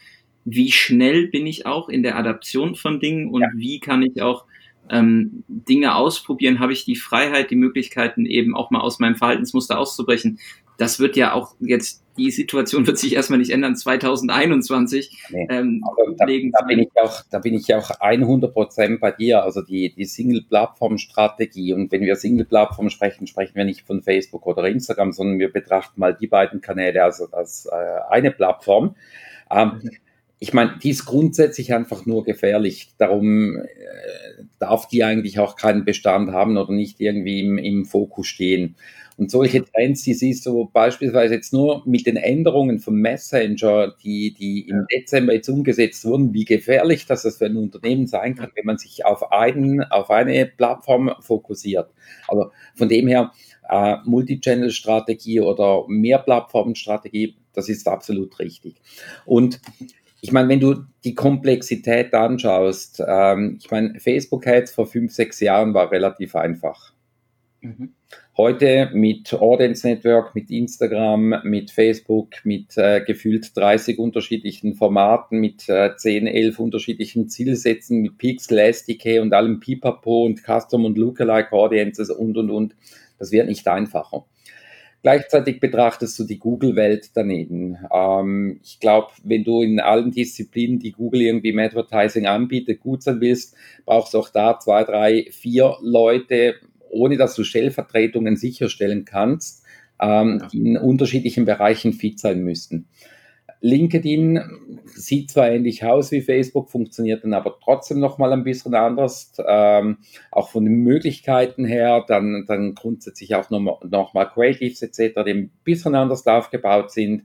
wie 0.44 0.70
schnell 0.72 1.26
bin 1.28 1.46
ich 1.46 1.66
auch 1.66 1.88
in 1.88 2.02
der 2.02 2.16
Adaption 2.16 2.74
von 2.74 3.00
Dingen 3.00 3.30
und 3.30 3.42
ja. 3.42 3.48
wie 3.54 3.80
kann 3.80 4.02
ich 4.02 4.22
auch 4.22 4.46
ähm, 4.88 5.44
Dinge 5.48 5.94
ausprobieren, 5.94 6.58
habe 6.58 6.72
ich 6.72 6.84
die 6.84 6.96
Freiheit, 6.96 7.50
die 7.50 7.56
Möglichkeiten 7.56 8.26
eben 8.26 8.56
auch 8.56 8.70
mal 8.70 8.80
aus 8.80 8.98
meinem 8.98 9.16
Verhaltensmuster 9.16 9.78
auszubrechen 9.78 10.38
das 10.80 10.98
wird 10.98 11.14
ja 11.14 11.34
auch 11.34 11.54
jetzt, 11.60 12.02
die 12.16 12.30
Situation 12.30 12.86
wird 12.86 12.96
sich 12.96 13.14
erstmal 13.14 13.38
nicht 13.38 13.50
ändern, 13.50 13.76
2021. 13.76 15.24
Nee, 15.28 15.46
ähm, 15.50 15.82
da, 16.16 16.24
da, 16.26 16.64
bin 16.66 16.78
ich 16.78 16.88
auch, 17.02 17.22
da 17.30 17.38
bin 17.38 17.52
ich 17.52 17.74
auch 17.74 17.90
100 18.00 18.50
Prozent 18.50 18.98
bei 18.98 19.10
dir. 19.10 19.42
Also 19.42 19.60
die, 19.60 19.94
die 19.94 20.06
Single-Plattform-Strategie. 20.06 21.74
Und 21.74 21.92
wenn 21.92 22.00
wir 22.00 22.16
Single-Plattform 22.16 22.88
sprechen, 22.88 23.26
sprechen 23.26 23.56
wir 23.56 23.66
nicht 23.66 23.82
von 23.82 24.02
Facebook 24.02 24.46
oder 24.46 24.64
Instagram, 24.64 25.12
sondern 25.12 25.38
wir 25.38 25.52
betrachten 25.52 26.00
mal 26.00 26.14
die 26.14 26.28
beiden 26.28 26.62
Kanäle 26.62 27.04
als, 27.04 27.20
als 27.30 27.66
äh, 27.66 28.00
eine 28.08 28.30
Plattform. 28.30 28.96
Ähm, 29.50 29.80
mhm. 29.82 29.90
Ich 30.40 30.54
meine, 30.54 30.78
die 30.82 30.90
ist 30.90 31.04
grundsätzlich 31.04 31.74
einfach 31.74 32.06
nur 32.06 32.24
gefährlich. 32.24 32.94
Darum 32.96 33.56
äh, 33.56 33.66
darf 34.58 34.88
die 34.88 35.04
eigentlich 35.04 35.38
auch 35.38 35.54
keinen 35.54 35.84
Bestand 35.84 36.32
haben 36.32 36.56
oder 36.56 36.72
nicht 36.72 37.00
irgendwie 37.00 37.40
im, 37.40 37.58
im 37.58 37.84
Fokus 37.84 38.26
stehen. 38.26 38.74
Und 39.20 39.30
solche 39.30 39.62
Trends, 39.62 40.02
die 40.02 40.14
siehst 40.14 40.46
du 40.46 40.70
beispielsweise 40.72 41.34
jetzt 41.34 41.52
nur 41.52 41.82
mit 41.84 42.06
den 42.06 42.16
Änderungen 42.16 42.78
vom 42.78 42.94
Messenger, 42.94 43.94
die, 44.02 44.32
die 44.32 44.66
im 44.66 44.86
Dezember 44.90 45.34
jetzt 45.34 45.50
umgesetzt 45.50 46.06
wurden, 46.06 46.32
wie 46.32 46.46
gefährlich 46.46 47.04
das 47.04 47.36
für 47.36 47.44
ein 47.44 47.58
Unternehmen 47.58 48.06
sein 48.06 48.34
kann, 48.34 48.50
wenn 48.54 48.64
man 48.64 48.78
sich 48.78 49.04
auf, 49.04 49.30
einen, 49.30 49.82
auf 49.82 50.08
eine 50.08 50.46
Plattform 50.46 51.12
fokussiert. 51.20 51.90
Also 52.28 52.50
von 52.74 52.88
dem 52.88 53.08
her, 53.08 53.32
äh, 53.68 53.96
Multichannel-Strategie 54.06 55.40
oder 55.40 55.84
Mehrplattformen-Strategie, 55.86 57.36
das 57.52 57.68
ist 57.68 57.86
absolut 57.88 58.38
richtig. 58.38 58.76
Und 59.26 59.60
ich 60.20 60.32
meine, 60.32 60.48
wenn 60.48 60.60
du 60.60 60.84
die 61.04 61.14
Komplexität 61.14 62.14
anschaust, 62.14 63.02
ähm, 63.06 63.58
ich 63.60 63.70
meine, 63.70 63.98
Facebook 64.00 64.46
Ads 64.46 64.72
vor 64.72 64.86
fünf, 64.86 65.12
sechs 65.12 65.40
Jahren 65.40 65.74
war 65.74 65.90
relativ 65.90 66.36
einfach. 66.36 66.92
Mhm. 67.62 67.94
Heute 68.36 68.90
mit 68.94 69.34
Audience 69.34 69.86
Network, 69.86 70.34
mit 70.34 70.50
Instagram, 70.50 71.40
mit 71.44 71.70
Facebook, 71.70 72.28
mit 72.44 72.76
äh, 72.76 73.02
gefühlt 73.04 73.54
30 73.54 73.98
unterschiedlichen 73.98 74.74
Formaten, 74.74 75.40
mit 75.40 75.68
äh, 75.68 75.94
10, 75.94 76.26
11 76.26 76.58
unterschiedlichen 76.58 77.28
Zielsätzen, 77.28 78.00
mit 78.00 78.16
Pixel, 78.16 78.58
SDK 78.58 79.20
und 79.20 79.34
allem 79.34 79.60
Pipapo 79.60 80.24
und 80.24 80.42
Custom 80.42 80.86
und 80.86 80.96
Lookalike 80.96 81.52
Audiences 81.52 82.10
und, 82.10 82.36
und, 82.38 82.50
und. 82.50 82.74
Das 83.18 83.30
wird 83.30 83.46
nicht 83.46 83.68
einfacher. 83.68 84.24
Gleichzeitig 85.02 85.60
betrachtest 85.60 86.18
du 86.18 86.24
die 86.24 86.38
Google-Welt 86.38 87.10
daneben. 87.14 87.78
Ähm, 87.92 88.60
ich 88.62 88.80
glaube, 88.80 89.08
wenn 89.24 89.44
du 89.44 89.62
in 89.62 89.80
allen 89.80 90.10
Disziplinen, 90.10 90.78
die 90.78 90.92
Google 90.92 91.22
irgendwie 91.22 91.50
im 91.50 91.58
Advertising 91.58 92.26
anbietet, 92.26 92.80
gut 92.80 93.02
sein 93.02 93.20
willst, 93.20 93.54
brauchst 93.86 94.12
du 94.12 94.18
auch 94.18 94.28
da 94.28 94.58
zwei, 94.58 94.84
drei, 94.84 95.28
vier 95.30 95.76
Leute, 95.80 96.56
ohne 96.90 97.16
dass 97.16 97.34
du 97.34 97.44
Stellvertretungen 97.44 98.36
sicherstellen 98.36 99.06
kannst, 99.06 99.64
ähm, 100.00 100.42
die 100.52 100.58
in 100.58 100.76
unterschiedlichen 100.76 101.46
Bereichen 101.46 101.94
fit 101.94 102.18
sein 102.18 102.42
müssten. 102.42 102.86
LinkedIn 103.60 104.80
sieht 104.84 105.30
zwar 105.30 105.50
ähnlich 105.50 105.84
aus 105.84 106.10
wie 106.12 106.22
Facebook, 106.22 106.70
funktioniert 106.70 107.24
dann 107.24 107.34
aber 107.34 107.58
trotzdem 107.62 108.00
nochmal 108.00 108.32
ein 108.32 108.44
bisschen 108.44 108.74
anders, 108.74 109.32
ähm, 109.46 109.98
auch 110.30 110.50
von 110.50 110.64
den 110.64 110.82
Möglichkeiten 110.82 111.64
her, 111.64 112.04
dann, 112.06 112.44
dann 112.46 112.74
grundsätzlich 112.74 113.34
auch 113.34 113.50
nochmal 113.50 113.76
noch 113.88 114.14
mal 114.14 114.24
Creatives 114.24 114.82
etc., 114.82 115.22
die 115.26 115.30
ein 115.32 115.50
bisschen 115.64 115.94
anders 115.94 116.26
aufgebaut 116.26 116.90
sind, 116.90 117.24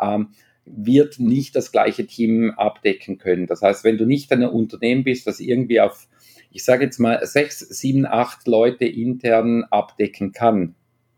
ähm, 0.00 0.28
wird 0.64 1.20
nicht 1.20 1.54
das 1.54 1.72
gleiche 1.72 2.06
Team 2.06 2.52
abdecken 2.56 3.18
können. 3.18 3.46
Das 3.46 3.60
heißt, 3.60 3.84
wenn 3.84 3.98
du 3.98 4.06
nicht 4.06 4.32
ein 4.32 4.44
Unternehmen 4.44 5.04
bist, 5.04 5.26
das 5.26 5.40
irgendwie 5.40 5.80
auf 5.80 6.08
ich 6.54 6.64
sage 6.64 6.84
jetzt 6.84 7.00
mal, 7.00 7.26
sechs, 7.26 7.58
sieben, 7.58 8.06
acht 8.06 8.46
Leute 8.46 8.86
intern 8.86 9.64
abdecken 9.64 10.30
kann 10.32 10.76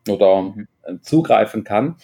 oder 0.09 0.43
mhm. 0.43 0.67
zugreifen 1.03 1.62
kann, 1.62 1.97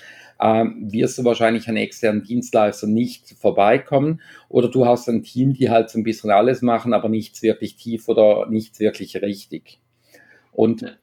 wirst 0.43 1.19
du 1.19 1.25
wahrscheinlich 1.25 1.69
an 1.69 1.77
externen 1.77 2.25
Dienstleister 2.25 2.87
nicht 2.87 3.37
vorbeikommen. 3.41 4.21
Oder 4.49 4.69
du 4.69 4.87
hast 4.87 5.09
ein 5.09 5.23
Team, 5.23 5.53
die 5.53 5.71
halt 5.71 5.91
so 5.91 5.99
ein 5.99 6.03
bisschen 6.03 6.31
alles 6.31 6.63
machen, 6.63 6.95
aber 6.95 7.09
nichts 7.09 7.43
wirklich 7.43 7.77
tief 7.77 8.09
oder 8.09 8.47
nichts 8.49 8.81
wirklich 8.81 9.17
richtig. 9.23 9.79
Und 10.51 10.99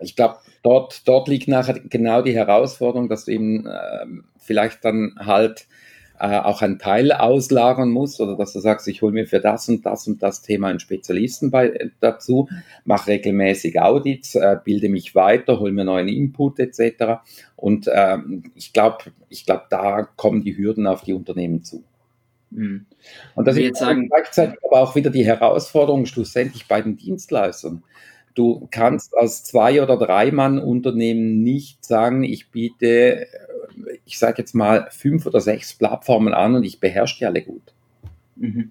ich 0.00 0.16
glaube, 0.16 0.38
dort, 0.62 1.06
dort 1.06 1.28
liegt 1.28 1.48
nachher 1.48 1.80
genau 1.80 2.22
die 2.22 2.34
Herausforderung, 2.34 3.08
dass 3.08 3.26
du 3.26 3.32
eben 3.32 3.66
äh, 3.66 4.06
vielleicht 4.38 4.84
dann 4.84 5.14
halt 5.18 5.66
äh, 6.20 6.38
auch 6.38 6.62
einen 6.62 6.78
Teil 6.78 7.12
auslagern 7.12 7.90
muss 7.90 8.20
oder 8.20 8.36
dass 8.36 8.52
du 8.52 8.60
sagst, 8.60 8.88
ich 8.88 9.02
hole 9.02 9.12
mir 9.12 9.26
für 9.26 9.40
das 9.40 9.68
und 9.68 9.86
das 9.86 10.06
und 10.06 10.22
das 10.22 10.42
Thema 10.42 10.68
einen 10.68 10.80
Spezialisten 10.80 11.50
bei, 11.50 11.68
äh, 11.68 11.90
dazu, 12.00 12.48
mache 12.84 13.12
regelmäßig 13.12 13.80
Audits, 13.80 14.34
äh, 14.34 14.56
bilde 14.62 14.88
mich 14.88 15.14
weiter, 15.14 15.60
hole 15.60 15.72
mir 15.72 15.84
neuen 15.84 16.08
Input 16.08 16.58
etc. 16.58 17.20
Und 17.56 17.88
ähm, 17.92 18.44
ich 18.54 18.72
glaube, 18.72 19.12
ich 19.28 19.46
glaube, 19.46 19.64
da 19.70 20.02
kommen 20.02 20.42
die 20.42 20.56
Hürden 20.56 20.86
auf 20.86 21.02
die 21.02 21.12
Unternehmen 21.12 21.62
zu. 21.62 21.84
Mhm. 22.50 22.86
Und 23.34 23.46
das 23.46 23.56
ist 23.56 23.76
sagen, 23.76 24.08
gleichzeitig 24.08 24.58
aber 24.64 24.80
auch 24.80 24.94
wieder 24.94 25.10
die 25.10 25.26
Herausforderung 25.26 26.06
schlussendlich 26.06 26.66
bei 26.66 26.80
den 26.80 26.96
Dienstleistern. 26.96 27.82
Du 28.34 28.68
kannst 28.70 29.16
als 29.16 29.42
zwei- 29.42 29.82
oder 29.82 29.96
drei-Mann-Unternehmen 29.96 31.42
nicht 31.42 31.84
sagen, 31.84 32.22
ich 32.22 32.50
biete 32.50 33.26
ich 34.04 34.18
sage 34.18 34.36
jetzt 34.38 34.54
mal, 34.54 34.88
fünf 34.90 35.26
oder 35.26 35.40
sechs 35.40 35.74
Plattformen 35.74 36.34
an 36.34 36.54
und 36.54 36.64
ich 36.64 36.80
beherrsche 36.80 37.18
die 37.18 37.26
alle 37.26 37.42
gut. 37.42 37.62
Mhm. 38.36 38.70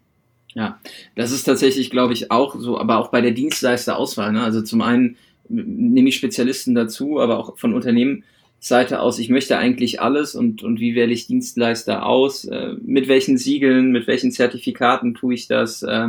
Ja, 0.53 0.79
das 1.15 1.31
ist 1.31 1.43
tatsächlich, 1.43 1.91
glaube 1.91 2.13
ich, 2.13 2.31
auch 2.31 2.55
so, 2.57 2.79
aber 2.79 2.97
auch 2.97 3.09
bei 3.09 3.21
der 3.21 3.31
Dienstleisterauswahl. 3.31 4.31
Ne? 4.31 4.43
Also 4.43 4.61
zum 4.61 4.81
einen 4.81 5.17
nehme 5.49 6.09
ich 6.09 6.15
Spezialisten 6.15 6.73
dazu, 6.73 7.19
aber 7.19 7.37
auch 7.37 7.57
von 7.57 7.73
Unternehmensseite 7.73 8.99
aus, 8.99 9.19
ich 9.19 9.29
möchte 9.29 9.57
eigentlich 9.57 10.01
alles 10.01 10.35
und, 10.35 10.63
und 10.63 10.79
wie 10.79 10.95
wähle 10.95 11.13
ich 11.13 11.27
Dienstleister 11.27 12.05
aus, 12.05 12.45
äh, 12.45 12.73
mit 12.83 13.07
welchen 13.07 13.37
Siegeln, 13.37 13.91
mit 13.91 14.07
welchen 14.07 14.31
Zertifikaten 14.31 15.13
tue 15.13 15.35
ich 15.35 15.47
das, 15.47 15.83
äh, 15.83 16.07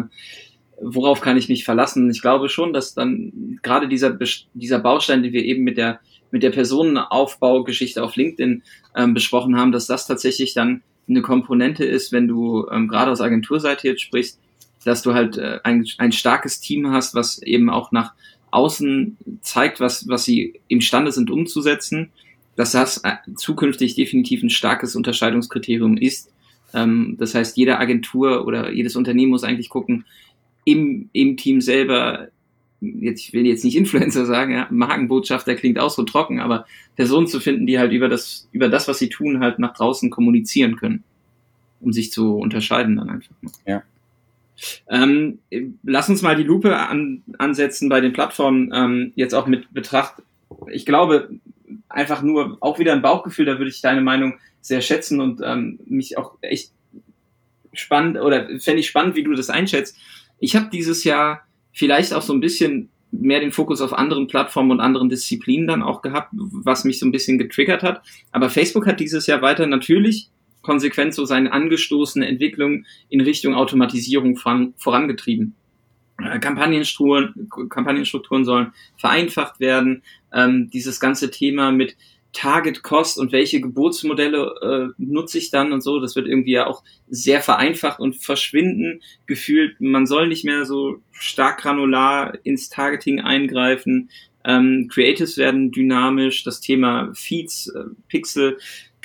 worauf 0.80 1.20
kann 1.20 1.36
ich 1.36 1.48
mich 1.48 1.64
verlassen. 1.64 2.10
Ich 2.10 2.22
glaube 2.22 2.48
schon, 2.48 2.72
dass 2.72 2.94
dann 2.94 3.58
gerade 3.62 3.88
dieser, 3.88 4.16
dieser 4.54 4.78
Baustein, 4.78 5.22
den 5.22 5.32
wir 5.32 5.44
eben 5.44 5.64
mit 5.64 5.76
der 5.76 6.00
mit 6.30 6.42
der 6.42 6.50
Personenaufbaugeschichte 6.50 8.02
auf 8.02 8.16
LinkedIn 8.16 8.62
ähm, 8.94 9.14
besprochen 9.14 9.56
haben, 9.56 9.72
dass 9.72 9.86
das 9.86 10.06
tatsächlich 10.06 10.54
dann 10.54 10.82
eine 11.08 11.22
Komponente 11.22 11.84
ist, 11.84 12.12
wenn 12.12 12.28
du 12.28 12.66
ähm, 12.70 12.88
gerade 12.88 13.10
aus 13.10 13.20
Agenturseite 13.20 13.88
jetzt 13.88 14.02
sprichst, 14.02 14.38
dass 14.84 15.02
du 15.02 15.14
halt 15.14 15.38
äh, 15.38 15.60
ein, 15.64 15.86
ein 15.98 16.12
starkes 16.12 16.60
Team 16.60 16.90
hast, 16.90 17.14
was 17.14 17.40
eben 17.42 17.70
auch 17.70 17.92
nach 17.92 18.12
außen 18.50 19.16
zeigt, 19.42 19.80
was, 19.80 20.08
was 20.08 20.24
sie 20.24 20.60
imstande 20.68 21.12
sind 21.12 21.30
umzusetzen, 21.30 22.10
dass 22.56 22.72
das 22.72 22.98
äh, 23.04 23.16
zukünftig 23.36 23.94
definitiv 23.94 24.42
ein 24.42 24.50
starkes 24.50 24.96
Unterscheidungskriterium 24.96 25.96
ist. 25.96 26.30
Ähm, 26.74 27.16
das 27.18 27.34
heißt, 27.34 27.56
jede 27.56 27.78
Agentur 27.78 28.46
oder 28.46 28.72
jedes 28.72 28.96
Unternehmen 28.96 29.30
muss 29.30 29.44
eigentlich 29.44 29.68
gucken, 29.68 30.04
im, 30.64 31.08
im 31.12 31.36
Team 31.36 31.60
selber 31.60 32.28
jetzt, 32.80 33.20
ich 33.20 33.32
will 33.32 33.46
jetzt 33.46 33.64
nicht 33.64 33.76
Influencer 33.76 34.26
sagen, 34.26 34.52
ja, 34.52 34.66
Markenbotschafter 34.70 35.54
klingt 35.54 35.78
auch 35.78 35.90
so 35.90 36.04
trocken, 36.04 36.40
aber 36.40 36.66
Personen 36.96 37.26
zu 37.26 37.40
finden, 37.40 37.66
die 37.66 37.78
halt 37.78 37.92
über 37.92 38.08
das, 38.08 38.48
über 38.52 38.68
das, 38.68 38.88
was 38.88 38.98
sie 38.98 39.08
tun, 39.08 39.40
halt 39.40 39.58
nach 39.58 39.74
draußen 39.74 40.10
kommunizieren 40.10 40.76
können, 40.76 41.04
um 41.80 41.92
sich 41.92 42.12
zu 42.12 42.36
unterscheiden 42.36 42.96
dann 42.96 43.10
einfach. 43.10 43.34
Ja. 43.66 43.82
Ähm, 44.88 45.38
lass 45.84 46.08
uns 46.08 46.22
mal 46.22 46.36
die 46.36 46.42
Lupe 46.42 46.76
an, 46.76 47.22
ansetzen 47.38 47.88
bei 47.88 48.00
den 48.00 48.12
Plattformen, 48.12 48.72
ähm, 48.74 49.12
jetzt 49.14 49.34
auch 49.34 49.46
mit 49.46 49.72
Betracht. 49.72 50.22
Ich 50.72 50.84
glaube, 50.84 51.30
einfach 51.88 52.22
nur 52.22 52.58
auch 52.60 52.78
wieder 52.78 52.92
ein 52.92 53.02
Bauchgefühl, 53.02 53.44
da 53.44 53.58
würde 53.58 53.70
ich 53.70 53.80
deine 53.80 54.00
Meinung 54.00 54.38
sehr 54.60 54.80
schätzen 54.80 55.20
und 55.20 55.40
ähm, 55.44 55.78
mich 55.86 56.18
auch 56.18 56.34
echt 56.40 56.72
spannend 57.72 58.18
oder 58.18 58.48
fände 58.58 58.80
ich 58.80 58.88
spannend, 58.88 59.14
wie 59.14 59.22
du 59.22 59.34
das 59.34 59.50
einschätzt. 59.50 59.96
Ich 60.40 60.56
habe 60.56 60.68
dieses 60.72 61.04
Jahr 61.04 61.47
vielleicht 61.72 62.12
auch 62.12 62.22
so 62.22 62.32
ein 62.32 62.40
bisschen 62.40 62.90
mehr 63.10 63.40
den 63.40 63.52
Fokus 63.52 63.80
auf 63.80 63.92
anderen 63.92 64.26
Plattformen 64.26 64.70
und 64.70 64.80
anderen 64.80 65.08
Disziplinen 65.08 65.66
dann 65.66 65.82
auch 65.82 66.02
gehabt, 66.02 66.30
was 66.32 66.84
mich 66.84 66.98
so 66.98 67.06
ein 67.06 67.12
bisschen 67.12 67.38
getriggert 67.38 67.82
hat. 67.82 68.02
Aber 68.32 68.50
Facebook 68.50 68.86
hat 68.86 69.00
dieses 69.00 69.26
Jahr 69.26 69.42
weiter 69.42 69.66
natürlich 69.66 70.28
konsequent 70.62 71.14
so 71.14 71.24
seine 71.24 71.52
angestoßene 71.52 72.26
Entwicklung 72.26 72.84
in 73.08 73.20
Richtung 73.20 73.54
Automatisierung 73.54 74.36
voran, 74.36 74.74
vorangetrieben. 74.76 75.54
Äh, 76.22 76.38
Kampagnenstrukturen, 76.40 77.48
Kampagnenstrukturen 77.70 78.44
sollen 78.44 78.72
vereinfacht 78.96 79.60
werden. 79.60 80.02
Ähm, 80.32 80.68
dieses 80.70 81.00
ganze 81.00 81.30
Thema 81.30 81.72
mit 81.72 81.96
Target 82.38 82.84
Cost 82.84 83.18
und 83.18 83.32
welche 83.32 83.60
Geburtsmodelle 83.60 84.54
äh, 84.62 85.02
nutze 85.02 85.38
ich 85.38 85.50
dann 85.50 85.72
und 85.72 85.80
so. 85.80 85.98
Das 85.98 86.14
wird 86.14 86.28
irgendwie 86.28 86.52
ja 86.52 86.68
auch 86.68 86.84
sehr 87.08 87.42
vereinfacht 87.42 87.98
und 87.98 88.14
verschwinden 88.14 89.02
gefühlt. 89.26 89.80
Man 89.80 90.06
soll 90.06 90.28
nicht 90.28 90.44
mehr 90.44 90.64
so 90.64 91.02
stark 91.10 91.62
granular 91.62 92.38
ins 92.44 92.68
Targeting 92.68 93.20
eingreifen. 93.20 94.10
Ähm, 94.44 94.86
Creatives 94.88 95.36
werden 95.36 95.72
dynamisch. 95.72 96.44
Das 96.44 96.60
Thema 96.60 97.10
Feeds, 97.12 97.74
äh, 97.74 97.86
Pixel, 98.06 98.58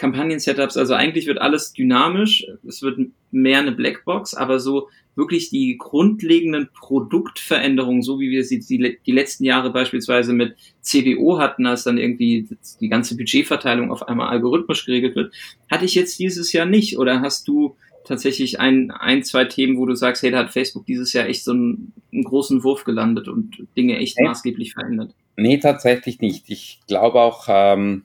Kampagnen-Setups, 0.03 0.75
also 0.75 0.95
eigentlich 0.95 1.27
wird 1.27 1.39
alles 1.39 1.71
dynamisch. 1.71 2.45
Es 2.67 2.81
wird 2.81 2.99
mehr 3.31 3.59
eine 3.59 3.71
Blackbox, 3.71 4.33
aber 4.33 4.59
so 4.59 4.89
wirklich 5.15 5.49
die 5.49 5.77
grundlegenden 5.77 6.67
Produktveränderungen, 6.77 8.01
so 8.01 8.19
wie 8.19 8.29
wir 8.29 8.43
sie 8.43 8.59
die, 8.59 8.97
die 9.05 9.11
letzten 9.13 9.45
Jahre 9.45 9.71
beispielsweise 9.71 10.33
mit 10.33 10.55
CBO 10.81 11.39
hatten, 11.39 11.65
als 11.65 11.83
dann 11.83 11.97
irgendwie 11.97 12.49
die 12.81 12.89
ganze 12.89 13.15
Budgetverteilung 13.15 13.91
auf 13.91 14.05
einmal 14.05 14.27
algorithmisch 14.27 14.85
geregelt 14.85 15.15
wird, 15.15 15.33
hatte 15.71 15.85
ich 15.85 15.95
jetzt 15.95 16.19
dieses 16.19 16.51
Jahr 16.51 16.65
nicht. 16.65 16.97
Oder 16.97 17.21
hast 17.21 17.47
du 17.47 17.77
tatsächlich 18.03 18.59
ein, 18.59 18.91
ein, 18.91 19.23
zwei 19.23 19.45
Themen, 19.45 19.77
wo 19.77 19.85
du 19.85 19.95
sagst, 19.95 20.21
hey, 20.23 20.31
da 20.31 20.39
hat 20.39 20.51
Facebook 20.51 20.85
dieses 20.85 21.13
Jahr 21.13 21.27
echt 21.27 21.45
so 21.45 21.51
einen, 21.51 21.93
einen 22.11 22.23
großen 22.25 22.61
Wurf 22.65 22.83
gelandet 22.83 23.29
und 23.29 23.65
Dinge 23.77 23.99
echt 23.99 24.19
nee. 24.19 24.27
maßgeblich 24.27 24.73
verändert? 24.73 25.15
Nee, 25.37 25.59
tatsächlich 25.59 26.19
nicht. 26.19 26.49
Ich 26.49 26.81
glaube 26.87 27.21
auch, 27.21 27.45
ähm, 27.47 28.03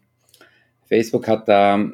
Facebook 0.88 1.28
hat 1.28 1.48
da 1.48 1.90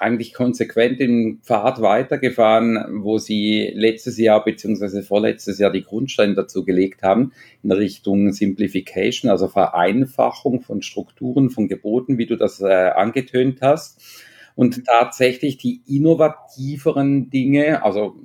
eigentlich 0.00 0.32
konsequent 0.32 0.98
den 0.98 1.40
Pfad 1.42 1.82
weitergefahren, 1.82 3.02
wo 3.04 3.18
sie 3.18 3.70
letztes 3.74 4.16
Jahr 4.16 4.42
bzw. 4.42 5.02
vorletztes 5.02 5.58
Jahr 5.58 5.70
die 5.70 5.82
Grundsteine 5.82 6.34
dazu 6.34 6.64
gelegt 6.64 7.02
haben, 7.02 7.32
in 7.62 7.70
Richtung 7.70 8.32
Simplification, 8.32 9.30
also 9.30 9.46
Vereinfachung 9.46 10.62
von 10.62 10.80
Strukturen, 10.80 11.50
von 11.50 11.68
Geboten, 11.68 12.16
wie 12.16 12.26
du 12.26 12.36
das 12.36 12.60
äh, 12.60 12.66
angetönt 12.66 13.58
hast. 13.60 14.00
Und 14.56 14.84
tatsächlich 14.86 15.58
die 15.58 15.82
innovativeren 15.86 17.30
Dinge, 17.30 17.84
also 17.84 18.16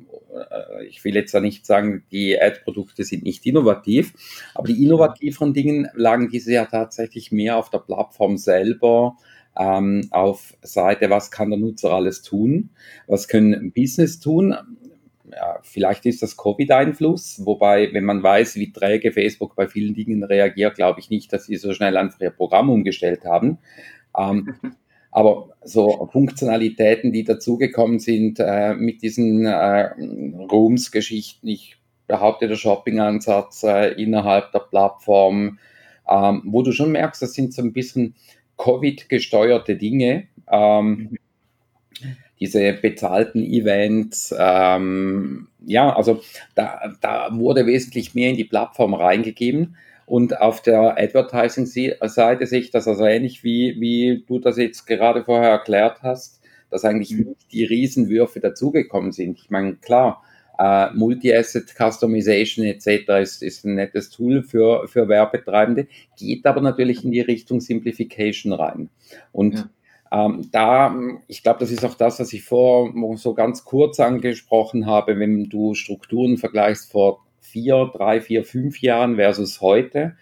ich 0.88 1.04
will 1.04 1.16
jetzt 1.16 1.34
da 1.34 1.40
nicht 1.40 1.66
sagen, 1.66 2.04
die 2.12 2.40
Ad-Produkte 2.40 3.04
sind 3.04 3.24
nicht 3.24 3.46
innovativ, 3.46 4.14
aber 4.54 4.68
die 4.68 4.84
innovativeren 4.84 5.54
Dinge 5.54 5.92
lagen 5.94 6.30
dieses 6.30 6.54
Jahr 6.54 6.70
tatsächlich 6.70 7.32
mehr 7.32 7.58
auf 7.58 7.70
der 7.70 7.80
Plattform 7.80 8.38
selber, 8.38 9.18
ähm, 9.58 10.08
auf 10.12 10.54
Seite, 10.62 11.10
was 11.10 11.32
kann 11.32 11.50
der 11.50 11.60
Nutzer 11.60 11.92
alles 11.92 12.22
tun, 12.22 12.72
was 13.08 13.28
können 13.28 13.72
Business 13.72 14.20
tun. 14.20 14.56
Ja, 15.32 15.60
vielleicht 15.64 16.06
ist 16.06 16.22
das 16.22 16.38
Covid-Einfluss, 16.38 17.42
wobei, 17.46 17.90
wenn 17.94 18.06
man 18.06 18.22
weiß, 18.22 18.56
wie 18.56 18.72
träge 18.72 19.12
Facebook 19.12 19.56
bei 19.56 19.68
vielen 19.68 19.94
Dingen 19.94 20.24
reagiert, 20.24 20.76
glaube 20.76 21.00
ich 21.00 21.10
nicht, 21.10 21.34
dass 21.34 21.46
sie 21.46 21.58
so 21.58 21.74
schnell 21.74 21.98
einfach 21.98 22.22
ihr 22.22 22.30
Programm 22.30 22.70
umgestellt 22.70 23.26
haben. 23.26 23.58
Ähm, 24.18 24.56
aber 25.16 25.56
so 25.64 26.10
Funktionalitäten, 26.12 27.14
die 27.14 27.24
dazugekommen 27.24 28.00
sind 28.00 28.38
äh, 28.42 28.74
mit 28.74 29.02
diesen 29.02 29.46
äh, 29.46 29.92
Rooms-Geschichten, 30.52 31.48
ich 31.48 31.78
behaupte, 32.06 32.50
der 32.50 32.58
Shopping-Ansatz 32.58 33.64
äh, 33.64 33.94
innerhalb 33.94 34.52
der 34.52 34.60
Plattform, 34.60 35.58
ähm, 36.10 36.42
wo 36.44 36.64
du 36.64 36.74
schon 36.74 36.92
merkst, 36.92 37.22
das 37.22 37.32
sind 37.32 37.54
so 37.54 37.62
ein 37.62 37.72
bisschen 37.72 38.16
Covid-gesteuerte 38.58 39.78
Dinge. 39.78 40.28
Ähm, 40.52 41.18
diese 42.42 42.74
bezahlten 42.74 43.42
Events, 43.42 44.36
ähm, 44.38 45.48
ja, 45.66 45.96
also 45.96 46.22
da, 46.56 46.94
da 47.00 47.30
wurde 47.32 47.66
wesentlich 47.66 48.16
mehr 48.16 48.32
in 48.32 48.36
die 48.36 48.44
Plattform 48.44 48.94
reingegeben. 48.94 49.78
Und 50.06 50.40
auf 50.40 50.62
der 50.62 50.98
Advertising-Seite 51.00 52.46
sehe 52.46 52.60
ich 52.60 52.72
das 52.72 52.88
also 52.88 53.06
ähnlich 53.06 53.44
wie, 53.44 53.76
wie 53.80 54.24
du 54.28 54.40
das 54.40 54.58
jetzt 54.58 54.86
gerade 54.86 55.24
vorher 55.24 55.50
erklärt 55.50 56.04
hast, 56.04 56.42
dass 56.70 56.86
eigentlich 56.86 57.12
mhm. 57.12 57.30
nicht 57.30 57.52
die 57.52 57.66
Riesenwürfe 57.66 58.40
dazugekommen 58.40 59.12
sind. 59.12 59.40
Ich 59.40 59.50
meine, 59.50 59.76
klar, 59.76 60.22
Uh, 60.58 60.88
Multi-Asset 60.94 61.76
Customization 61.76 62.66
etc. 62.66 63.10
Ist, 63.22 63.44
ist 63.44 63.66
ein 63.66 63.76
nettes 63.76 64.10
Tool 64.10 64.42
für, 64.42 64.88
für 64.88 65.10
Werbetreibende, 65.10 65.88
geht 66.18 66.46
aber 66.46 66.62
natürlich 66.62 67.04
in 67.04 67.12
die 67.12 67.20
Richtung 67.20 67.60
Simplification 67.60 68.54
rein. 68.54 68.90
Und 69.34 69.68
ja. 70.14 70.26
ähm, 70.26 70.48
da, 70.54 70.96
ich 71.28 71.44
glaube, 71.44 71.60
das 71.60 71.72
ist 71.72 71.84
auch 71.84 71.96
das, 71.96 72.22
was 72.22 72.32
ich 72.32 72.44
vor 72.44 72.94
so 73.18 73.34
ganz 73.34 73.66
kurz 73.66 74.00
angesprochen 74.00 74.86
habe, 74.86 75.20
wenn 75.20 75.50
du 75.50 75.74
Strukturen 75.74 76.38
vergleichst 76.38 76.90
vor 76.90 77.25
vier, 77.46 77.92
drei, 77.94 78.22
vier, 78.22 78.44
fünf 78.44 78.82
Jahren 78.82 79.16
versus 79.16 79.62
heute. 79.62 80.16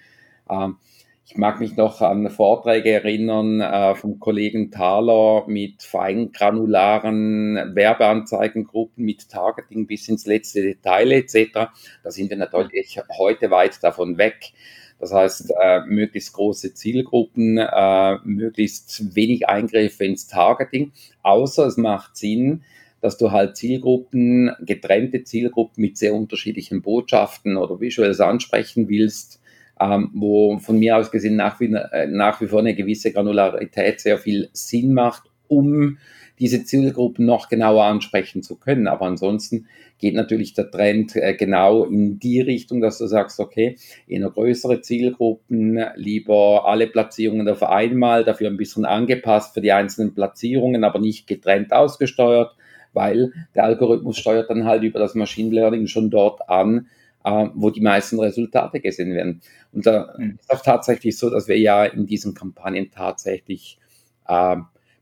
Ähm, 0.49 0.78
ich 1.26 1.38
mag 1.38 1.61
mich 1.61 1.78
noch 1.78 2.01
an 2.01 2.30
Vorträge 2.30 2.91
erinnern 2.91 3.61
äh, 3.61 3.95
vom 3.95 4.19
Kollegen 4.19 4.71
Thaler 4.71 5.45
mit 5.47 5.82
feingranularen 5.82 7.74
Werbeanzeigengruppen 7.74 9.05
mit 9.05 9.30
Targeting 9.30 9.88
bis 9.88 10.09
ins 10.09 10.26
letzte 10.26 10.61
Detail 10.61 11.11
etc. 11.11 11.71
Da 12.03 12.11
sind 12.11 12.30
wir 12.30 12.38
natürlich 12.38 12.99
heute 13.17 13.49
weit 13.51 13.82
davon 13.84 14.17
weg. 14.17 14.51
Das 14.99 15.13
heißt, 15.13 15.53
äh, 15.61 15.82
möglichst 15.86 16.34
große 16.34 16.74
Zielgruppen, 16.74 17.57
äh, 17.57 18.17
möglichst 18.24 19.15
wenig 19.15 19.47
Eingriffe 19.47 20.05
ins 20.05 20.28
Targeting, 20.28 20.91
außer 21.24 21.65
es 21.65 21.78
macht 21.78 22.15
Sinn, 22.15 22.63
dass 23.04 23.18
du 23.18 23.32
halt 23.32 23.58
Zielgruppen, 23.58 24.51
getrennte 24.62 25.24
Zielgruppen 25.24 25.82
mit 25.82 25.97
sehr 25.97 26.16
unterschiedlichen 26.16 26.82
Botschaften 26.82 27.58
oder 27.58 27.80
Visuals 27.80 28.20
ansprechen 28.20 28.89
willst 28.89 29.41
ähm, 29.80 30.12
wo 30.14 30.58
von 30.60 30.78
mir 30.78 30.97
aus 30.97 31.12
gesehen 31.12 31.36
nach 31.36 31.60
wie, 31.60 31.76
nach 32.08 32.41
wie 32.41 32.47
vor 32.47 32.60
eine 32.60 32.76
gewisse 32.76 33.12
Granularität 33.12 33.99
sehr 33.99 34.18
viel 34.18 34.49
Sinn 34.54 34.93
macht, 34.93 35.24
um 35.47 35.97
diese 36.39 36.64
Zielgruppen 36.64 37.26
noch 37.26 37.47
genauer 37.47 37.84
ansprechen 37.86 38.41
zu 38.41 38.58
können. 38.58 38.88
Aber 38.88 39.06
ansonsten 39.06 39.68
geht 39.99 40.16
natürlich 40.16 40.54
der 40.54 40.72
Trend 40.72 41.16
äh, 41.16 41.36
genau 41.36 41.86
in 41.86 42.20
die 42.20 42.41
Richtung, 42.41 42.82
dass 42.82 42.97
du 42.97 43.08
sagst, 43.08 43.39
okay, 43.39 43.78
eher 44.08 44.30
größere 44.30 44.82
Zielgruppen, 44.82 45.80
lieber 45.95 46.68
alle 46.68 46.88
Platzierungen 46.88 47.47
auf 47.47 47.64
einmal, 47.64 48.24
dafür 48.24 48.49
ein 48.49 48.58
bisschen 48.58 48.86
angepasst 48.86 49.54
für 49.54 49.62
die 49.62 49.72
einzelnen 49.72 50.14
Platzierungen, 50.14 50.84
aber 50.84 50.99
nicht 50.99 51.28
getrennt 51.28 51.72
ausgesteuert, 51.72 52.56
weil 52.94 53.32
der 53.56 53.66
Algorithmus 53.66 54.18
steuert 54.18 54.50
dann 54.50 54.66
halt 54.66 54.84
über 54.84 55.00
das 55.00 55.16
Machine 55.16 55.54
Learning 55.54 55.88
schon 55.88 56.10
dort 56.10 56.50
an, 56.50 56.88
äh, 57.24 57.48
wo 57.54 57.70
die 57.70 57.82
meisten 57.82 58.20
Resultate 58.20 58.80
gesehen 58.80 59.14
werden. 59.14 59.41
Und 59.72 59.86
da 59.86 60.14
mhm. 60.18 60.38
ist 60.39 60.52
auch 60.52 60.62
tatsächlich 60.62 61.18
so, 61.18 61.30
dass 61.30 61.48
wir 61.48 61.58
ja 61.58 61.86
in 61.86 62.06
diesen 62.06 62.34
Kampagnen 62.34 62.91
tatsächlich 62.91 63.80
äh, 64.28 64.58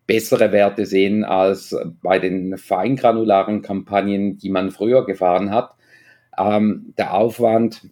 bessere 0.08 0.52
Werte 0.52 0.86
sehen 0.86 1.24
als 1.24 1.76
bei 2.02 2.20
den 2.20 2.58
feingranularen 2.58 3.62
Kampagnen, 3.62 4.38
die 4.38 4.50
man 4.50 4.72
früher 4.72 5.06
gefahren 5.06 5.52
hat. 5.52 5.76
Ähm, 6.38 6.94
der 6.98 7.14
Aufwand 7.14 7.90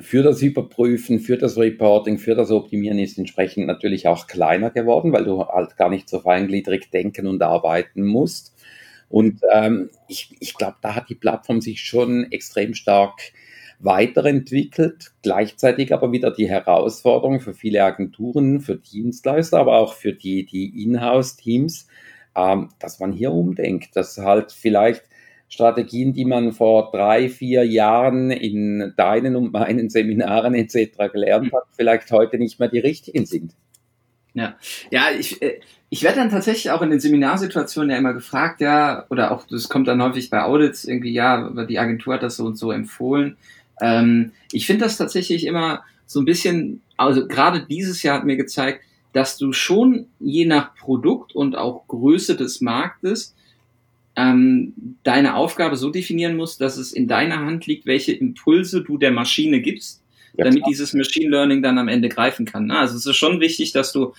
für 0.00 0.22
das 0.22 0.40
Überprüfen, 0.40 1.20
für 1.20 1.36
das 1.36 1.58
Reporting, 1.58 2.18
für 2.18 2.34
das 2.34 2.50
Optimieren 2.50 2.98
ist 2.98 3.18
entsprechend 3.18 3.66
natürlich 3.66 4.08
auch 4.08 4.26
kleiner 4.26 4.70
geworden, 4.70 5.12
weil 5.12 5.24
du 5.24 5.44
halt 5.44 5.76
gar 5.76 5.90
nicht 5.90 6.08
so 6.08 6.20
feingliedrig 6.20 6.90
denken 6.90 7.26
und 7.26 7.42
arbeiten 7.42 8.02
musst. 8.04 8.51
Und 9.12 9.42
ähm, 9.52 9.90
ich, 10.08 10.34
ich 10.40 10.54
glaube, 10.54 10.76
da 10.80 10.94
hat 10.94 11.10
die 11.10 11.14
Plattform 11.14 11.60
sich 11.60 11.82
schon 11.82 12.32
extrem 12.32 12.72
stark 12.72 13.20
weiterentwickelt, 13.78 15.12
gleichzeitig 15.22 15.92
aber 15.92 16.12
wieder 16.12 16.30
die 16.30 16.48
Herausforderung 16.48 17.40
für 17.40 17.52
viele 17.52 17.84
Agenturen, 17.84 18.60
für 18.60 18.76
Dienstleister, 18.76 19.58
aber 19.58 19.76
auch 19.76 19.92
für 19.92 20.14
die, 20.14 20.46
die 20.46 20.82
Inhouse-Teams, 20.82 21.88
ähm, 22.34 22.70
dass 22.78 23.00
man 23.00 23.12
hier 23.12 23.32
umdenkt, 23.32 23.96
dass 23.96 24.16
halt 24.16 24.50
vielleicht 24.50 25.02
Strategien, 25.50 26.14
die 26.14 26.24
man 26.24 26.52
vor 26.52 26.90
drei, 26.90 27.28
vier 27.28 27.64
Jahren 27.64 28.30
in 28.30 28.94
deinen 28.96 29.36
und 29.36 29.52
meinen 29.52 29.90
Seminaren 29.90 30.54
etc. 30.54 31.12
gelernt 31.12 31.52
hat, 31.52 31.64
vielleicht 31.72 32.10
heute 32.12 32.38
nicht 32.38 32.58
mehr 32.58 32.70
die 32.70 32.78
richtigen 32.78 33.26
sind. 33.26 33.54
Ja, 34.34 34.56
ja, 34.90 35.06
ich, 35.18 35.42
äh, 35.42 35.60
ich 35.90 36.02
werde 36.02 36.16
dann 36.16 36.30
tatsächlich 36.30 36.70
auch 36.70 36.80
in 36.80 36.90
den 36.90 37.00
Seminarsituationen 37.00 37.90
ja 37.90 37.98
immer 37.98 38.14
gefragt, 38.14 38.60
ja, 38.60 39.04
oder 39.10 39.30
auch 39.30 39.46
das 39.46 39.68
kommt 39.68 39.88
dann 39.88 40.02
häufig 40.02 40.30
bei 40.30 40.42
Audits 40.42 40.84
irgendwie, 40.84 41.12
ja, 41.12 41.50
die 41.66 41.78
Agentur 41.78 42.14
hat 42.14 42.22
das 42.22 42.36
so 42.36 42.46
und 42.46 42.56
so 42.56 42.72
empfohlen. 42.72 43.36
Ähm, 43.80 44.32
ich 44.52 44.66
finde 44.66 44.84
das 44.84 44.96
tatsächlich 44.96 45.46
immer 45.46 45.82
so 46.06 46.20
ein 46.20 46.24
bisschen, 46.24 46.80
also 46.96 47.26
gerade 47.26 47.66
dieses 47.68 48.02
Jahr 48.02 48.18
hat 48.18 48.24
mir 48.24 48.36
gezeigt, 48.36 48.82
dass 49.12 49.36
du 49.36 49.52
schon 49.52 50.06
je 50.18 50.46
nach 50.46 50.74
Produkt 50.74 51.34
und 51.34 51.56
auch 51.56 51.86
Größe 51.88 52.36
des 52.36 52.60
Marktes 52.60 53.34
ähm, 54.16 54.74
deine 55.02 55.36
Aufgabe 55.36 55.76
so 55.76 55.90
definieren 55.90 56.36
musst, 56.36 56.60
dass 56.60 56.76
es 56.76 56.92
in 56.92 57.08
deiner 57.08 57.40
Hand 57.40 57.66
liegt, 57.66 57.86
welche 57.86 58.12
Impulse 58.12 58.82
du 58.82 58.98
der 58.98 59.10
Maschine 59.10 59.60
gibst, 59.60 60.01
ja, 60.36 60.44
damit 60.44 60.64
dieses 60.66 60.92
Machine 60.94 61.30
Learning 61.30 61.62
dann 61.62 61.78
am 61.78 61.88
Ende 61.88 62.08
greifen 62.08 62.46
kann. 62.46 62.70
Also 62.70 62.96
es 62.96 63.06
ist 63.06 63.16
schon 63.16 63.40
wichtig, 63.40 63.72
dass 63.72 63.92
du 63.92 64.12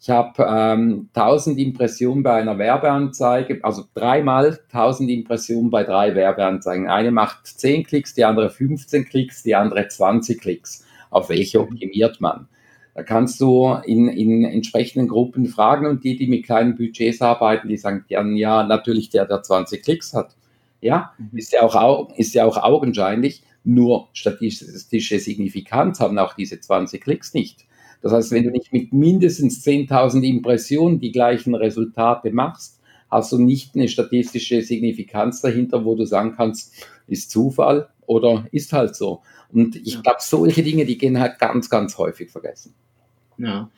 Ich 0.00 0.10
habe 0.10 0.46
ähm, 0.48 1.08
1000 1.14 1.58
Impressionen 1.58 2.22
bei 2.22 2.34
einer 2.34 2.58
Werbeanzeige, 2.58 3.60
also 3.62 3.84
dreimal 3.94 4.58
1000 4.72 5.10
Impressionen 5.10 5.70
bei 5.70 5.84
drei 5.84 6.14
Werbeanzeigen. 6.14 6.88
Eine 6.88 7.10
macht 7.10 7.46
10 7.46 7.84
Klicks, 7.84 8.14
die 8.14 8.24
andere 8.24 8.50
15 8.50 9.06
Klicks, 9.06 9.42
die 9.42 9.54
andere 9.54 9.88
20 9.88 10.40
Klicks. 10.40 10.84
Auf 11.10 11.28
welche 11.30 11.60
optimiert 11.60 12.20
man? 12.20 12.48
Da 12.94 13.02
kannst 13.02 13.40
du 13.40 13.76
in, 13.84 14.08
in 14.08 14.44
entsprechenden 14.44 15.08
Gruppen 15.08 15.46
fragen 15.46 15.86
und 15.86 16.04
die, 16.04 16.16
die 16.16 16.26
mit 16.26 16.44
kleinen 16.44 16.76
Budgets 16.76 17.20
arbeiten, 17.20 17.68
die 17.68 17.76
sagen 17.76 18.04
dann, 18.08 18.36
ja, 18.36 18.62
natürlich 18.62 19.10
der, 19.10 19.26
der 19.26 19.42
20 19.42 19.82
Klicks 19.82 20.14
hat. 20.14 20.34
Ja, 20.80 21.12
mhm. 21.18 21.38
ist 21.38 21.52
ja 21.52 21.62
auch, 21.62 22.16
ist 22.16 22.34
ja 22.34 22.44
auch 22.44 22.56
augenscheinlich, 22.56 23.42
nur 23.64 24.08
statistische 24.12 25.18
Signifikanz 25.18 26.00
haben 26.00 26.18
auch 26.18 26.34
diese 26.34 26.60
20 26.60 27.02
Klicks 27.02 27.34
nicht. 27.34 27.66
Das 28.02 28.12
heißt, 28.12 28.30
wenn 28.32 28.44
du 28.44 28.50
nicht 28.50 28.72
mit 28.72 28.92
mindestens 28.92 29.64
10.000 29.64 30.22
Impressionen 30.22 31.00
die 31.00 31.12
gleichen 31.12 31.54
Resultate 31.54 32.30
machst, 32.30 32.80
hast 33.10 33.32
du 33.32 33.38
nicht 33.38 33.74
eine 33.74 33.88
statistische 33.88 34.62
Signifikanz 34.62 35.40
dahinter, 35.40 35.84
wo 35.84 35.94
du 35.94 36.04
sagen 36.04 36.34
kannst, 36.36 36.86
ist 37.06 37.30
Zufall 37.30 37.88
oder 38.06 38.46
ist 38.52 38.72
halt 38.72 38.96
so. 38.96 39.22
Und 39.52 39.76
ich 39.76 40.02
glaube, 40.02 40.18
solche 40.20 40.62
Dinge, 40.62 40.84
die 40.86 40.98
gehen 40.98 41.20
halt 41.20 41.38
ganz, 41.38 41.70
ganz 41.70 41.98
häufig 41.98 42.30
vergessen. 42.30 42.74
Ja. 43.38 43.70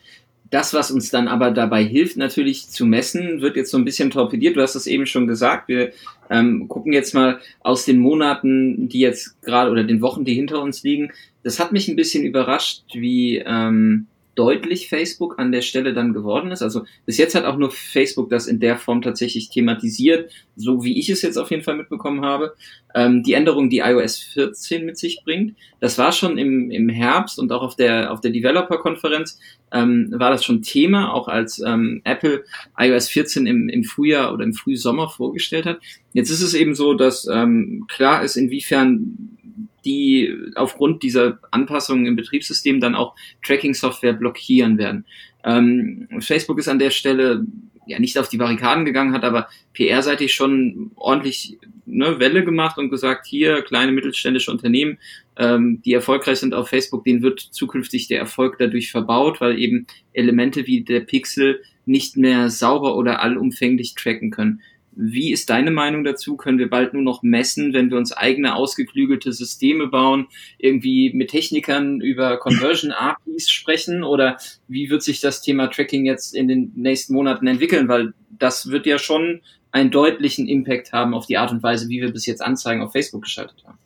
Das, 0.49 0.73
was 0.73 0.89
uns 0.89 1.11
dann 1.11 1.27
aber 1.27 1.51
dabei 1.51 1.83
hilft, 1.83 2.17
natürlich 2.17 2.69
zu 2.69 2.87
messen, 2.87 3.41
wird 3.41 3.55
jetzt 3.55 3.69
so 3.69 3.77
ein 3.77 3.85
bisschen 3.85 4.09
torpediert. 4.09 4.55
Du 4.55 4.61
hast 4.61 4.73
es 4.73 4.87
eben 4.87 5.05
schon 5.05 5.27
gesagt. 5.27 5.67
Wir 5.67 5.91
ähm, 6.31 6.67
gucken 6.67 6.91
jetzt 6.91 7.13
mal 7.13 7.39
aus 7.59 7.85
den 7.85 7.99
Monaten, 7.99 8.89
die 8.89 8.99
jetzt 8.99 9.43
gerade 9.43 9.69
oder 9.69 9.83
den 9.83 10.01
Wochen, 10.01 10.25
die 10.25 10.33
hinter 10.33 10.61
uns 10.63 10.81
liegen. 10.81 11.11
Das 11.43 11.59
hat 11.59 11.71
mich 11.71 11.87
ein 11.87 11.95
bisschen 11.95 12.23
überrascht, 12.23 12.83
wie 12.93 13.37
ähm, 13.37 14.07
deutlich 14.39 14.87
Facebook 14.87 15.37
an 15.37 15.51
der 15.51 15.61
Stelle 15.61 15.93
dann 15.93 16.13
geworden 16.13 16.51
ist. 16.51 16.61
Also 16.61 16.83
bis 17.05 17.17
jetzt 17.17 17.35
hat 17.35 17.43
auch 17.43 17.57
nur 17.57 17.71
Facebook 17.71 18.29
das 18.29 18.47
in 18.47 18.61
der 18.61 18.77
Form 18.77 19.01
tatsächlich 19.01 19.49
thematisiert, 19.49 20.31
so 20.55 20.81
wie 20.81 20.97
ich 20.97 21.09
es 21.09 21.21
jetzt 21.21 21.35
auf 21.35 21.51
jeden 21.51 21.61
Fall 21.61 21.75
mitbekommen 21.75 22.23
habe. 22.23 22.55
Ähm, 22.95 23.21
die 23.21 23.33
Änderung, 23.33 23.69
die 23.69 23.79
iOS 23.79 24.17
14 24.17 24.85
mit 24.85 24.97
sich 24.97 25.23
bringt, 25.25 25.57
das 25.81 25.97
war 25.97 26.13
schon 26.13 26.37
im, 26.37 26.71
im 26.71 26.87
Herbst 26.87 27.37
und 27.37 27.51
auch 27.51 27.61
auf 27.61 27.75
der 27.75 28.13
auf 28.13 28.21
der 28.21 28.31
Developer-Konferenz 28.31 29.39
ähm, 29.73 30.13
war 30.15 30.31
das 30.31 30.45
schon 30.45 30.61
Thema, 30.61 31.13
auch 31.13 31.27
als 31.27 31.59
ähm, 31.59 31.99
Apple 32.05 32.45
iOS 32.77 33.09
14 33.09 33.45
im, 33.45 33.67
im 33.67 33.83
Frühjahr 33.83 34.33
oder 34.33 34.45
im 34.45 34.53
Frühsommer 34.53 35.09
vorgestellt 35.09 35.65
hat. 35.65 35.79
Jetzt 36.13 36.29
ist 36.29 36.41
es 36.41 36.53
eben 36.53 36.75
so, 36.75 36.93
dass 36.93 37.27
ähm, 37.29 37.85
klar 37.89 38.23
ist, 38.23 38.37
inwiefern 38.37 39.37
die 39.85 40.35
aufgrund 40.55 41.03
dieser 41.03 41.39
Anpassungen 41.51 42.05
im 42.05 42.15
Betriebssystem 42.15 42.79
dann 42.79 42.95
auch 42.95 43.15
Tracking-Software 43.43 44.13
blockieren 44.13 44.77
werden. 44.77 45.05
Ähm, 45.43 46.07
Facebook 46.19 46.59
ist 46.59 46.67
an 46.67 46.79
der 46.79 46.91
Stelle 46.91 47.45
ja 47.89 47.99
nicht 47.99 48.17
auf 48.17 48.29
die 48.29 48.37
Barrikaden 48.37 48.85
gegangen, 48.85 49.13
hat 49.13 49.23
aber 49.23 49.47
PR-seitig 49.73 50.33
schon 50.33 50.91
ordentlich 50.95 51.57
ne, 51.85 52.19
Welle 52.19 52.43
gemacht 52.43 52.77
und 52.77 52.89
gesagt, 52.89 53.25
hier 53.25 53.61
kleine 53.63 53.91
mittelständische 53.91 54.51
Unternehmen, 54.51 54.99
ähm, 55.37 55.81
die 55.83 55.93
erfolgreich 55.93 56.39
sind 56.39 56.53
auf 56.53 56.69
Facebook, 56.69 57.03
denen 57.03 57.23
wird 57.23 57.39
zukünftig 57.39 58.07
der 58.07 58.19
Erfolg 58.19 58.57
dadurch 58.59 58.91
verbaut, 58.91 59.41
weil 59.41 59.57
eben 59.59 59.87
Elemente 60.13 60.67
wie 60.67 60.81
der 60.81 61.01
Pixel 61.01 61.61
nicht 61.85 62.17
mehr 62.17 62.49
sauber 62.49 62.95
oder 62.95 63.21
allumfänglich 63.21 63.95
tracken 63.95 64.29
können. 64.29 64.61
Wie 64.91 65.31
ist 65.31 65.49
deine 65.49 65.71
Meinung 65.71 66.03
dazu? 66.03 66.35
Können 66.35 66.59
wir 66.59 66.69
bald 66.69 66.93
nur 66.93 67.03
noch 67.03 67.23
messen, 67.23 67.73
wenn 67.73 67.89
wir 67.89 67.97
uns 67.97 68.11
eigene 68.11 68.55
ausgeklügelte 68.55 69.31
Systeme 69.31 69.87
bauen, 69.87 70.27
irgendwie 70.57 71.11
mit 71.13 71.29
Technikern 71.29 72.01
über 72.01 72.37
Conversion 72.37 72.91
APIs 72.97 73.49
sprechen? 73.49 74.03
Oder 74.03 74.37
wie 74.67 74.89
wird 74.89 75.03
sich 75.03 75.21
das 75.21 75.41
Thema 75.41 75.67
Tracking 75.67 76.05
jetzt 76.05 76.35
in 76.35 76.47
den 76.47 76.71
nächsten 76.75 77.13
Monaten 77.13 77.47
entwickeln? 77.47 77.87
Weil 77.87 78.13
das 78.29 78.69
wird 78.69 78.85
ja 78.85 78.99
schon 78.99 79.41
einen 79.71 79.91
deutlichen 79.91 80.47
Impact 80.47 80.93
haben 80.93 81.13
auf 81.13 81.27
die 81.27 81.37
Art 81.37 81.51
und 81.51 81.63
Weise, 81.63 81.89
wie 81.89 82.01
wir 82.01 82.11
bis 82.11 82.25
jetzt 82.25 82.41
Anzeigen 82.41 82.81
auf 82.81 82.91
Facebook 82.91 83.23
geschaltet 83.23 83.63
haben. 83.65 83.77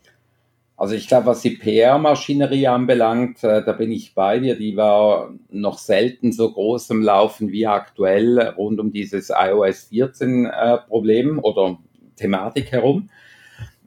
Also 0.83 0.95
ich 0.95 1.07
glaube, 1.07 1.27
was 1.27 1.41
die 1.41 1.51
PR-Maschinerie 1.51 2.67
anbelangt, 2.67 3.41
äh, 3.41 3.63
da 3.63 3.71
bin 3.71 3.89
ich 3.89 4.13
bei 4.13 4.39
dir. 4.39 4.57
Die 4.57 4.75
war 4.75 5.33
noch 5.49 5.77
selten 5.77 6.33
so 6.33 6.51
groß 6.51 6.89
im 6.89 7.01
Laufen 7.01 7.53
wie 7.53 7.65
aktuell 7.65 8.49
rund 8.57 8.81
um 8.81 8.91
dieses 8.91 9.29
iOS 9.33 9.83
14 9.83 10.45
äh, 10.45 10.79
oder 10.89 11.77
Thematik 12.17 12.73
herum. 12.73 13.09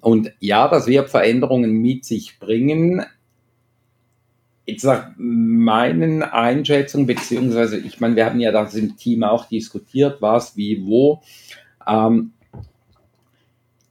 Und 0.01 0.32
ja, 0.40 0.68
das 0.68 0.86
wird 0.86 1.11
Veränderungen 1.11 1.70
mit 1.82 2.07
sich 2.07 2.38
bringen. 2.38 3.05
Jetzt 4.64 4.84
nach 4.84 5.11
meinen 5.18 6.22
Einschätzungen, 6.22 7.07
beziehungsweise, 7.07 7.76
ich 7.76 8.01
meine, 8.01 8.16
wir 8.16 8.24
haben 8.24 8.40
ja 8.40 8.53
das 8.53 8.74
im 8.74 8.97
Team 8.97 9.22
auch 9.22 9.44
diskutiert, 9.44 10.22
was, 10.22 10.57
wie, 10.57 10.86
wo. 10.86 11.20
Ähm, 11.86 12.32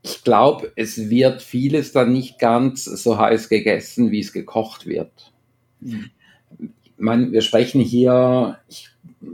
ich 0.06 0.24
glaube, 0.24 0.72
es 0.76 1.10
wird 1.10 1.42
vieles 1.42 1.92
dann 1.92 2.14
nicht 2.14 2.38
ganz 2.38 2.86
so 2.86 3.18
heiß 3.18 3.50
gegessen, 3.50 4.12
wie 4.12 4.20
es 4.20 4.34
gekocht 4.34 4.86
wird. 4.86 5.32
Mhm. 5.82 6.12
Ich 6.60 6.92
meine, 6.98 7.32
wir 7.32 7.42
sprechen 7.42 7.82
hier, 7.82 8.60
ich 8.70 8.90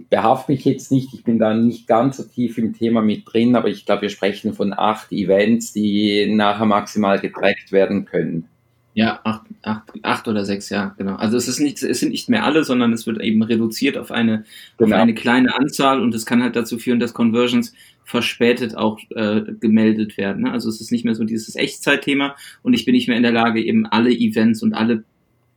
behafte 0.10 0.54
mich 0.54 0.64
jetzt 0.64 0.90
nicht, 0.90 1.14
ich 1.14 1.26
bin 1.26 1.40
da 1.40 1.54
nicht 1.54 1.88
ganz 1.88 2.18
so 2.18 2.24
tief 2.24 2.58
im 2.58 2.74
Thema 2.74 3.02
mit 3.02 3.24
drin, 3.26 3.58
aber 3.58 3.68
ich 3.68 3.86
glaube, 3.86 4.04
wir 4.04 4.10
sprechen 4.10 4.54
von 4.54 4.74
acht 4.74 5.12
Events, 5.12 5.74
die 5.74 6.34
nachher 6.34 6.66
maximal 6.66 7.20
getrackt 7.20 7.74
werden 7.74 8.06
können. 8.06 8.48
Ja, 8.94 9.20
acht, 9.24 9.46
acht, 9.64 9.90
acht 10.04 10.28
oder 10.30 10.46
sechs, 10.46 10.70
ja, 10.70 10.94
genau. 10.98 11.16
Also 11.16 11.36
es 11.38 11.48
ist 11.48 11.60
nicht, 11.60 11.82
es 11.84 12.00
sind 12.00 12.12
nicht 12.12 12.30
mehr 12.30 12.46
alle, 12.46 12.64
sondern 12.64 12.94
es 12.94 13.08
wird 13.08 13.22
eben 13.22 13.42
reduziert 13.42 13.98
auf 13.98 14.12
eine, 14.12 14.46
genau. 14.78 14.96
auf 14.96 15.02
eine 15.02 15.14
kleine 15.14 15.54
Anzahl 15.56 16.02
und 16.02 16.16
es 16.16 16.26
kann 16.26 16.44
halt 16.44 16.56
dazu 16.56 16.78
führen, 16.78 17.00
dass 17.00 17.14
Conversions 17.14 17.74
verspätet 18.12 18.76
auch 18.76 19.00
äh, 19.12 19.42
gemeldet 19.60 20.18
werden. 20.18 20.44
Ne? 20.44 20.52
Also 20.52 20.68
es 20.68 20.82
ist 20.82 20.92
nicht 20.92 21.06
mehr 21.06 21.16
so 21.16 21.24
dieses 21.24 21.56
Echtzeitthema 21.56 22.36
und 22.62 22.74
ich 22.74 22.84
bin 22.84 22.94
nicht 22.94 23.08
mehr 23.08 23.16
in 23.16 23.24
der 23.24 23.32
Lage, 23.32 23.64
eben 23.64 23.86
alle 23.86 24.12
Events 24.12 24.62
und 24.62 24.74
alle 24.74 25.06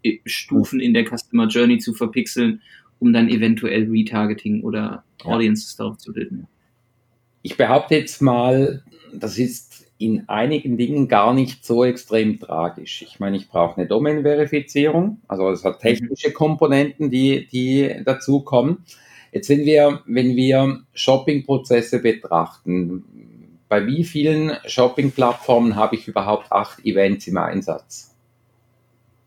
äh, 0.05 0.19
Stufen 0.25 0.79
in 0.79 0.95
der 0.95 1.05
Customer 1.05 1.49
Journey 1.49 1.79
zu 1.79 1.95
verpixeln, 1.95 2.63
um 3.01 3.13
dann 3.13 3.29
eventuell 3.29 3.91
Retargeting 3.91 4.63
oder 4.63 5.03
Audiences 5.25 5.75
darauf 5.75 5.99
zu 5.99 6.13
bilden. 6.13 6.47
Ich 7.43 7.57
behaupte 7.57 7.97
jetzt 7.97 8.23
mal, 8.23 8.85
das 9.13 9.37
ist 9.37 9.91
in 9.99 10.29
einigen 10.29 10.77
Dingen 10.77 11.09
gar 11.09 11.35
nicht 11.35 11.65
so 11.65 11.85
extrem 11.85 12.39
tragisch. 12.39 13.03
Ich 13.03 13.19
meine, 13.19 13.37
ich 13.37 13.49
brauche 13.49 13.79
eine 13.79 13.89
Domain-Verifizierung, 13.89 15.21
also 15.27 15.51
es 15.51 15.65
hat 15.65 15.81
technische 15.81 16.31
Komponenten, 16.31 17.11
die, 17.11 17.49
die 17.49 17.97
dazukommen. 18.05 18.85
Jetzt 19.35 19.49
wenn 19.49 19.65
wir, 19.65 20.01
wenn 20.07 20.37
wir 20.37 20.85
Shopping-Prozesse 20.95 21.99
betrachten, 21.99 23.03
bei 23.69 23.85
wie 23.85 24.05
vielen 24.05 24.53
Shopping-Plattformen 24.65 25.75
habe 25.75 25.97
ich 25.97 26.07
überhaupt 26.07 26.53
acht 26.53 26.85
Events 26.85 27.27
im 27.27 27.39
Einsatz? 27.39 28.15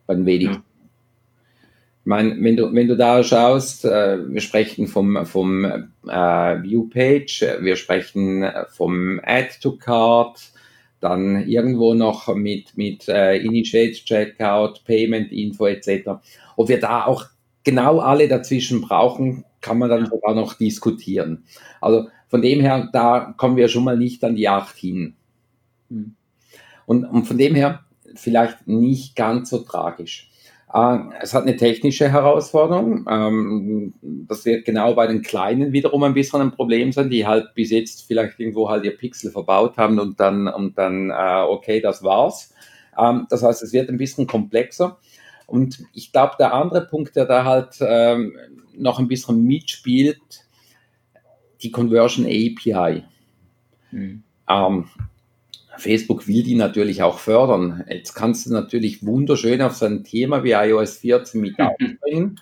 Bei 0.05 0.15
den 0.15 0.25
wenigsten. 0.25 0.63
Ich 0.63 2.05
meine, 2.05 2.41
wenn 2.41 2.55
du, 2.55 2.73
wenn 2.73 2.87
du 2.87 2.95
da 2.95 3.21
schaust, 3.21 3.83
äh, 3.83 4.17
wir 4.31 4.39
sprechen 4.39 4.87
vom, 4.87 5.25
vom 5.25 5.65
äh, 5.65 5.73
Viewpage, 6.07 7.41
wir 7.59 7.75
sprechen 7.75 8.49
vom 8.69 9.19
Add 9.25 9.55
to 9.61 9.75
Cart, 9.75 10.39
dann 11.01 11.45
irgendwo 11.49 11.93
noch 11.95 12.33
mit, 12.33 12.77
mit 12.77 13.09
äh, 13.09 13.35
Initiate, 13.39 14.05
Checkout, 14.05 14.85
Payment 14.85 15.33
Info 15.33 15.65
etc. 15.65 16.11
Ob 16.55 16.69
wir 16.69 16.79
da 16.79 17.05
auch 17.05 17.25
genau 17.65 17.99
alle 17.99 18.29
dazwischen 18.29 18.79
brauchen, 18.79 19.43
kann 19.61 19.77
man 19.77 19.89
dann 19.89 20.05
ja. 20.05 20.09
sogar 20.09 20.35
noch 20.35 20.53
diskutieren. 20.53 21.45
Also 21.81 22.09
von 22.27 22.41
dem 22.41 22.59
her, 22.59 22.89
da 22.91 23.33
kommen 23.37 23.57
wir 23.57 23.67
schon 23.67 23.83
mal 23.83 23.97
nicht 23.97 24.23
an 24.23 24.35
die 24.35 24.49
acht 24.49 24.75
hin. 24.75 25.15
Hm. 25.89 26.15
Und, 26.85 27.05
und 27.05 27.25
von 27.25 27.37
dem 27.37 27.55
her 27.55 27.85
vielleicht 28.15 28.67
nicht 28.67 29.15
ganz 29.15 29.49
so 29.49 29.59
tragisch. 29.59 30.29
Äh, 30.73 30.97
es 31.21 31.33
hat 31.33 31.43
eine 31.43 31.55
technische 31.55 32.11
Herausforderung. 32.11 33.05
Ähm, 33.09 33.93
das 34.01 34.45
wird 34.45 34.65
genau 34.65 34.93
bei 34.93 35.07
den 35.07 35.21
Kleinen 35.21 35.71
wiederum 35.71 36.03
ein 36.03 36.13
bisschen 36.13 36.41
ein 36.41 36.51
Problem 36.51 36.91
sein, 36.91 37.09
die 37.09 37.25
halt 37.25 37.53
bis 37.55 37.71
jetzt 37.71 38.07
vielleicht 38.07 38.39
irgendwo 38.39 38.69
halt 38.69 38.83
ihr 38.83 38.97
Pixel 38.97 39.31
verbaut 39.31 39.77
haben 39.77 39.99
und 39.99 40.19
dann, 40.19 40.47
und 40.47 40.77
dann 40.77 41.09
äh, 41.09 41.43
okay, 41.47 41.79
das 41.79 42.03
war's. 42.03 42.53
Ähm, 42.97 43.27
das 43.29 43.43
heißt, 43.43 43.63
es 43.63 43.73
wird 43.73 43.89
ein 43.89 43.97
bisschen 43.97 44.27
komplexer. 44.27 44.97
Und 45.47 45.83
ich 45.93 46.11
glaube, 46.11 46.35
der 46.37 46.53
andere 46.53 46.85
Punkt, 46.85 47.15
der 47.15 47.25
da 47.25 47.45
halt 47.45 47.77
ähm, 47.79 48.35
noch 48.75 48.99
ein 48.99 49.07
bisschen 49.07 49.43
mitspielt, 49.43 50.19
die 51.61 51.71
Conversion 51.71 52.25
API. 52.25 53.03
Mhm. 53.91 54.23
Ähm, 54.49 54.85
Facebook 55.77 56.27
will 56.27 56.43
die 56.43 56.55
natürlich 56.55 57.01
auch 57.01 57.19
fördern. 57.19 57.85
Jetzt 57.89 58.13
kannst 58.13 58.45
du 58.45 58.53
natürlich 58.53 59.05
wunderschön 59.05 59.61
auf 59.61 59.75
so 59.75 59.85
ein 59.85 60.03
Thema 60.03 60.43
wie 60.43 60.51
iOS 60.51 60.97
14 60.97 61.39
mit 61.39 61.55
aufbringen, 61.59 62.39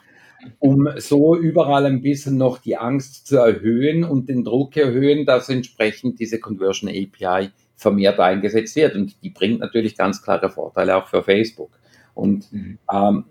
um 0.60 0.90
so 0.98 1.36
überall 1.36 1.86
ein 1.86 2.02
bisschen 2.02 2.38
noch 2.38 2.58
die 2.58 2.78
Angst 2.78 3.28
zu 3.28 3.38
erhöhen 3.38 4.04
und 4.04 4.30
den 4.30 4.44
Druck 4.44 4.76
erhöhen, 4.78 5.26
dass 5.26 5.50
entsprechend 5.50 6.20
diese 6.20 6.40
Conversion 6.40 6.90
API 6.90 7.52
vermehrt 7.76 8.20
eingesetzt 8.20 8.76
wird. 8.76 8.96
Und 8.96 9.16
die 9.22 9.30
bringt 9.30 9.60
natürlich 9.60 9.96
ganz 9.96 10.24
klare 10.24 10.50
Vorteile 10.50 10.96
auch 10.96 11.08
für 11.08 11.24
Facebook. 11.24 11.72
Und 12.16 12.52
mhm. 12.52 12.80
ähm, 12.92 13.26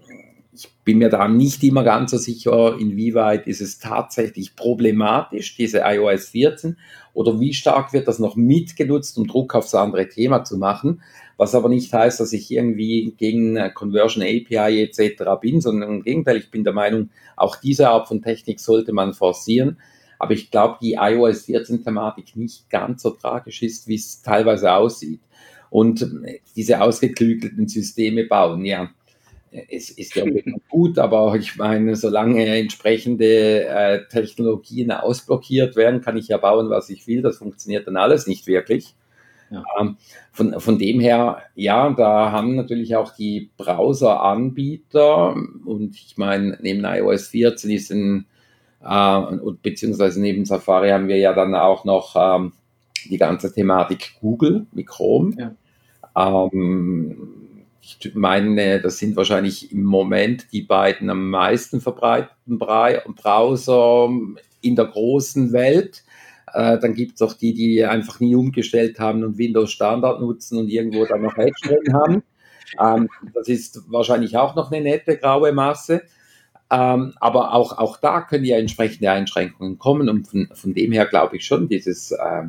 ich 0.55 0.70
bin 0.85 0.99
mir 0.99 1.09
da 1.09 1.26
nicht 1.26 1.64
immer 1.64 1.82
ganz 1.82 2.12
so 2.12 2.18
sicher, 2.18 2.76
inwieweit 2.78 3.49
ist 3.49 3.61
es 3.61 3.80
tatsächlich 3.80 4.55
problematisch, 4.55 5.57
diese 5.57 5.80
iOS 5.85 6.28
14, 6.28 6.76
oder 7.12 7.41
wie 7.41 7.55
stark 7.55 7.93
wird 7.93 8.07
das 8.07 8.20
noch 8.20 8.37
mitgenutzt, 8.37 9.18
um 9.18 9.26
Druck 9.26 9.55
aufs 9.55 9.74
andere 9.74 10.09
Thema 10.09 10.45
zu 10.45 10.57
machen, 10.57 11.03
was 11.37 11.55
aber 11.55 11.68
nicht 11.68 11.93
heißt, 11.93 12.20
dass 12.20 12.32
ich 12.32 12.51
irgendwie 12.51 13.14
gegen 13.16 13.59
Conversion 13.74 14.22
API 14.22 14.82
etc. 14.82 15.24
bin, 15.41 15.61
sondern 15.61 15.91
im 15.91 16.03
Gegenteil, 16.03 16.37
ich 16.37 16.51
bin 16.51 16.62
der 16.62 16.72
Meinung, 16.72 17.11
auch 17.37 17.57
diese 17.57 17.89
Art 17.89 18.07
von 18.07 18.22
Technik 18.22 18.61
sollte 18.61 18.93
man 18.93 19.14
forcieren. 19.14 19.78
Aber 20.20 20.32
ich 20.32 20.51
glaube, 20.51 20.78
die 20.80 20.95
iOS 20.95 21.47
14-Thematik 21.47 22.37
nicht 22.37 22.70
ganz 22.70 23.03
so 23.03 23.11
tragisch 23.11 23.62
ist, 23.62 23.89
wie 23.89 23.97
es 23.97 24.22
teilweise 24.22 24.72
aussieht. 24.72 25.20
Und 25.75 26.09
diese 26.55 26.81
ausgeklügelten 26.81 27.66
Systeme 27.66 28.27
bauen, 28.27 28.64
ja, 28.64 28.91
es 29.51 29.91
ist 29.91 30.14
ja 30.14 30.25
gut, 30.68 31.01
aber 31.01 31.35
ich 31.35 31.57
meine, 31.57 31.97
solange 31.97 32.47
entsprechende 32.47 33.66
äh, 33.66 34.07
Technologien 34.09 34.93
ausblockiert 34.93 35.75
werden, 35.75 36.01
kann 36.01 36.16
ich 36.16 36.29
ja 36.29 36.37
bauen, 36.37 36.70
was 36.70 36.91
ich 36.91 37.09
will. 37.09 37.22
Das 37.22 37.39
funktioniert 37.39 37.89
dann 37.89 37.97
alles 37.97 38.29
nicht 38.29 38.47
wirklich. 38.47 38.95
Ja. 39.51 39.64
Ähm, 39.81 39.97
von, 40.31 40.61
von 40.61 40.79
dem 40.79 41.01
her, 41.01 41.43
ja, 41.57 41.91
da 41.91 42.31
haben 42.31 42.55
natürlich 42.55 42.95
auch 42.95 43.12
die 43.12 43.51
Browser-Anbieter 43.57 45.35
und 45.64 45.97
ich 45.97 46.16
meine, 46.16 46.57
neben 46.62 46.85
iOS 46.85 47.27
14 47.31 47.70
ist 47.72 47.91
ein, 47.91 48.27
äh, 48.81 49.20
beziehungsweise 49.61 50.20
neben 50.20 50.45
Safari 50.45 50.91
haben 50.91 51.09
wir 51.09 51.18
ja 51.18 51.33
dann 51.33 51.57
auch 51.57 51.85
noch 51.85 52.14
ähm, 52.14 52.53
die 53.07 53.18
ganze 53.18 53.53
Thematik 53.53 54.12
Google 54.20 54.66
mit 54.72 54.87
Chrome. 54.87 55.35
Ja. 55.37 55.57
Ähm, 56.16 57.34
ich 57.80 58.14
meine, 58.14 58.80
das 58.80 58.98
sind 58.98 59.14
wahrscheinlich 59.16 59.72
im 59.72 59.84
Moment 59.84 60.52
die 60.52 60.62
beiden 60.62 61.10
am 61.10 61.28
meisten 61.30 61.80
verbreiteten 61.80 62.58
Browser 62.58 64.08
in 64.62 64.76
der 64.76 64.86
großen 64.86 65.52
Welt. 65.52 66.02
Äh, 66.54 66.78
dann 66.78 66.94
gibt 66.94 67.16
es 67.16 67.22
auch 67.22 67.34
die, 67.34 67.52
die 67.52 67.84
einfach 67.84 68.20
nie 68.20 68.34
umgestellt 68.34 68.98
haben 69.00 69.22
und 69.22 69.36
Windows 69.36 69.72
Standard 69.72 70.20
nutzen 70.20 70.58
und 70.58 70.68
irgendwo 70.68 71.04
dann 71.04 71.22
noch 71.22 71.36
Edge 71.36 71.92
haben. 71.92 72.22
Ähm, 72.80 73.08
das 73.34 73.48
ist 73.48 73.82
wahrscheinlich 73.90 74.36
auch 74.36 74.54
noch 74.54 74.72
eine 74.72 74.82
nette 74.82 75.18
graue 75.18 75.52
Masse. 75.52 76.02
Ähm, 76.70 77.12
aber 77.20 77.52
auch, 77.52 77.76
auch 77.76 77.98
da 77.98 78.22
können 78.22 78.44
ja 78.44 78.56
entsprechende 78.56 79.10
Einschränkungen 79.10 79.78
kommen. 79.78 80.08
Und 80.08 80.26
von, 80.26 80.48
von 80.54 80.74
dem 80.74 80.92
her 80.92 81.06
glaube 81.06 81.36
ich 81.36 81.44
schon, 81.44 81.68
dieses, 81.68 82.12
äh, 82.12 82.44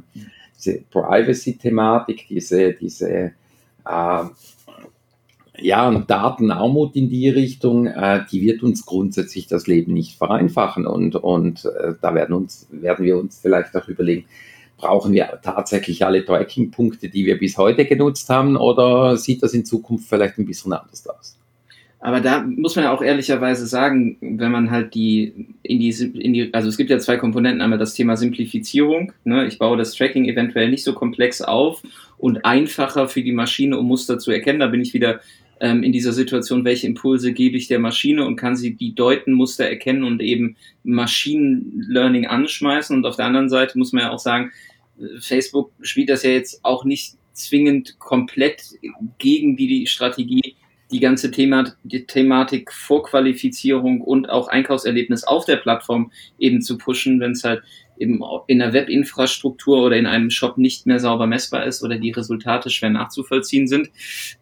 diese 0.58 0.82
Privacy-Thematik, 0.92 2.28
diese, 2.30 2.74
diese 2.74 3.34
äh, 3.86 4.26
ja, 5.58 5.92
Datenarmut 5.92 6.96
in 6.96 7.10
die 7.10 7.30
Richtung, 7.30 7.88
äh, 7.88 8.26
die 8.32 8.42
wird 8.42 8.64
uns 8.64 8.86
grundsätzlich 8.86 9.48
das 9.48 9.68
Leben 9.68 9.94
nicht 9.94 10.18
vereinfachen. 10.18 10.86
Und, 10.86 11.16
und 11.16 11.66
äh, 11.66 11.94
da 12.02 12.14
werden, 12.14 12.36
uns, 12.36 12.68
werden 12.72 13.06
wir 13.06 13.18
uns 13.18 13.40
vielleicht 13.40 13.76
auch 13.76 13.88
überlegen, 13.88 14.26
brauchen 14.78 15.14
wir 15.14 15.40
tatsächlich 15.42 16.06
alle 16.06 16.26
Tracking-Punkte, 16.26 17.10
die 17.10 17.26
wir 17.26 17.38
bis 17.38 17.58
heute 17.58 17.86
genutzt 17.86 18.30
haben, 18.30 18.58
oder 18.58 19.18
sieht 19.18 19.42
das 19.44 19.54
in 19.54 19.66
Zukunft 19.66 20.10
vielleicht 20.10 20.38
ein 20.38 20.46
bisschen 20.46 20.74
anders 20.74 21.08
aus? 21.08 21.38
Aber 22.06 22.22
da 22.22 22.44
muss 22.44 22.76
man 22.76 22.86
ja 22.86 22.94
auch 22.94 23.02
ehrlicherweise 23.02 23.66
sagen, 23.66 24.18
wenn 24.22 24.52
man 24.52 24.70
halt 24.70 24.94
die 24.94 25.48
in 25.64 25.80
die, 25.80 25.90
in 25.90 26.34
die 26.34 26.54
also 26.54 26.70
es 26.70 26.78
gibt 26.78 26.92
ja 26.92 27.00
zwei 27.00 27.18
Komponenten, 27.18 27.64
einmal 27.64 27.80
das 27.80 27.96
Thema 27.96 28.16
Simplifizierung. 28.16 29.12
Ne? 29.24 29.48
Ich 29.48 29.58
baue 29.58 29.76
das 29.76 29.96
Tracking 29.96 30.26
eventuell 30.26 30.70
nicht 30.70 30.84
so 30.84 30.94
komplex 30.94 31.42
auf 31.42 31.82
und 32.20 32.46
einfacher 32.46 33.08
für 33.08 33.24
die 33.24 33.32
Maschine, 33.32 33.80
um 33.80 33.88
Muster 33.88 34.20
zu 34.20 34.30
erkennen. 34.30 34.60
Da 34.60 34.68
bin 34.68 34.82
ich 34.82 34.94
wieder 34.94 35.20
ähm, 35.60 35.82
in 35.82 35.92
dieser 35.92 36.14
Situation, 36.14 36.64
welche 36.64 36.86
Impulse 36.86 37.34
gebe 37.34 37.58
ich 37.58 37.70
der 37.70 37.80
Maschine 37.80 38.24
und 38.24 38.36
kann 38.36 38.56
sie 38.56 38.76
die 38.76 38.94
deuten, 38.94 39.34
Muster 39.34 39.68
erkennen 39.68 40.04
und 40.04 40.22
eben 40.22 40.58
Machine 40.84 41.64
Learning 41.76 42.28
anschmeißen. 42.28 42.96
Und 42.96 43.08
auf 43.08 43.16
der 43.16 43.26
anderen 43.26 43.50
Seite 43.50 43.80
muss 43.80 43.94
man 43.94 44.04
ja 44.04 44.12
auch 44.12 44.20
sagen, 44.20 44.52
Facebook 45.20 45.72
spielt 45.82 46.10
das 46.12 46.22
ja 46.22 46.30
jetzt 46.30 46.60
auch 46.62 46.86
nicht 46.86 47.16
zwingend 47.34 47.98
komplett 47.98 48.62
gegen 49.18 49.58
die, 49.58 49.66
die 49.66 49.88
Strategie, 49.88 50.56
die 50.92 51.00
ganze 51.00 51.32
Thema, 51.32 51.74
die 51.84 52.06
Thematik 52.06 52.72
Vorqualifizierung 52.72 54.02
und 54.02 54.30
auch 54.30 54.48
Einkaufserlebnis 54.48 55.24
auf 55.24 55.46
der 55.46 55.58
Plattform 55.58 56.12
eben 56.38 56.62
zu 56.62 56.78
pushen, 56.78 57.20
wenn 57.20 57.32
es 57.32 57.44
halt 57.44 57.64
eben 57.98 58.22
in 58.48 58.60
der 58.60 58.74
Webinfrastruktur 58.74 59.84
oder 59.84 59.96
in 59.96 60.06
einem 60.06 60.30
Shop 60.30 60.58
nicht 60.58 60.86
mehr 60.86 61.00
sauber 61.00 61.28
messbar 61.28 61.66
ist 61.66 61.84
oder 61.84 61.98
die 61.98 62.12
Resultate 62.12 62.70
schwer 62.70 62.90
nachzuvollziehen 62.90 63.68
sind, 63.68 63.90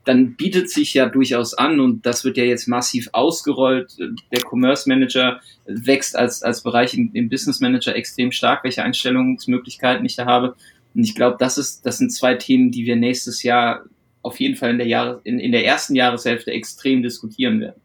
dann 0.05 0.35
bietet 0.35 0.69
sich 0.69 0.93
ja 0.93 1.07
durchaus 1.07 1.53
an 1.53 1.79
und 1.79 2.05
das 2.05 2.25
wird 2.25 2.37
ja 2.37 2.43
jetzt 2.43 2.67
massiv 2.67 3.09
ausgerollt. 3.11 3.95
Der 3.99 4.41
Commerce 4.43 4.89
Manager 4.89 5.39
wächst 5.65 6.15
als, 6.15 6.41
als 6.41 6.63
Bereich 6.63 6.95
im, 6.95 7.11
im 7.13 7.29
Business 7.29 7.59
Manager 7.59 7.95
extrem 7.95 8.31
stark, 8.31 8.63
welche 8.63 8.83
Einstellungsmöglichkeiten 8.83 10.05
ich 10.05 10.15
da 10.15 10.25
habe. 10.25 10.55
Und 10.95 11.03
ich 11.03 11.15
glaube, 11.15 11.37
das 11.39 11.57
ist, 11.57 11.85
das 11.85 11.97
sind 11.97 12.11
zwei 12.11 12.35
Themen, 12.35 12.71
die 12.71 12.85
wir 12.85 12.95
nächstes 12.95 13.43
Jahr 13.43 13.83
auf 14.23 14.39
jeden 14.39 14.55
Fall 14.55 14.71
in 14.71 14.77
der, 14.79 14.87
Jahres-, 14.87 15.21
in, 15.23 15.37
in 15.37 15.51
der 15.51 15.65
ersten 15.65 15.95
Jahreshälfte 15.95 16.51
extrem 16.51 17.03
diskutieren 17.03 17.59
werden. 17.59 17.81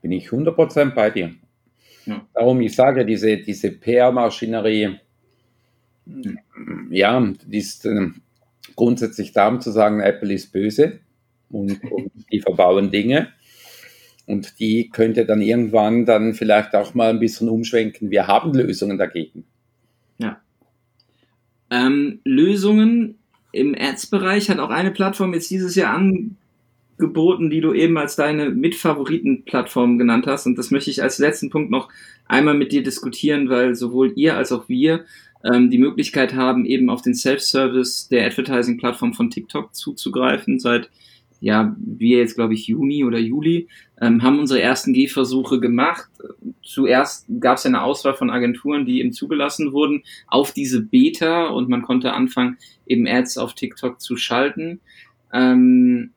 Bin 0.00 0.12
ich 0.12 0.28
100% 0.28 0.94
bei 0.94 1.10
dir. 1.10 1.34
Ja. 2.06 2.26
Darum, 2.32 2.60
ich 2.62 2.74
sage, 2.74 3.04
diese, 3.04 3.36
diese 3.36 3.72
PR-Maschinerie, 3.72 4.98
ja, 6.90 7.32
die 7.44 7.58
ist 7.58 7.84
äh, 7.84 8.08
grundsätzlich 8.76 9.32
darum 9.32 9.60
zu 9.60 9.70
sagen, 9.72 10.00
Apple 10.00 10.32
ist 10.32 10.52
böse 10.52 11.00
und, 11.50 11.82
und 11.92 12.10
die 12.32 12.40
verbauen 12.40 12.90
Dinge. 12.90 13.28
Und 14.26 14.60
die 14.60 14.90
könnte 14.90 15.24
dann 15.26 15.40
irgendwann 15.40 16.04
dann 16.04 16.34
vielleicht 16.34 16.74
auch 16.74 16.94
mal 16.94 17.10
ein 17.10 17.18
bisschen 17.18 17.48
umschwenken. 17.48 18.10
Wir 18.10 18.26
haben 18.26 18.52
Lösungen 18.54 18.98
dagegen. 18.98 19.44
Ja. 20.18 20.40
Ähm, 21.70 22.20
Lösungen 22.24 23.17
im 23.52 23.74
Ads-Bereich 23.78 24.50
hat 24.50 24.58
auch 24.58 24.70
eine 24.70 24.90
Plattform 24.90 25.34
jetzt 25.34 25.50
dieses 25.50 25.74
Jahr 25.74 25.94
an, 25.94 26.36
geboten, 26.98 27.48
die 27.48 27.60
du 27.60 27.72
eben 27.72 27.96
als 27.96 28.16
deine 28.16 28.50
Mitfavoriten-Plattform 28.50 29.98
genannt 29.98 30.26
hast. 30.26 30.46
Und 30.46 30.58
das 30.58 30.70
möchte 30.70 30.90
ich 30.90 31.02
als 31.02 31.18
letzten 31.18 31.48
Punkt 31.48 31.70
noch 31.70 31.88
einmal 32.26 32.54
mit 32.54 32.72
dir 32.72 32.82
diskutieren, 32.82 33.48
weil 33.48 33.74
sowohl 33.74 34.12
ihr 34.16 34.36
als 34.36 34.52
auch 34.52 34.68
wir 34.68 35.04
ähm, 35.44 35.70
die 35.70 35.78
Möglichkeit 35.78 36.34
haben, 36.34 36.66
eben 36.66 36.90
auf 36.90 37.00
den 37.00 37.14
Self-Service 37.14 38.08
der 38.08 38.26
Advertising-Plattform 38.26 39.14
von 39.14 39.30
TikTok 39.30 39.74
zuzugreifen. 39.74 40.58
Seit, 40.58 40.90
ja, 41.40 41.76
wir 41.78 42.18
jetzt, 42.18 42.34
glaube 42.34 42.54
ich, 42.54 42.66
Juni 42.66 43.04
oder 43.04 43.18
Juli, 43.18 43.68
ähm, 44.00 44.22
haben 44.22 44.38
unsere 44.38 44.60
ersten 44.60 44.92
Gehversuche 44.92 45.60
gemacht. 45.60 46.08
Zuerst 46.62 47.26
gab 47.40 47.58
es 47.58 47.66
eine 47.66 47.82
Auswahl 47.82 48.14
von 48.14 48.30
Agenturen, 48.30 48.86
die 48.86 49.00
eben 49.00 49.12
zugelassen 49.12 49.72
wurden 49.72 50.02
auf 50.26 50.52
diese 50.52 50.82
Beta 50.82 51.48
und 51.48 51.68
man 51.68 51.82
konnte 51.82 52.12
anfangen, 52.12 52.58
eben 52.86 53.06
Ads 53.06 53.38
auf 53.38 53.54
TikTok 53.54 54.00
zu 54.00 54.16
schalten. 54.16 54.80
Ähm, 55.32 56.10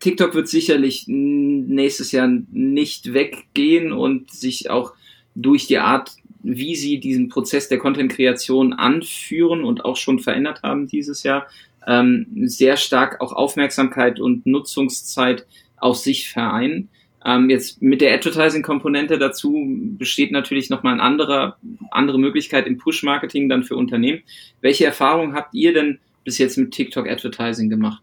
TikTok 0.00 0.34
wird 0.34 0.48
sicherlich 0.48 1.04
nächstes 1.06 2.10
Jahr 2.10 2.28
nicht 2.50 3.14
weggehen 3.14 3.92
und 3.92 4.32
sich 4.32 4.70
auch 4.70 4.94
durch 5.36 5.68
die 5.68 5.78
Art 5.78 6.16
wie 6.42 6.76
sie 6.76 7.00
diesen 7.00 7.28
Prozess 7.28 7.68
der 7.68 7.78
Content-Kreation 7.78 8.72
anführen 8.72 9.64
und 9.64 9.84
auch 9.84 9.96
schon 9.96 10.18
verändert 10.18 10.62
haben 10.62 10.86
dieses 10.86 11.22
Jahr, 11.22 11.46
ähm, 11.88 12.26
sehr 12.44 12.76
stark 12.76 13.20
auch 13.20 13.32
Aufmerksamkeit 13.32 14.20
und 14.20 14.46
Nutzungszeit 14.46 15.46
auf 15.78 15.96
sich 15.96 16.28
vereinen. 16.28 16.90
Ähm, 17.24 17.50
jetzt 17.50 17.82
mit 17.82 18.00
der 18.00 18.14
Advertising-Komponente 18.14 19.18
dazu 19.18 19.56
besteht 19.98 20.30
natürlich 20.30 20.70
nochmal 20.70 20.94
eine 20.94 21.02
andere, 21.02 21.56
andere 21.90 22.18
Möglichkeit 22.18 22.66
im 22.66 22.78
Push-Marketing 22.78 23.48
dann 23.48 23.64
für 23.64 23.76
Unternehmen. 23.76 24.22
Welche 24.60 24.84
Erfahrungen 24.84 25.34
habt 25.34 25.54
ihr 25.54 25.72
denn 25.72 25.98
bis 26.24 26.38
jetzt 26.38 26.58
mit 26.58 26.70
TikTok 26.70 27.08
Advertising 27.08 27.70
gemacht? 27.70 28.02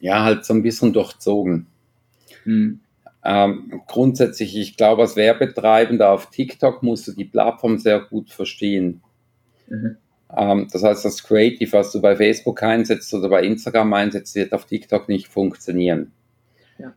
Ja, 0.00 0.22
halt 0.22 0.44
so 0.44 0.54
ein 0.54 0.62
bisschen 0.62 0.92
durchzogen. 0.92 1.66
Hm. 2.44 2.80
Ähm, 3.24 3.82
grundsätzlich, 3.88 4.56
ich 4.56 4.76
glaube, 4.76 5.02
als 5.02 5.16
Werbetreibender 5.16 6.10
auf 6.10 6.30
TikTok 6.30 6.82
musst 6.84 7.08
du 7.08 7.12
die 7.12 7.24
Plattform 7.24 7.78
sehr 7.78 8.00
gut 8.00 8.30
verstehen. 8.30 9.02
Mhm. 9.68 9.96
Ähm, 10.36 10.68
das 10.70 10.82
heißt, 10.82 11.04
das 11.04 11.22
Creative, 11.22 11.72
was 11.72 11.92
du 11.92 12.00
bei 12.00 12.16
Facebook 12.16 12.62
einsetzt 12.62 13.12
oder 13.14 13.28
bei 13.28 13.42
Instagram 13.42 13.92
einsetzt, 13.94 14.34
wird 14.34 14.52
auf 14.52 14.66
TikTok 14.66 15.08
nicht 15.08 15.28
funktionieren. 15.28 16.12
Ja. 16.78 16.94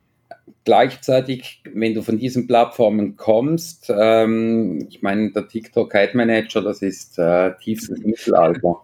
Gleichzeitig, 0.65 1.61
wenn 1.73 1.93
du 1.93 2.01
von 2.01 2.17
diesen 2.17 2.47
Plattformen 2.47 3.15
kommst, 3.15 3.91
ähm, 3.95 4.85
ich 4.89 5.01
meine, 5.01 5.31
der 5.31 5.47
TikTok 5.47 5.95
Ad 5.95 6.15
Manager, 6.15 6.61
das 6.61 6.81
ist 6.81 7.17
äh, 7.19 7.51
tiefstes 7.61 7.99
Mittelalter. 8.03 8.81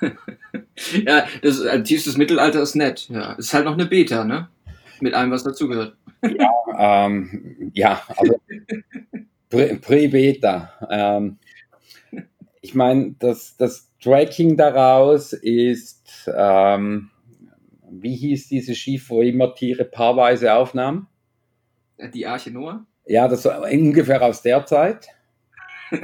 ja, 1.06 1.26
das 1.42 1.60
äh, 1.60 1.82
tiefstes 1.82 2.16
Mittelalter 2.16 2.62
ist 2.62 2.74
nett. 2.74 3.08
Ja, 3.08 3.32
ist 3.34 3.54
halt 3.54 3.64
noch 3.64 3.74
eine 3.74 3.86
Beta, 3.86 4.24
ne? 4.24 4.48
Mit 5.00 5.14
allem, 5.14 5.30
was 5.30 5.44
dazugehört. 5.44 5.96
ja, 6.22 7.06
ähm, 7.06 7.70
ja, 7.74 8.02
also 8.16 8.40
Pre-Beta. 9.80 10.72
Ähm, 10.90 11.38
ich 12.62 12.74
meine, 12.74 13.14
das, 13.18 13.56
das 13.58 13.90
Tracking 14.00 14.56
daraus 14.56 15.32
ist, 15.32 16.30
ähm, 16.34 17.10
wie 17.90 18.16
hieß 18.16 18.48
dieses 18.48 18.78
Schiff, 18.78 19.10
wo 19.10 19.20
immer 19.20 19.54
Tiere 19.54 19.84
paarweise 19.84 20.54
aufnahmen? 20.54 21.08
Die 22.14 22.26
Arche 22.26 22.50
Noah? 22.50 22.86
Ja, 23.06 23.28
das 23.28 23.44
war 23.44 23.62
ungefähr 23.70 24.22
aus 24.22 24.42
der 24.42 24.64
Zeit. 24.64 25.08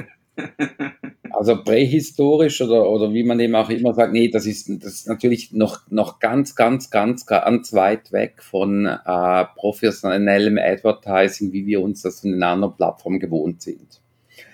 Also 1.31 1.63
prähistorisch 1.63 2.61
oder, 2.61 2.89
oder 2.89 3.13
wie 3.13 3.23
man 3.23 3.39
eben 3.39 3.55
auch 3.55 3.69
immer 3.69 3.93
sagt, 3.93 4.11
nee, 4.11 4.29
das 4.29 4.45
ist, 4.45 4.67
das 4.83 4.93
ist 4.93 5.07
natürlich 5.07 5.53
noch, 5.53 5.89
noch 5.89 6.19
ganz, 6.19 6.53
ganz, 6.53 6.89
ganz, 6.89 7.25
ganz 7.25 7.71
weit 7.71 8.11
weg 8.11 8.41
von 8.43 8.85
äh, 8.85 9.45
professionellem 9.55 10.57
Advertising, 10.57 11.53
wie 11.53 11.65
wir 11.65 11.81
uns 11.81 12.01
das 12.01 12.21
von 12.21 12.31
den 12.31 12.43
anderen 12.43 12.75
Plattformen 12.75 13.19
gewohnt 13.19 13.61
sind. 13.61 14.01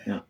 Ja. 0.05 0.23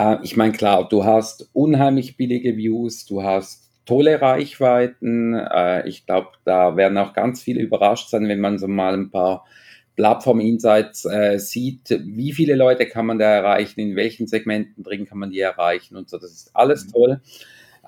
Äh, 0.00 0.18
ich 0.22 0.36
meine, 0.36 0.52
klar, 0.52 0.88
du 0.88 1.04
hast 1.04 1.50
unheimlich 1.52 2.16
billige 2.16 2.56
Views, 2.56 3.04
du 3.04 3.22
hast 3.22 3.70
tolle 3.84 4.20
Reichweiten. 4.20 5.34
Äh, 5.34 5.86
ich 5.88 6.06
glaube, 6.06 6.28
da 6.44 6.76
werden 6.76 6.96
auch 6.98 7.12
ganz 7.12 7.42
viele 7.42 7.60
überrascht 7.60 8.08
sein, 8.08 8.28
wenn 8.28 8.40
man 8.40 8.58
so 8.58 8.68
mal 8.68 8.94
ein 8.94 9.10
paar 9.10 9.44
Plattform 9.96 10.40
Insights 10.40 11.04
äh, 11.04 11.38
sieht, 11.38 11.90
wie 11.90 12.32
viele 12.32 12.54
Leute 12.54 12.86
kann 12.86 13.04
man 13.04 13.18
da 13.18 13.26
erreichen, 13.26 13.80
in 13.80 13.96
welchen 13.96 14.26
Segmenten 14.26 14.82
drin 14.82 15.04
kann 15.04 15.18
man 15.18 15.30
die 15.30 15.40
erreichen 15.40 15.96
und 15.96 16.08
so. 16.08 16.16
Das 16.16 16.30
ist 16.32 16.56
alles 16.56 16.86
mhm. 16.86 16.92
toll. 16.92 17.20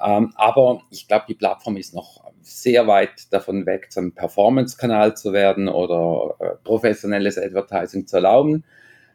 Ähm, 0.04 0.32
aber 0.34 0.82
ich 0.90 1.08
glaube, 1.08 1.24
die 1.28 1.34
Plattform 1.34 1.76
ist 1.76 1.94
noch 1.94 2.24
sehr 2.42 2.86
weit 2.86 3.32
davon 3.32 3.64
weg, 3.66 3.92
zum 3.92 4.12
Performance-Kanal 4.12 5.16
zu 5.16 5.32
werden 5.32 5.68
oder 5.68 6.34
äh, 6.40 6.50
professionelles 6.64 7.38
Advertising 7.38 8.06
zu 8.06 8.16
erlauben. 8.16 8.64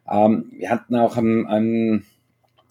Ähm, 0.09 0.51
wir 0.53 0.69
hatten 0.69 0.95
auch 0.95 1.17
ein, 1.17 1.45
ein, 1.45 2.05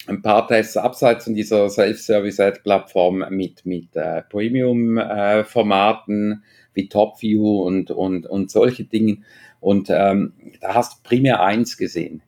ein, 0.06 0.22
paar 0.22 0.48
Tests 0.48 0.76
abseits 0.76 1.24
von 1.24 1.34
dieser 1.34 1.68
Self-Service-Ad-Plattform 1.68 3.24
mit, 3.30 3.66
mit 3.66 3.96
äh, 3.96 4.22
Premium-Formaten 4.22 6.32
äh, 6.32 6.36
wie 6.74 6.88
TopView 6.88 7.62
und, 7.62 7.90
und, 7.90 8.26
und 8.26 8.50
solche 8.50 8.84
Dinge. 8.84 9.18
Und 9.60 9.88
ähm, 9.90 10.32
da 10.60 10.74
hast 10.74 10.98
du 10.98 11.08
primär 11.08 11.42
eins 11.42 11.76
gesehen. 11.76 12.22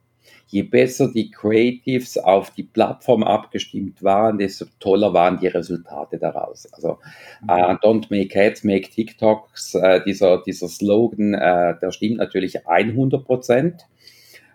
Je 0.47 0.63
besser 0.63 1.13
die 1.13 1.31
Creatives 1.31 2.17
auf 2.17 2.51
die 2.53 2.63
Plattform 2.63 3.23
abgestimmt 3.23 4.03
waren, 4.03 4.39
desto 4.39 4.65
toller 4.81 5.13
waren 5.13 5.39
die 5.39 5.49
Resultate 5.49 6.19
daraus. 6.19 6.67
Also 6.73 6.99
äh, 7.47 7.75
Don't 7.75 8.07
Make 8.09 8.41
Ads, 8.41 8.65
Make 8.65 8.89
TikToks, 8.89 9.75
äh, 9.75 10.03
dieser, 10.05 10.43
dieser 10.43 10.69
Slogan, 10.69 11.35
äh, 11.35 11.79
der 11.79 11.93
stimmt 11.93 12.17
natürlich 12.17 12.67
100 12.67 13.27
Prozent. 13.27 13.87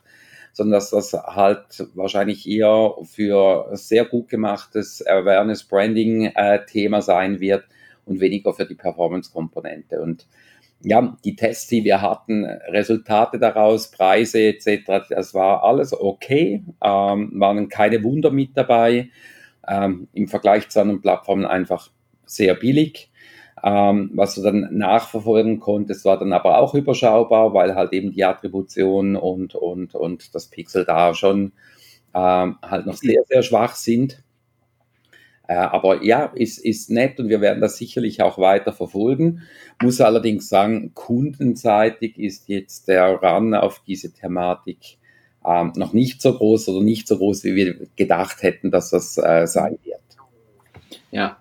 sondern 0.52 0.80
dass 0.80 0.90
das 0.90 1.14
halt 1.14 1.88
wahrscheinlich 1.96 2.50
eher 2.50 2.96
für 3.04 3.70
sehr 3.74 4.06
gut 4.06 4.30
gemachtes 4.30 5.06
Awareness-Branding-Thema 5.06 7.02
sein 7.02 7.40
wird 7.40 7.66
und 8.06 8.20
weniger 8.20 8.54
für 8.54 8.66
die 8.66 8.76
Performance-Komponente. 8.76 10.02
Und 10.02 10.28
ja, 10.82 11.16
die 11.24 11.38
Tests, 11.38 11.68
die 11.68 11.86
wir 11.86 12.02
hatten, 12.02 12.46
Resultate 12.46 13.40
daraus, 13.40 13.92
Preise 13.92 14.42
etc., 14.42 15.08
das 15.10 15.34
war 15.34 15.64
alles 15.64 15.94
okay, 15.94 16.64
ähm, 16.84 17.32
waren 17.34 17.70
keine 17.70 18.04
Wunder 18.04 18.32
mit 18.32 18.50
dabei, 18.56 19.10
ähm, 19.68 20.08
im 20.14 20.28
Vergleich 20.28 20.70
zu 20.70 20.82
anderen 20.82 21.02
Plattformen 21.02 21.46
einfach 21.46 21.90
sehr 22.26 22.56
billig. 22.56 23.12
Ähm, 23.64 24.12
was 24.14 24.36
du 24.36 24.44
dann 24.44 24.68
nachverfolgen 24.72 25.60
konntest, 25.60 26.06
war 26.06 26.20
dann 26.20 26.34
aber 26.34 26.60
auch 26.60 26.76
überschaubar, 26.76 27.54
weil 27.54 27.74
halt 27.74 27.94
eben 27.94 28.12
die 28.12 28.26
Attribution 28.26 29.16
und, 29.16 29.56
und, 29.56 29.96
und 29.96 30.36
das 30.36 30.48
Pixel 30.48 30.86
da 30.86 31.14
schon 31.14 31.54
ähm, 32.14 32.58
halt 32.62 32.86
noch 32.86 32.96
sehr, 32.96 33.24
sehr 33.28 33.44
schwach 33.44 33.76
sind. 33.76 34.24
Äh, 35.48 35.56
aber 35.56 36.04
ja, 36.04 36.26
ist, 36.26 36.58
ist 36.58 36.90
nett 36.90 37.20
und 37.20 37.30
wir 37.30 37.42
werden 37.42 37.62
das 37.62 37.78
sicherlich 37.78 38.22
auch 38.22 38.38
weiter 38.38 38.74
verfolgen. 38.74 39.44
Muss 39.82 40.02
allerdings 40.02 40.50
sagen, 40.50 40.94
kundenseitig 40.94 42.18
ist 42.18 42.50
jetzt 42.50 42.88
der 42.88 43.16
Run 43.16 43.54
auf 43.54 43.82
diese 43.86 44.12
Thematik 44.12 44.98
ähm, 45.48 45.74
noch 45.76 45.94
nicht 45.94 46.22
so 46.22 46.34
groß 46.34 46.70
oder 46.70 46.84
nicht 46.84 47.08
so 47.08 47.18
groß, 47.18 47.44
wie 47.44 47.56
wir 47.56 47.76
gedacht 47.96 48.42
hätten, 48.44 48.72
dass 48.72 48.90
das 48.90 49.18
äh, 49.18 49.46
sein 49.48 49.78
wird. 49.84 50.00
Ja, 51.12 51.38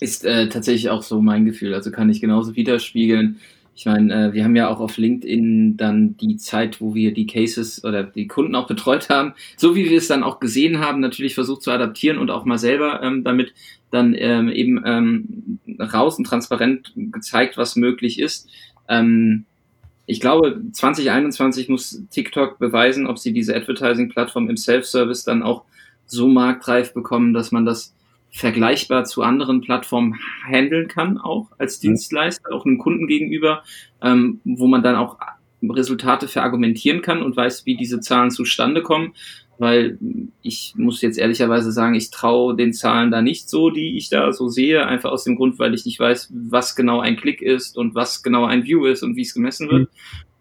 ist 0.00 0.24
äh, 0.24 0.48
tatsächlich 0.48 0.90
auch 0.90 1.02
so 1.02 1.20
mein 1.20 1.44
Gefühl. 1.44 1.74
Also 1.74 1.90
kann 1.90 2.10
ich 2.10 2.20
genauso 2.20 2.56
widerspiegeln. 2.56 3.40
Ich 3.76 3.86
meine, 3.86 4.28
äh, 4.28 4.32
wir 4.32 4.44
haben 4.44 4.54
ja 4.54 4.68
auch 4.68 4.78
auf 4.78 4.98
LinkedIn 4.98 5.76
dann 5.76 6.16
die 6.16 6.36
Zeit, 6.36 6.80
wo 6.80 6.94
wir 6.94 7.12
die 7.12 7.26
Cases 7.26 7.82
oder 7.84 8.04
die 8.04 8.28
Kunden 8.28 8.54
auch 8.54 8.68
betreut 8.68 9.08
haben, 9.08 9.34
so 9.56 9.74
wie 9.74 9.90
wir 9.90 9.98
es 9.98 10.06
dann 10.06 10.22
auch 10.22 10.38
gesehen 10.38 10.78
haben, 10.78 11.00
natürlich 11.00 11.34
versucht 11.34 11.62
zu 11.62 11.72
adaptieren 11.72 12.18
und 12.18 12.30
auch 12.30 12.44
mal 12.44 12.58
selber 12.58 13.02
ähm, 13.02 13.24
damit 13.24 13.52
dann 13.90 14.14
ähm, 14.16 14.48
eben 14.48 14.82
ähm, 14.84 15.58
raus 15.80 16.18
und 16.18 16.24
transparent 16.24 16.92
gezeigt, 16.96 17.56
was 17.56 17.76
möglich 17.76 18.20
ist. 18.20 18.48
Ähm, 18.88 19.44
ich 20.06 20.20
glaube, 20.20 20.60
2021 20.72 21.68
muss 21.68 22.02
TikTok 22.10 22.58
beweisen, 22.58 23.06
ob 23.06 23.18
sie 23.18 23.32
diese 23.32 23.56
Advertising-Plattform 23.56 24.50
im 24.50 24.56
Self-Service 24.56 25.24
dann 25.24 25.42
auch 25.42 25.64
so 26.06 26.28
marktreif 26.28 26.92
bekommen, 26.92 27.32
dass 27.32 27.52
man 27.52 27.64
das 27.64 27.94
vergleichbar 28.30 29.04
zu 29.04 29.22
anderen 29.22 29.60
Plattformen 29.60 30.18
handeln 30.44 30.88
kann, 30.88 31.18
auch 31.18 31.52
als 31.58 31.78
mhm. 31.78 31.88
Dienstleister, 31.88 32.52
auch 32.52 32.66
einem 32.66 32.78
Kunden 32.78 33.06
gegenüber, 33.06 33.62
ähm, 34.02 34.40
wo 34.44 34.66
man 34.66 34.82
dann 34.82 34.96
auch 34.96 35.18
Resultate 35.62 36.28
verargumentieren 36.28 37.00
kann 37.00 37.22
und 37.22 37.36
weiß, 37.36 37.64
wie 37.64 37.76
diese 37.76 38.00
Zahlen 38.00 38.30
zustande 38.30 38.82
kommen. 38.82 39.14
Weil 39.58 39.98
ich 40.42 40.74
muss 40.76 41.00
jetzt 41.00 41.18
ehrlicherweise 41.18 41.70
sagen, 41.70 41.94
ich 41.94 42.10
traue 42.10 42.56
den 42.56 42.72
Zahlen 42.72 43.10
da 43.10 43.22
nicht 43.22 43.48
so, 43.48 43.70
die 43.70 43.96
ich 43.96 44.10
da 44.10 44.32
so 44.32 44.48
sehe, 44.48 44.86
einfach 44.86 45.12
aus 45.12 45.24
dem 45.24 45.36
Grund, 45.36 45.58
weil 45.58 45.74
ich 45.74 45.84
nicht 45.84 46.00
weiß, 46.00 46.32
was 46.34 46.74
genau 46.74 47.00
ein 47.00 47.16
Klick 47.16 47.40
ist 47.40 47.76
und 47.76 47.94
was 47.94 48.22
genau 48.22 48.44
ein 48.46 48.64
View 48.64 48.86
ist 48.86 49.02
und 49.02 49.16
wie 49.16 49.22
es 49.22 49.34
gemessen 49.34 49.70
wird. 49.70 49.82
Mhm. 49.82 49.88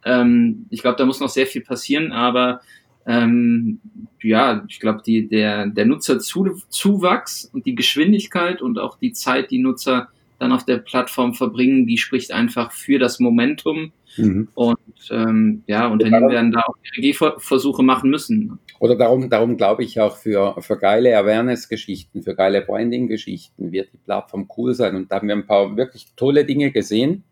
Ähm, 0.05 0.65
ich 0.69 0.81
glaube, 0.81 0.97
da 0.97 1.05
muss 1.05 1.19
noch 1.19 1.29
sehr 1.29 1.47
viel 1.47 1.61
passieren, 1.61 2.11
aber 2.11 2.61
ähm, 3.05 3.79
ja, 4.21 4.63
ich 4.67 4.79
glaube, 4.79 5.01
der, 5.05 5.67
der 5.67 5.85
Nutzerzuwachs 5.85 7.49
und 7.53 7.65
die 7.65 7.75
Geschwindigkeit 7.75 8.61
und 8.61 8.79
auch 8.79 8.97
die 8.97 9.11
Zeit, 9.11 9.51
die 9.51 9.59
Nutzer 9.59 10.09
dann 10.39 10.51
auf 10.51 10.65
der 10.65 10.77
Plattform 10.77 11.33
verbringen, 11.33 11.85
die 11.87 11.97
spricht 11.97 12.31
einfach 12.31 12.71
für 12.71 12.99
das 12.99 13.19
Momentum. 13.19 13.91
Mhm. 14.17 14.49
Und 14.53 14.77
ähm, 15.09 15.63
ja, 15.67 15.87
Unternehmen 15.87 16.29
werden 16.29 16.51
da 16.51 16.61
auch 16.61 16.75
Gehversuche 16.95 17.83
machen 17.83 18.09
müssen. 18.09 18.59
Oder 18.79 18.95
darum, 18.95 19.29
darum 19.29 19.57
glaube 19.57 19.83
ich 19.83 19.99
auch 19.99 20.17
für, 20.17 20.55
für 20.59 20.77
geile 20.77 21.17
Awareness-Geschichten, 21.17 22.21
für 22.21 22.35
geile 22.35 22.61
Branding-Geschichten 22.61 23.71
wird 23.71 23.93
die 23.93 23.97
Plattform 23.97 24.49
cool 24.57 24.73
sein. 24.73 24.95
Und 24.95 25.11
da 25.11 25.15
haben 25.17 25.27
wir 25.27 25.35
ein 25.35 25.47
paar 25.47 25.75
wirklich 25.77 26.07
tolle 26.15 26.45
Dinge 26.45 26.71
gesehen 26.71 27.23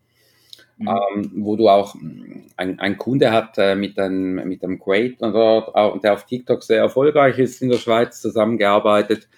mhm. 0.82 0.88
ähm, 0.88 1.30
wo 1.36 1.56
du 1.56 1.68
auch 1.68 1.94
ein, 2.56 2.78
ein 2.78 2.98
Kunde 2.98 3.30
hat 3.30 3.58
äh, 3.58 3.74
mit, 3.74 3.98
einem, 3.98 4.48
mit 4.48 4.62
einem 4.62 4.78
Creator, 4.78 6.00
der 6.02 6.12
auf 6.12 6.26
TikTok 6.26 6.62
sehr 6.62 6.78
erfolgreich 6.78 7.38
ist 7.38 7.62
in 7.62 7.70
der 7.70 7.78
Schweiz, 7.78 8.20
zusammengearbeitet. 8.20 9.28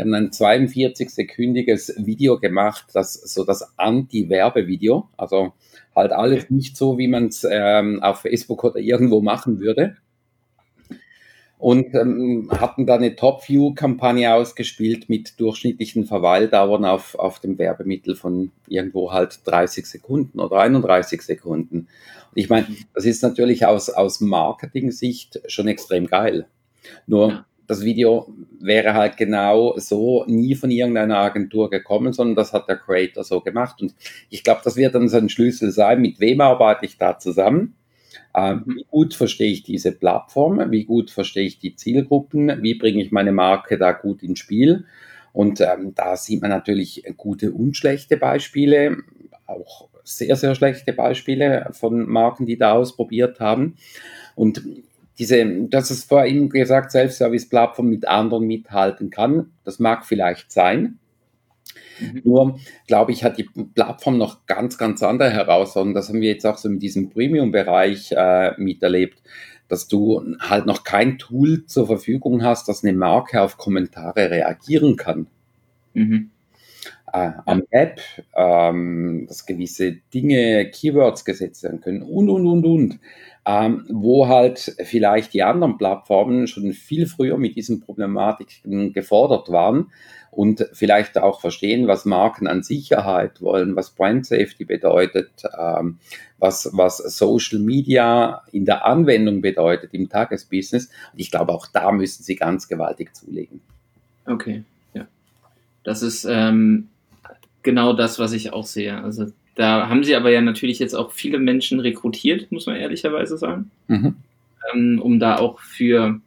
Die 0.00 0.04
haben 0.04 0.14
ein 0.14 0.30
42-sekündiges 0.30 2.06
Video 2.06 2.40
gemacht, 2.40 2.86
das 2.94 3.12
so 3.12 3.44
das 3.44 3.76
Anti-Werbevideo, 3.76 5.10
also 5.18 5.52
halt 5.94 6.12
alles 6.12 6.48
nicht 6.48 6.74
so, 6.74 6.96
wie 6.96 7.06
man 7.06 7.26
es 7.26 7.46
ähm, 7.48 8.02
auf 8.02 8.20
Facebook 8.20 8.64
oder 8.64 8.78
irgendwo 8.78 9.20
machen 9.20 9.60
würde 9.60 9.96
und 11.58 11.94
ähm, 11.94 12.48
hatten 12.50 12.86
da 12.86 12.94
eine 12.94 13.14
Top-View-Kampagne 13.14 14.32
ausgespielt 14.32 15.10
mit 15.10 15.38
durchschnittlichen 15.38 16.06
Verweildauern 16.06 16.86
auf, 16.86 17.14
auf 17.16 17.38
dem 17.38 17.58
Werbemittel 17.58 18.16
von 18.16 18.52
irgendwo 18.68 19.12
halt 19.12 19.40
30 19.44 19.84
Sekunden 19.84 20.40
oder 20.40 20.60
31 20.60 21.20
Sekunden. 21.20 21.80
Und 21.80 22.36
ich 22.36 22.48
meine, 22.48 22.66
das 22.94 23.04
ist 23.04 23.22
natürlich 23.22 23.66
aus, 23.66 23.90
aus 23.90 24.22
Marketing-Sicht 24.22 25.42
schon 25.48 25.68
extrem 25.68 26.06
geil. 26.06 26.46
Nur 27.06 27.44
das 27.70 27.84
Video 27.84 28.32
wäre 28.58 28.94
halt 28.94 29.16
genau 29.16 29.74
so 29.78 30.24
nie 30.26 30.54
von 30.54 30.70
irgendeiner 30.70 31.18
Agentur 31.18 31.70
gekommen, 31.70 32.12
sondern 32.12 32.36
das 32.36 32.52
hat 32.52 32.68
der 32.68 32.76
Creator 32.76 33.24
so 33.24 33.40
gemacht. 33.40 33.80
Und 33.80 33.94
ich 34.28 34.44
glaube, 34.44 34.60
das 34.64 34.76
wird 34.76 34.94
dann 34.94 35.08
so 35.08 35.16
ein 35.16 35.28
Schlüssel 35.28 35.70
sein, 35.70 36.00
mit 36.00 36.20
wem 36.20 36.40
arbeite 36.40 36.84
ich 36.84 36.98
da 36.98 37.18
zusammen 37.18 37.74
ähm, 38.34 38.62
mhm. 38.64 38.76
wie 38.76 38.86
gut 38.90 39.14
verstehe 39.14 39.50
ich 39.50 39.62
diese 39.62 39.92
Plattform? 39.92 40.70
Wie 40.70 40.84
gut 40.84 41.10
verstehe 41.10 41.44
ich 41.44 41.58
die 41.58 41.74
Zielgruppen? 41.74 42.62
Wie 42.62 42.74
bringe 42.74 43.02
ich 43.02 43.12
meine 43.12 43.32
Marke 43.32 43.78
da 43.78 43.92
gut 43.92 44.22
ins 44.22 44.38
Spiel? 44.38 44.84
Und 45.32 45.60
ähm, 45.60 45.94
da 45.94 46.16
sieht 46.16 46.42
man 46.42 46.50
natürlich 46.50 47.04
gute 47.16 47.52
und 47.52 47.76
schlechte 47.76 48.16
Beispiele, 48.16 48.98
auch 49.46 49.88
sehr, 50.04 50.34
sehr 50.36 50.54
schlechte 50.54 50.92
Beispiele 50.92 51.68
von 51.72 52.08
Marken, 52.08 52.46
die 52.46 52.56
da 52.56 52.72
ausprobiert 52.72 53.38
haben. 53.38 53.76
Und 54.34 54.62
diese, 55.20 55.44
dass 55.68 55.90
es 55.90 56.04
vorhin 56.04 56.48
gesagt, 56.48 56.92
Self-Service-Plattform 56.92 57.88
mit 57.88 58.08
anderen 58.08 58.46
mithalten 58.46 59.10
kann, 59.10 59.52
das 59.64 59.78
mag 59.78 60.06
vielleicht 60.06 60.50
sein. 60.50 60.98
Mhm. 62.00 62.22
Nur, 62.24 62.58
glaube 62.86 63.12
ich, 63.12 63.22
hat 63.22 63.36
die 63.36 63.44
Plattform 63.74 64.16
noch 64.16 64.46
ganz, 64.46 64.78
ganz 64.78 65.02
andere 65.02 65.30
Herausforderungen. 65.30 65.94
Das 65.94 66.08
haben 66.08 66.22
wir 66.22 66.30
jetzt 66.30 66.46
auch 66.46 66.56
so 66.56 66.70
in 66.70 66.78
diesem 66.78 67.10
Premium-Bereich 67.10 68.12
äh, 68.12 68.52
miterlebt, 68.56 69.22
dass 69.68 69.88
du 69.88 70.24
halt 70.40 70.64
noch 70.64 70.84
kein 70.84 71.18
Tool 71.18 71.66
zur 71.66 71.86
Verfügung 71.86 72.42
hast, 72.42 72.66
dass 72.68 72.82
eine 72.82 72.96
Marke 72.96 73.42
auf 73.42 73.58
Kommentare 73.58 74.30
reagieren 74.30 74.96
kann. 74.96 75.26
Mhm. 75.92 76.30
Äh, 77.12 77.32
am 77.46 77.62
App, 77.70 78.00
ähm, 78.36 79.26
dass 79.26 79.44
gewisse 79.44 79.96
Dinge, 80.14 80.70
Keywords 80.70 81.24
gesetzt 81.24 81.62
werden 81.64 81.80
können 81.80 82.02
und, 82.02 82.28
und, 82.28 82.46
und, 82.46 82.64
und. 82.64 83.00
Ähm, 83.46 83.86
wo 83.88 84.28
halt 84.28 84.76
vielleicht 84.82 85.32
die 85.32 85.42
anderen 85.42 85.78
Plattformen 85.78 86.46
schon 86.46 86.72
viel 86.72 87.06
früher 87.06 87.38
mit 87.38 87.56
diesen 87.56 87.80
Problematiken 87.80 88.92
gefordert 88.92 89.50
waren 89.50 89.90
und 90.30 90.68
vielleicht 90.72 91.18
auch 91.18 91.40
verstehen, 91.40 91.88
was 91.88 92.04
Marken 92.04 92.46
an 92.46 92.62
Sicherheit 92.62 93.40
wollen, 93.40 93.76
was 93.76 93.90
Brand 93.90 94.26
Safety 94.26 94.64
bedeutet, 94.64 95.30
ähm, 95.58 95.98
was, 96.38 96.70
was 96.72 96.98
Social 96.98 97.58
Media 97.58 98.42
in 98.52 98.66
der 98.66 98.84
Anwendung 98.84 99.40
bedeutet 99.40 99.94
im 99.94 100.08
Tagesbusiness. 100.08 100.86
Und 101.12 101.18
ich 101.18 101.30
glaube, 101.30 101.52
auch 101.52 101.66
da 101.66 101.90
müssen 101.92 102.22
sie 102.22 102.36
ganz 102.36 102.68
gewaltig 102.68 103.14
zulegen. 103.16 103.60
Okay, 104.26 104.64
ja. 104.94 105.08
Das 105.82 106.02
ist 106.02 106.24
ähm, 106.24 106.88
genau 107.62 107.92
das, 107.92 108.18
was 108.18 108.32
ich 108.32 108.52
auch 108.52 108.66
sehe. 108.66 109.02
Also 109.02 109.26
da 109.54 109.88
haben 109.88 110.04
sie 110.04 110.14
aber 110.14 110.30
ja 110.30 110.40
natürlich 110.40 110.78
jetzt 110.78 110.94
auch 110.94 111.12
viele 111.12 111.38
Menschen 111.38 111.80
rekrutiert, 111.80 112.50
muss 112.50 112.66
man 112.66 112.76
ehrlicherweise 112.76 113.36
sagen, 113.36 113.70
mhm. 113.88 114.16
ähm, 114.72 115.00
um 115.02 115.18
da 115.18 115.36
auch 115.36 115.60
für 115.60 116.20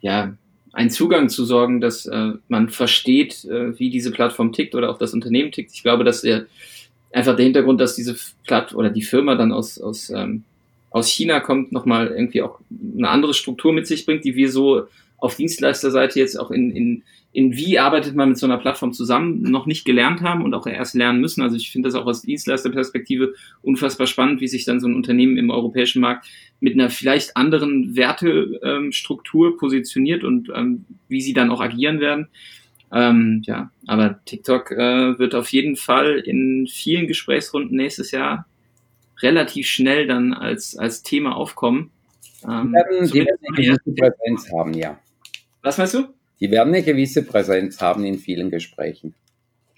ja, 0.00 0.34
einen 0.72 0.90
Zugang 0.90 1.28
zu 1.28 1.44
sorgen, 1.44 1.80
dass 1.80 2.06
äh, 2.06 2.32
man 2.48 2.68
versteht, 2.68 3.44
äh, 3.44 3.78
wie 3.78 3.90
diese 3.90 4.12
Plattform 4.12 4.52
tickt 4.52 4.74
oder 4.74 4.90
auch 4.90 4.98
das 4.98 5.14
Unternehmen 5.14 5.52
tickt. 5.52 5.72
Ich 5.74 5.82
glaube, 5.82 6.04
dass 6.04 6.22
der 6.22 6.46
einfach 7.12 7.36
der 7.36 7.44
Hintergrund, 7.44 7.80
dass 7.80 7.96
diese 7.96 8.16
Plattform 8.46 8.80
oder 8.80 8.90
die 8.90 9.02
Firma 9.02 9.34
dann 9.34 9.52
aus, 9.52 9.80
aus, 9.80 10.10
ähm, 10.10 10.44
aus 10.90 11.08
China 11.08 11.40
kommt, 11.40 11.72
nochmal 11.72 12.08
irgendwie 12.08 12.42
auch 12.42 12.60
eine 12.96 13.08
andere 13.08 13.34
Struktur 13.34 13.72
mit 13.72 13.86
sich 13.86 14.06
bringt, 14.06 14.24
die 14.24 14.36
wir 14.36 14.50
so 14.50 14.86
auf 15.20 15.36
Dienstleisterseite 15.36 16.18
jetzt 16.18 16.38
auch 16.38 16.50
in, 16.50 16.70
in 16.70 17.02
in 17.32 17.54
wie 17.54 17.78
arbeitet 17.78 18.16
man 18.16 18.30
mit 18.30 18.38
so 18.38 18.46
einer 18.46 18.58
Plattform 18.58 18.92
zusammen, 18.92 19.42
noch 19.42 19.66
nicht 19.66 19.84
gelernt 19.84 20.20
haben 20.20 20.42
und 20.42 20.52
auch 20.52 20.66
erst 20.66 20.96
lernen 20.96 21.20
müssen. 21.20 21.42
Also 21.42 21.56
ich 21.56 21.70
finde 21.70 21.88
das 21.88 21.94
auch 21.94 22.06
aus 22.06 22.22
Dienstleisterperspektive 22.22 23.34
unfassbar 23.62 24.08
spannend, 24.08 24.40
wie 24.40 24.48
sich 24.48 24.64
dann 24.64 24.80
so 24.80 24.88
ein 24.88 24.96
Unternehmen 24.96 25.36
im 25.36 25.50
europäischen 25.50 26.00
Markt 26.00 26.26
mit 26.58 26.74
einer 26.74 26.90
vielleicht 26.90 27.36
anderen 27.36 27.94
Wertestruktur 27.94 29.56
positioniert 29.58 30.24
und 30.24 30.50
ähm, 30.54 30.84
wie 31.08 31.20
sie 31.20 31.32
dann 31.32 31.50
auch 31.50 31.60
agieren 31.60 32.00
werden. 32.00 32.28
Ähm, 32.92 33.42
ja, 33.44 33.70
aber 33.86 34.18
TikTok 34.24 34.72
äh, 34.72 35.18
wird 35.20 35.36
auf 35.36 35.48
jeden 35.52 35.76
Fall 35.76 36.18
in 36.18 36.66
vielen 36.66 37.06
Gesprächsrunden 37.06 37.76
nächstes 37.76 38.10
Jahr 38.10 38.46
relativ 39.20 39.68
schnell 39.68 40.08
dann 40.08 40.32
als, 40.32 40.76
als 40.76 41.04
Thema 41.04 41.36
aufkommen. 41.36 41.92
Ähm, 42.42 42.74
die 43.12 43.24
werden, 43.24 43.38
die 43.56 43.68
werden 43.68 43.78
eine 43.86 43.94
Präsenz 43.94 44.50
haben, 44.52 44.74
ja. 44.74 44.98
Was 45.62 45.78
meinst 45.78 45.94
du? 45.94 46.08
die 46.40 46.50
werden 46.50 46.74
eine 46.74 46.82
gewisse 46.82 47.22
Präsenz 47.22 47.80
haben 47.80 48.04
in 48.04 48.18
vielen 48.18 48.50
Gesprächen. 48.50 49.14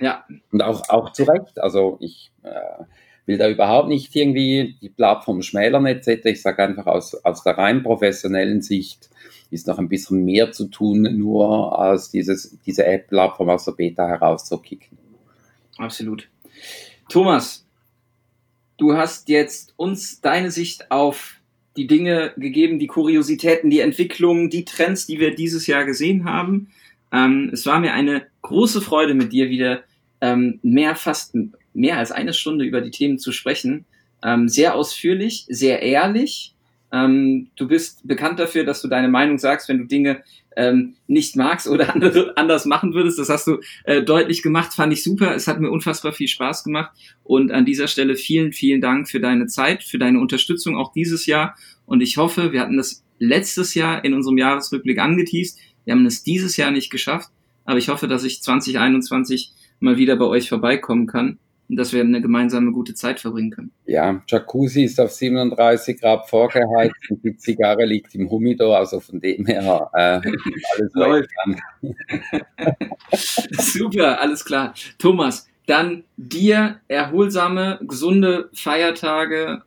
Ja. 0.00 0.24
Und 0.50 0.62
auch, 0.62 0.88
auch 0.88 1.12
zu 1.12 1.24
Recht. 1.24 1.58
Also 1.58 1.98
ich 2.00 2.30
äh, 2.42 2.84
will 3.26 3.38
da 3.38 3.48
überhaupt 3.48 3.88
nicht 3.88 4.14
irgendwie 4.14 4.76
die 4.80 4.88
Plattform 4.88 5.42
schmälern 5.42 5.86
etc. 5.86 6.26
Ich 6.26 6.42
sage 6.42 6.62
einfach 6.62 6.86
aus, 6.86 7.14
aus 7.24 7.42
der 7.42 7.58
rein 7.58 7.82
professionellen 7.82 8.62
Sicht 8.62 9.10
ist 9.50 9.66
noch 9.66 9.78
ein 9.78 9.88
bisschen 9.88 10.24
mehr 10.24 10.52
zu 10.52 10.68
tun, 10.68 11.02
nur 11.18 11.78
als 11.78 12.10
dieses, 12.10 12.58
diese 12.64 12.86
App-Plattform 12.86 13.50
aus 13.50 13.66
der 13.66 13.72
Beta 13.72 14.06
herauszukicken. 14.06 14.96
Absolut. 15.76 16.28
Thomas, 17.08 17.66
du 18.78 18.96
hast 18.96 19.28
jetzt 19.28 19.74
uns 19.76 20.20
deine 20.20 20.50
Sicht 20.50 20.90
auf 20.90 21.41
die 21.76 21.86
Dinge 21.86 22.32
gegeben, 22.36 22.78
die 22.78 22.86
Kuriositäten, 22.86 23.70
die 23.70 23.80
Entwicklungen, 23.80 24.50
die 24.50 24.64
Trends, 24.64 25.06
die 25.06 25.18
wir 25.18 25.34
dieses 25.34 25.66
Jahr 25.66 25.84
gesehen 25.84 26.24
haben. 26.24 26.68
Ähm, 27.12 27.50
es 27.52 27.66
war 27.66 27.80
mir 27.80 27.94
eine 27.94 28.26
große 28.42 28.80
Freude, 28.80 29.14
mit 29.14 29.32
dir 29.32 29.48
wieder 29.50 29.82
ähm, 30.20 30.58
mehr, 30.62 30.94
fast 30.96 31.34
mehr 31.74 31.98
als 31.98 32.12
eine 32.12 32.34
Stunde 32.34 32.64
über 32.64 32.80
die 32.80 32.90
Themen 32.90 33.18
zu 33.18 33.32
sprechen. 33.32 33.84
Ähm, 34.22 34.48
sehr 34.48 34.74
ausführlich, 34.74 35.46
sehr 35.48 35.82
ehrlich. 35.82 36.54
Ähm, 36.92 37.48
du 37.56 37.66
bist 37.66 38.06
bekannt 38.06 38.38
dafür, 38.38 38.64
dass 38.64 38.82
du 38.82 38.88
deine 38.88 39.08
Meinung 39.08 39.38
sagst, 39.38 39.68
wenn 39.68 39.78
du 39.78 39.84
Dinge 39.84 40.22
ähm, 40.56 40.94
nicht 41.06 41.36
magst 41.36 41.68
oder 41.68 41.94
andere 41.94 42.36
anders 42.36 42.66
machen 42.66 42.94
würdest. 42.94 43.18
Das 43.18 43.28
hast 43.28 43.46
du 43.46 43.60
äh, 43.84 44.02
deutlich 44.02 44.42
gemacht, 44.42 44.74
fand 44.74 44.92
ich 44.92 45.02
super. 45.02 45.34
Es 45.34 45.48
hat 45.48 45.60
mir 45.60 45.70
unfassbar 45.70 46.12
viel 46.12 46.28
Spaß 46.28 46.64
gemacht. 46.64 46.92
Und 47.22 47.52
an 47.52 47.64
dieser 47.64 47.88
Stelle 47.88 48.16
vielen, 48.16 48.52
vielen 48.52 48.80
Dank 48.80 49.08
für 49.08 49.20
deine 49.20 49.46
Zeit, 49.46 49.82
für 49.82 49.98
deine 49.98 50.20
Unterstützung 50.20 50.76
auch 50.76 50.92
dieses 50.92 51.26
Jahr. 51.26 51.56
Und 51.86 52.00
ich 52.00 52.16
hoffe, 52.16 52.52
wir 52.52 52.60
hatten 52.60 52.76
das 52.76 53.04
letztes 53.18 53.74
Jahr 53.74 54.04
in 54.04 54.14
unserem 54.14 54.38
Jahresrückblick 54.38 54.98
angeteased. 54.98 55.58
Wir 55.84 55.94
haben 55.94 56.06
es 56.06 56.22
dieses 56.22 56.56
Jahr 56.56 56.70
nicht 56.70 56.90
geschafft. 56.90 57.30
Aber 57.64 57.78
ich 57.78 57.88
hoffe, 57.88 58.08
dass 58.08 58.24
ich 58.24 58.42
2021 58.42 59.52
mal 59.78 59.96
wieder 59.96 60.16
bei 60.16 60.24
euch 60.24 60.48
vorbeikommen 60.48 61.06
kann 61.06 61.38
dass 61.76 61.92
wir 61.92 62.00
eine 62.00 62.20
gemeinsame 62.20 62.72
gute 62.72 62.94
Zeit 62.94 63.20
verbringen 63.20 63.50
können. 63.50 63.72
Ja, 63.86 64.22
Jacuzzi 64.26 64.84
ist 64.84 65.00
auf 65.00 65.12
37 65.12 66.00
Grad 66.00 66.28
vorgeheizt 66.28 67.10
und 67.10 67.24
die 67.24 67.36
Zigarre 67.36 67.84
liegt 67.84 68.14
im 68.14 68.30
Humidor, 68.30 68.76
also 68.76 69.00
von 69.00 69.20
dem 69.20 69.46
her 69.46 69.90
äh, 69.94 70.20
alles 70.74 70.92
läuft. 70.94 71.30
Super, 73.52 74.20
alles 74.20 74.44
klar. 74.44 74.74
Thomas, 74.98 75.48
dann 75.66 76.04
dir 76.16 76.80
erholsame, 76.88 77.78
gesunde 77.82 78.50
Feiertage 78.52 79.62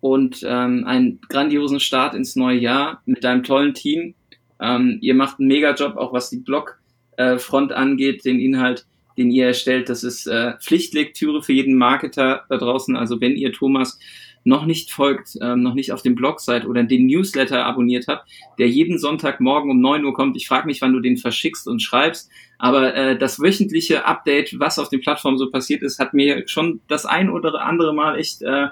und 0.00 0.44
ähm, 0.46 0.84
einen 0.86 1.20
grandiosen 1.28 1.80
Start 1.80 2.14
ins 2.14 2.36
neue 2.36 2.58
Jahr 2.58 3.02
mit 3.06 3.24
deinem 3.24 3.42
tollen 3.42 3.74
Team. 3.74 4.14
Ähm, 4.60 4.98
ihr 5.00 5.14
macht 5.14 5.38
einen 5.38 5.48
Mega-Job, 5.48 5.96
auch 5.96 6.12
was 6.12 6.30
die 6.30 6.38
Blogfront 6.38 7.70
äh, 7.70 7.74
angeht, 7.74 8.24
den 8.24 8.38
Inhalt 8.38 8.86
den 9.18 9.30
ihr 9.30 9.48
erstellt. 9.48 9.88
Das 9.88 10.04
ist 10.04 10.26
äh, 10.26 10.52
Pflichtlektüre 10.60 11.42
für 11.42 11.52
jeden 11.52 11.76
Marketer 11.76 12.44
da 12.48 12.56
draußen. 12.56 12.96
Also 12.96 13.20
wenn 13.20 13.36
ihr 13.36 13.52
Thomas 13.52 13.98
noch 14.44 14.64
nicht 14.64 14.92
folgt, 14.92 15.36
ähm, 15.42 15.62
noch 15.62 15.74
nicht 15.74 15.92
auf 15.92 16.02
dem 16.02 16.14
Blog 16.14 16.40
seid 16.40 16.64
oder 16.64 16.82
den 16.84 17.06
Newsletter 17.06 17.64
abonniert 17.64 18.06
habt, 18.08 18.30
der 18.58 18.68
jeden 18.68 18.98
Sonntagmorgen 18.98 19.70
um 19.70 19.80
neun 19.80 20.04
Uhr 20.04 20.14
kommt. 20.14 20.36
Ich 20.36 20.48
frage 20.48 20.66
mich, 20.66 20.80
wann 20.80 20.92
du 20.92 21.00
den 21.00 21.16
verschickst 21.16 21.68
und 21.68 21.82
schreibst. 21.82 22.30
Aber 22.58 22.94
äh, 22.94 23.18
das 23.18 23.40
wöchentliche 23.40 24.06
Update, 24.06 24.58
was 24.58 24.78
auf 24.78 24.88
den 24.88 25.00
Plattformen 25.00 25.36
so 25.36 25.50
passiert 25.50 25.82
ist, 25.82 25.98
hat 25.98 26.14
mir 26.14 26.48
schon 26.48 26.80
das 26.88 27.04
ein 27.04 27.28
oder 27.28 27.60
andere 27.60 27.92
Mal 27.92 28.18
echt 28.18 28.42
äh, 28.42 28.68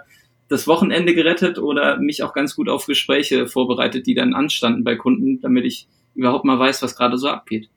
das 0.49 0.69
Wochenende 0.69 1.15
gerettet 1.15 1.59
oder 1.59 1.99
mich 1.99 2.23
auch 2.23 2.33
ganz 2.33 2.55
gut 2.55 2.69
auf 2.69 2.87
Gespräche 2.87 3.49
vorbereitet, 3.49 4.07
die 4.07 4.15
dann 4.15 4.35
anstanden 4.35 4.85
bei 4.85 4.95
Kunden, 4.95 5.41
damit 5.41 5.65
ich 5.65 5.89
überhaupt 6.15 6.45
mal 6.45 6.59
weiß, 6.59 6.83
was 6.83 6.97
gerade 6.97 7.19
so 7.19 7.29
abgeht. 7.29 7.69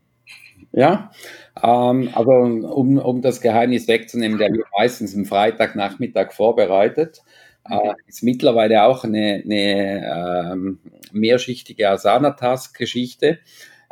Ja, 0.71 1.11
ähm, 1.61 2.09
also 2.13 2.31
um, 2.31 2.97
um 2.97 3.21
das 3.21 3.41
Geheimnis 3.41 3.87
wegzunehmen, 3.87 4.37
der 4.37 4.51
wird 4.51 4.67
meistens 4.77 5.15
am 5.15 5.25
Freitagnachmittag 5.25 6.31
vorbereitet. 6.31 7.21
Okay. 7.63 7.89
Äh, 7.89 7.93
ist 8.07 8.23
mittlerweile 8.23 8.83
auch 8.83 9.03
eine, 9.03 9.41
eine 9.43 10.51
ähm, 10.53 10.79
mehrschichtige 11.11 11.89
Asana-Task-Geschichte. 11.89 13.39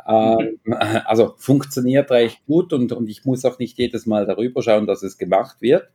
Ähm, 0.06 0.58
also 1.04 1.34
funktioniert 1.36 2.10
recht 2.10 2.44
gut 2.46 2.72
und, 2.72 2.92
und 2.92 3.08
ich 3.08 3.24
muss 3.24 3.44
auch 3.44 3.58
nicht 3.58 3.78
jedes 3.78 4.06
Mal 4.06 4.26
darüber 4.26 4.62
schauen, 4.62 4.86
dass 4.86 5.02
es 5.02 5.18
gemacht 5.18 5.60
wird. 5.60 5.88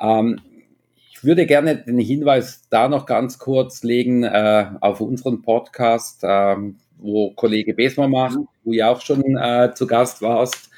Ähm, 0.00 0.40
ich 1.10 1.22
würde 1.22 1.46
gerne 1.46 1.76
den 1.76 1.98
Hinweis 1.98 2.62
da 2.68 2.88
noch 2.88 3.06
ganz 3.06 3.38
kurz 3.38 3.84
legen 3.84 4.24
äh, 4.24 4.66
auf 4.80 5.00
unseren 5.00 5.42
Podcast, 5.42 6.24
äh, 6.24 6.56
wo 6.98 7.30
Kollege 7.32 7.74
Besmer 7.74 8.08
macht, 8.08 8.38
wo 8.64 8.72
ihr 8.72 8.88
auch 8.88 9.00
schon 9.00 9.36
äh, 9.36 9.72
zu 9.74 9.86
Gast 9.86 10.22
warst. 10.22 10.70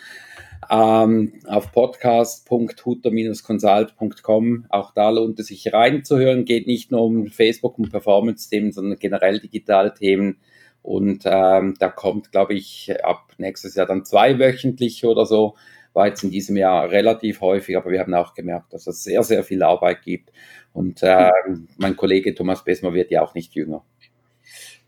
Ähm, 0.70 1.32
auf 1.46 1.72
podcast.hutter-consult.com. 1.72 4.66
Auch 4.68 4.92
da 4.94 5.10
lohnt 5.10 5.40
es 5.40 5.48
sich 5.48 5.72
reinzuhören. 5.72 6.44
Geht 6.44 6.66
nicht 6.66 6.90
nur 6.90 7.02
um 7.02 7.26
Facebook 7.26 7.78
und 7.78 7.90
Performance-Themen, 7.90 8.72
sondern 8.72 8.98
generell 8.98 9.40
digitale 9.40 9.94
Themen. 9.94 10.38
Und 10.82 11.22
ähm, 11.24 11.74
da 11.78 11.88
kommt, 11.88 12.32
glaube 12.32 12.54
ich, 12.54 12.92
ab 13.02 13.32
nächstes 13.38 13.74
Jahr 13.74 13.86
dann 13.86 14.04
zweiwöchentlich 14.04 15.04
oder 15.04 15.26
so. 15.26 15.54
War 15.94 16.08
jetzt 16.08 16.24
in 16.24 16.30
diesem 16.30 16.56
Jahr 16.56 16.90
relativ 16.90 17.40
häufig, 17.40 17.76
aber 17.76 17.90
wir 17.90 18.00
haben 18.00 18.14
auch 18.14 18.34
gemerkt, 18.34 18.72
dass 18.72 18.86
es 18.86 19.04
sehr, 19.04 19.22
sehr 19.22 19.44
viel 19.44 19.62
Arbeit 19.62 20.02
gibt. 20.02 20.32
Und 20.72 21.02
äh, 21.02 21.30
mein 21.78 21.96
Kollege 21.96 22.34
Thomas 22.34 22.64
Besmer 22.64 22.92
wird 22.92 23.10
ja 23.10 23.22
auch 23.22 23.34
nicht 23.34 23.54
jünger. 23.54 23.84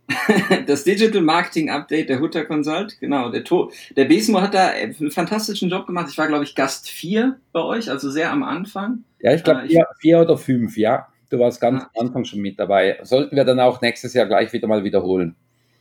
das 0.66 0.84
Digital 0.84 1.22
Marketing 1.22 1.70
Update 1.70 2.08
der 2.08 2.20
Hutter 2.20 2.44
Consult, 2.44 2.98
genau. 3.00 3.30
Der, 3.30 3.42
to 3.42 3.72
der 3.96 4.04
Besmo 4.04 4.40
hat 4.40 4.54
da 4.54 4.68
einen 4.68 5.10
fantastischen 5.10 5.68
Job 5.68 5.86
gemacht. 5.86 6.06
Ich 6.10 6.18
war, 6.18 6.28
glaube 6.28 6.44
ich, 6.44 6.54
Gast 6.54 6.90
4 6.90 7.38
bei 7.52 7.60
euch, 7.60 7.90
also 7.90 8.10
sehr 8.10 8.30
am 8.30 8.42
Anfang. 8.42 9.04
Ja, 9.20 9.34
ich 9.34 9.42
glaube, 9.42 9.62
äh, 9.64 9.68
vier, 9.68 9.86
vier, 9.98 10.20
oder 10.20 10.38
fünf, 10.38 10.76
ja. 10.76 11.08
Du 11.30 11.40
warst 11.40 11.60
ganz 11.60 11.82
ja. 11.82 11.90
am 11.94 12.06
Anfang 12.06 12.24
schon 12.24 12.40
mit 12.40 12.58
dabei. 12.58 12.98
Sollten 13.02 13.34
wir 13.34 13.44
dann 13.44 13.58
auch 13.58 13.80
nächstes 13.80 14.14
Jahr 14.14 14.26
gleich 14.26 14.52
wieder 14.52 14.68
mal 14.68 14.84
wiederholen. 14.84 15.34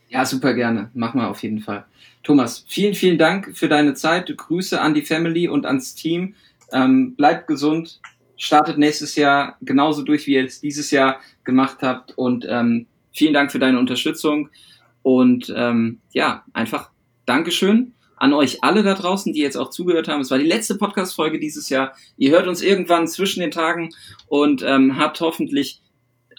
Ja, 0.08 0.24
super 0.24 0.54
gerne. 0.54 0.90
Machen 0.94 1.20
wir 1.20 1.28
auf 1.28 1.42
jeden 1.42 1.60
Fall. 1.60 1.84
Thomas, 2.22 2.64
vielen, 2.68 2.94
vielen 2.94 3.18
Dank 3.18 3.56
für 3.56 3.68
deine 3.68 3.94
Zeit. 3.94 4.34
Grüße 4.36 4.80
an 4.80 4.94
die 4.94 5.02
Family 5.02 5.48
und 5.48 5.66
ans 5.66 5.94
Team. 5.94 6.34
Ähm, 6.72 7.14
bleibt 7.14 7.46
gesund. 7.46 8.00
Startet 8.36 8.78
nächstes 8.78 9.14
Jahr 9.16 9.56
genauso 9.62 10.02
durch, 10.02 10.26
wie 10.26 10.34
ihr 10.34 10.44
es 10.44 10.60
dieses 10.60 10.90
Jahr 10.90 11.20
gemacht 11.44 11.78
habt. 11.82 12.16
Und 12.18 12.46
ähm, 12.48 12.86
Vielen 13.16 13.32
Dank 13.32 13.50
für 13.50 13.58
deine 13.58 13.78
Unterstützung 13.78 14.50
und 15.00 15.50
ähm, 15.56 16.00
ja, 16.12 16.44
einfach 16.52 16.90
Dankeschön 17.24 17.94
an 18.16 18.34
euch 18.34 18.62
alle 18.62 18.82
da 18.82 18.92
draußen, 18.92 19.32
die 19.32 19.40
jetzt 19.40 19.56
auch 19.56 19.70
zugehört 19.70 20.06
haben. 20.06 20.20
Es 20.20 20.30
war 20.30 20.38
die 20.38 20.44
letzte 20.44 20.76
Podcast-Folge 20.76 21.38
dieses 21.38 21.70
Jahr. 21.70 21.94
Ihr 22.18 22.32
hört 22.32 22.46
uns 22.46 22.60
irgendwann 22.60 23.08
zwischen 23.08 23.40
den 23.40 23.50
Tagen 23.50 23.88
und 24.26 24.62
ähm, 24.62 24.98
habt 24.98 25.20
hoffentlich 25.22 25.80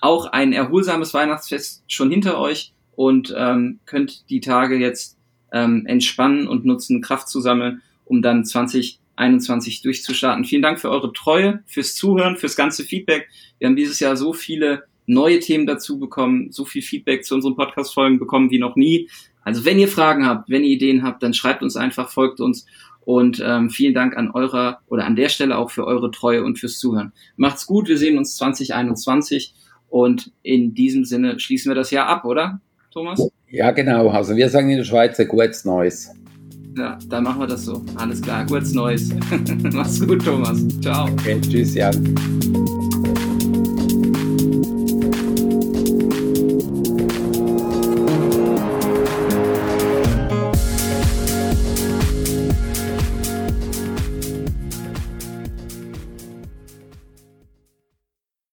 auch 0.02 0.28
ein 0.28 0.54
erholsames 0.54 1.16
Weihnachtsfest 1.16 1.84
schon 1.88 2.12
hinter 2.12 2.40
euch 2.40 2.74
und 2.96 3.34
ähm, 3.36 3.80
könnt 3.88 4.30
die 4.30 4.40
Tage 4.40 4.78
jetzt 4.78 5.18
ähm, 5.52 5.84
entspannen 5.88 6.48
und 6.48 6.64
nutzen, 6.64 7.02
Kraft 7.02 7.28
zu 7.28 7.42
sammeln, 7.42 7.82
um 8.06 8.22
dann 8.22 8.46
2021 8.46 9.82
durchzustarten. 9.82 10.46
Vielen 10.46 10.62
Dank 10.62 10.80
für 10.80 10.92
eure 10.92 11.12
Treue, 11.12 11.64
fürs 11.66 11.96
Zuhören, 11.96 12.38
fürs 12.38 12.56
ganze 12.56 12.84
Feedback. 12.84 13.30
Wir 13.58 13.68
haben 13.68 13.76
dieses 13.76 14.00
Jahr 14.00 14.16
so 14.16 14.34
viele 14.34 14.84
neue 15.08 15.40
Themen 15.40 15.66
dazu 15.66 15.98
bekommen, 15.98 16.52
so 16.52 16.66
viel 16.66 16.82
Feedback 16.82 17.26
zu 17.26 17.34
unseren 17.34 17.56
Podcast-Folgen 17.56 18.20
bekommen 18.20 18.52
wie 18.52 18.60
noch 18.60 18.76
nie. 18.76 19.10
Also 19.42 19.66
wenn 19.66 19.80
ihr 19.80 19.88
Fragen 19.88 20.28
habt, 20.28 20.50
wenn 20.50 20.64
ihr 20.64 20.70
Ideen 20.70 21.04
habt, 21.04 21.24
dann 21.24 21.34
schreibt 21.34 21.64
uns 21.64 21.76
einfach, 21.76 22.10
folgt 22.10 22.40
uns 22.40 22.66
und 23.06 23.42
ähm, 23.44 23.70
vielen 23.70 23.94
Dank 23.94 24.18
an 24.18 24.32
eurer 24.32 24.82
oder 24.88 25.06
an 25.06 25.16
der 25.16 25.30
Stelle 25.30 25.58
auch 25.58 25.72
für 25.72 25.88
eure 25.88 26.12
Treue 26.12 26.44
und 26.44 26.60
fürs 26.60 26.78
Zuhören. 26.78 27.14
Macht's 27.38 27.66
gut, 27.66 27.88
wir 27.88 27.98
sehen 27.98 28.18
uns 28.18 28.36
2021 28.36 29.56
und 29.88 30.32
in 30.44 30.74
diesem 30.74 31.06
Sinne 31.06 31.40
schließen 31.40 31.70
wir 31.70 31.76
das 31.76 31.92
Jahr 31.92 32.08
ab, 32.08 32.26
oder, 32.26 32.60
Thomas? 32.92 33.30
Ja, 33.50 33.72
genau. 33.72 34.10
Also 34.10 34.36
wir 34.36 34.50
sagen 34.50 34.70
in 34.70 34.78
der 34.78 34.84
Schweiz 34.84 35.18
gutes 35.30 35.64
Neues. 35.64 36.12
Ja, 36.78 37.00
dann 37.08 37.24
machen 37.24 37.40
wir 37.40 37.48
das 37.48 37.66
so. 37.66 37.84
Alles 37.96 38.22
klar, 38.22 38.46
gutes 38.46 38.74
Neues. 38.74 39.10
Mach's 39.72 40.06
gut, 40.06 40.24
Thomas. 40.24 40.64
Ciao. 40.82 41.08
Okay, 41.10 41.40
tschüss, 41.42 41.74
Jan. 41.74 42.16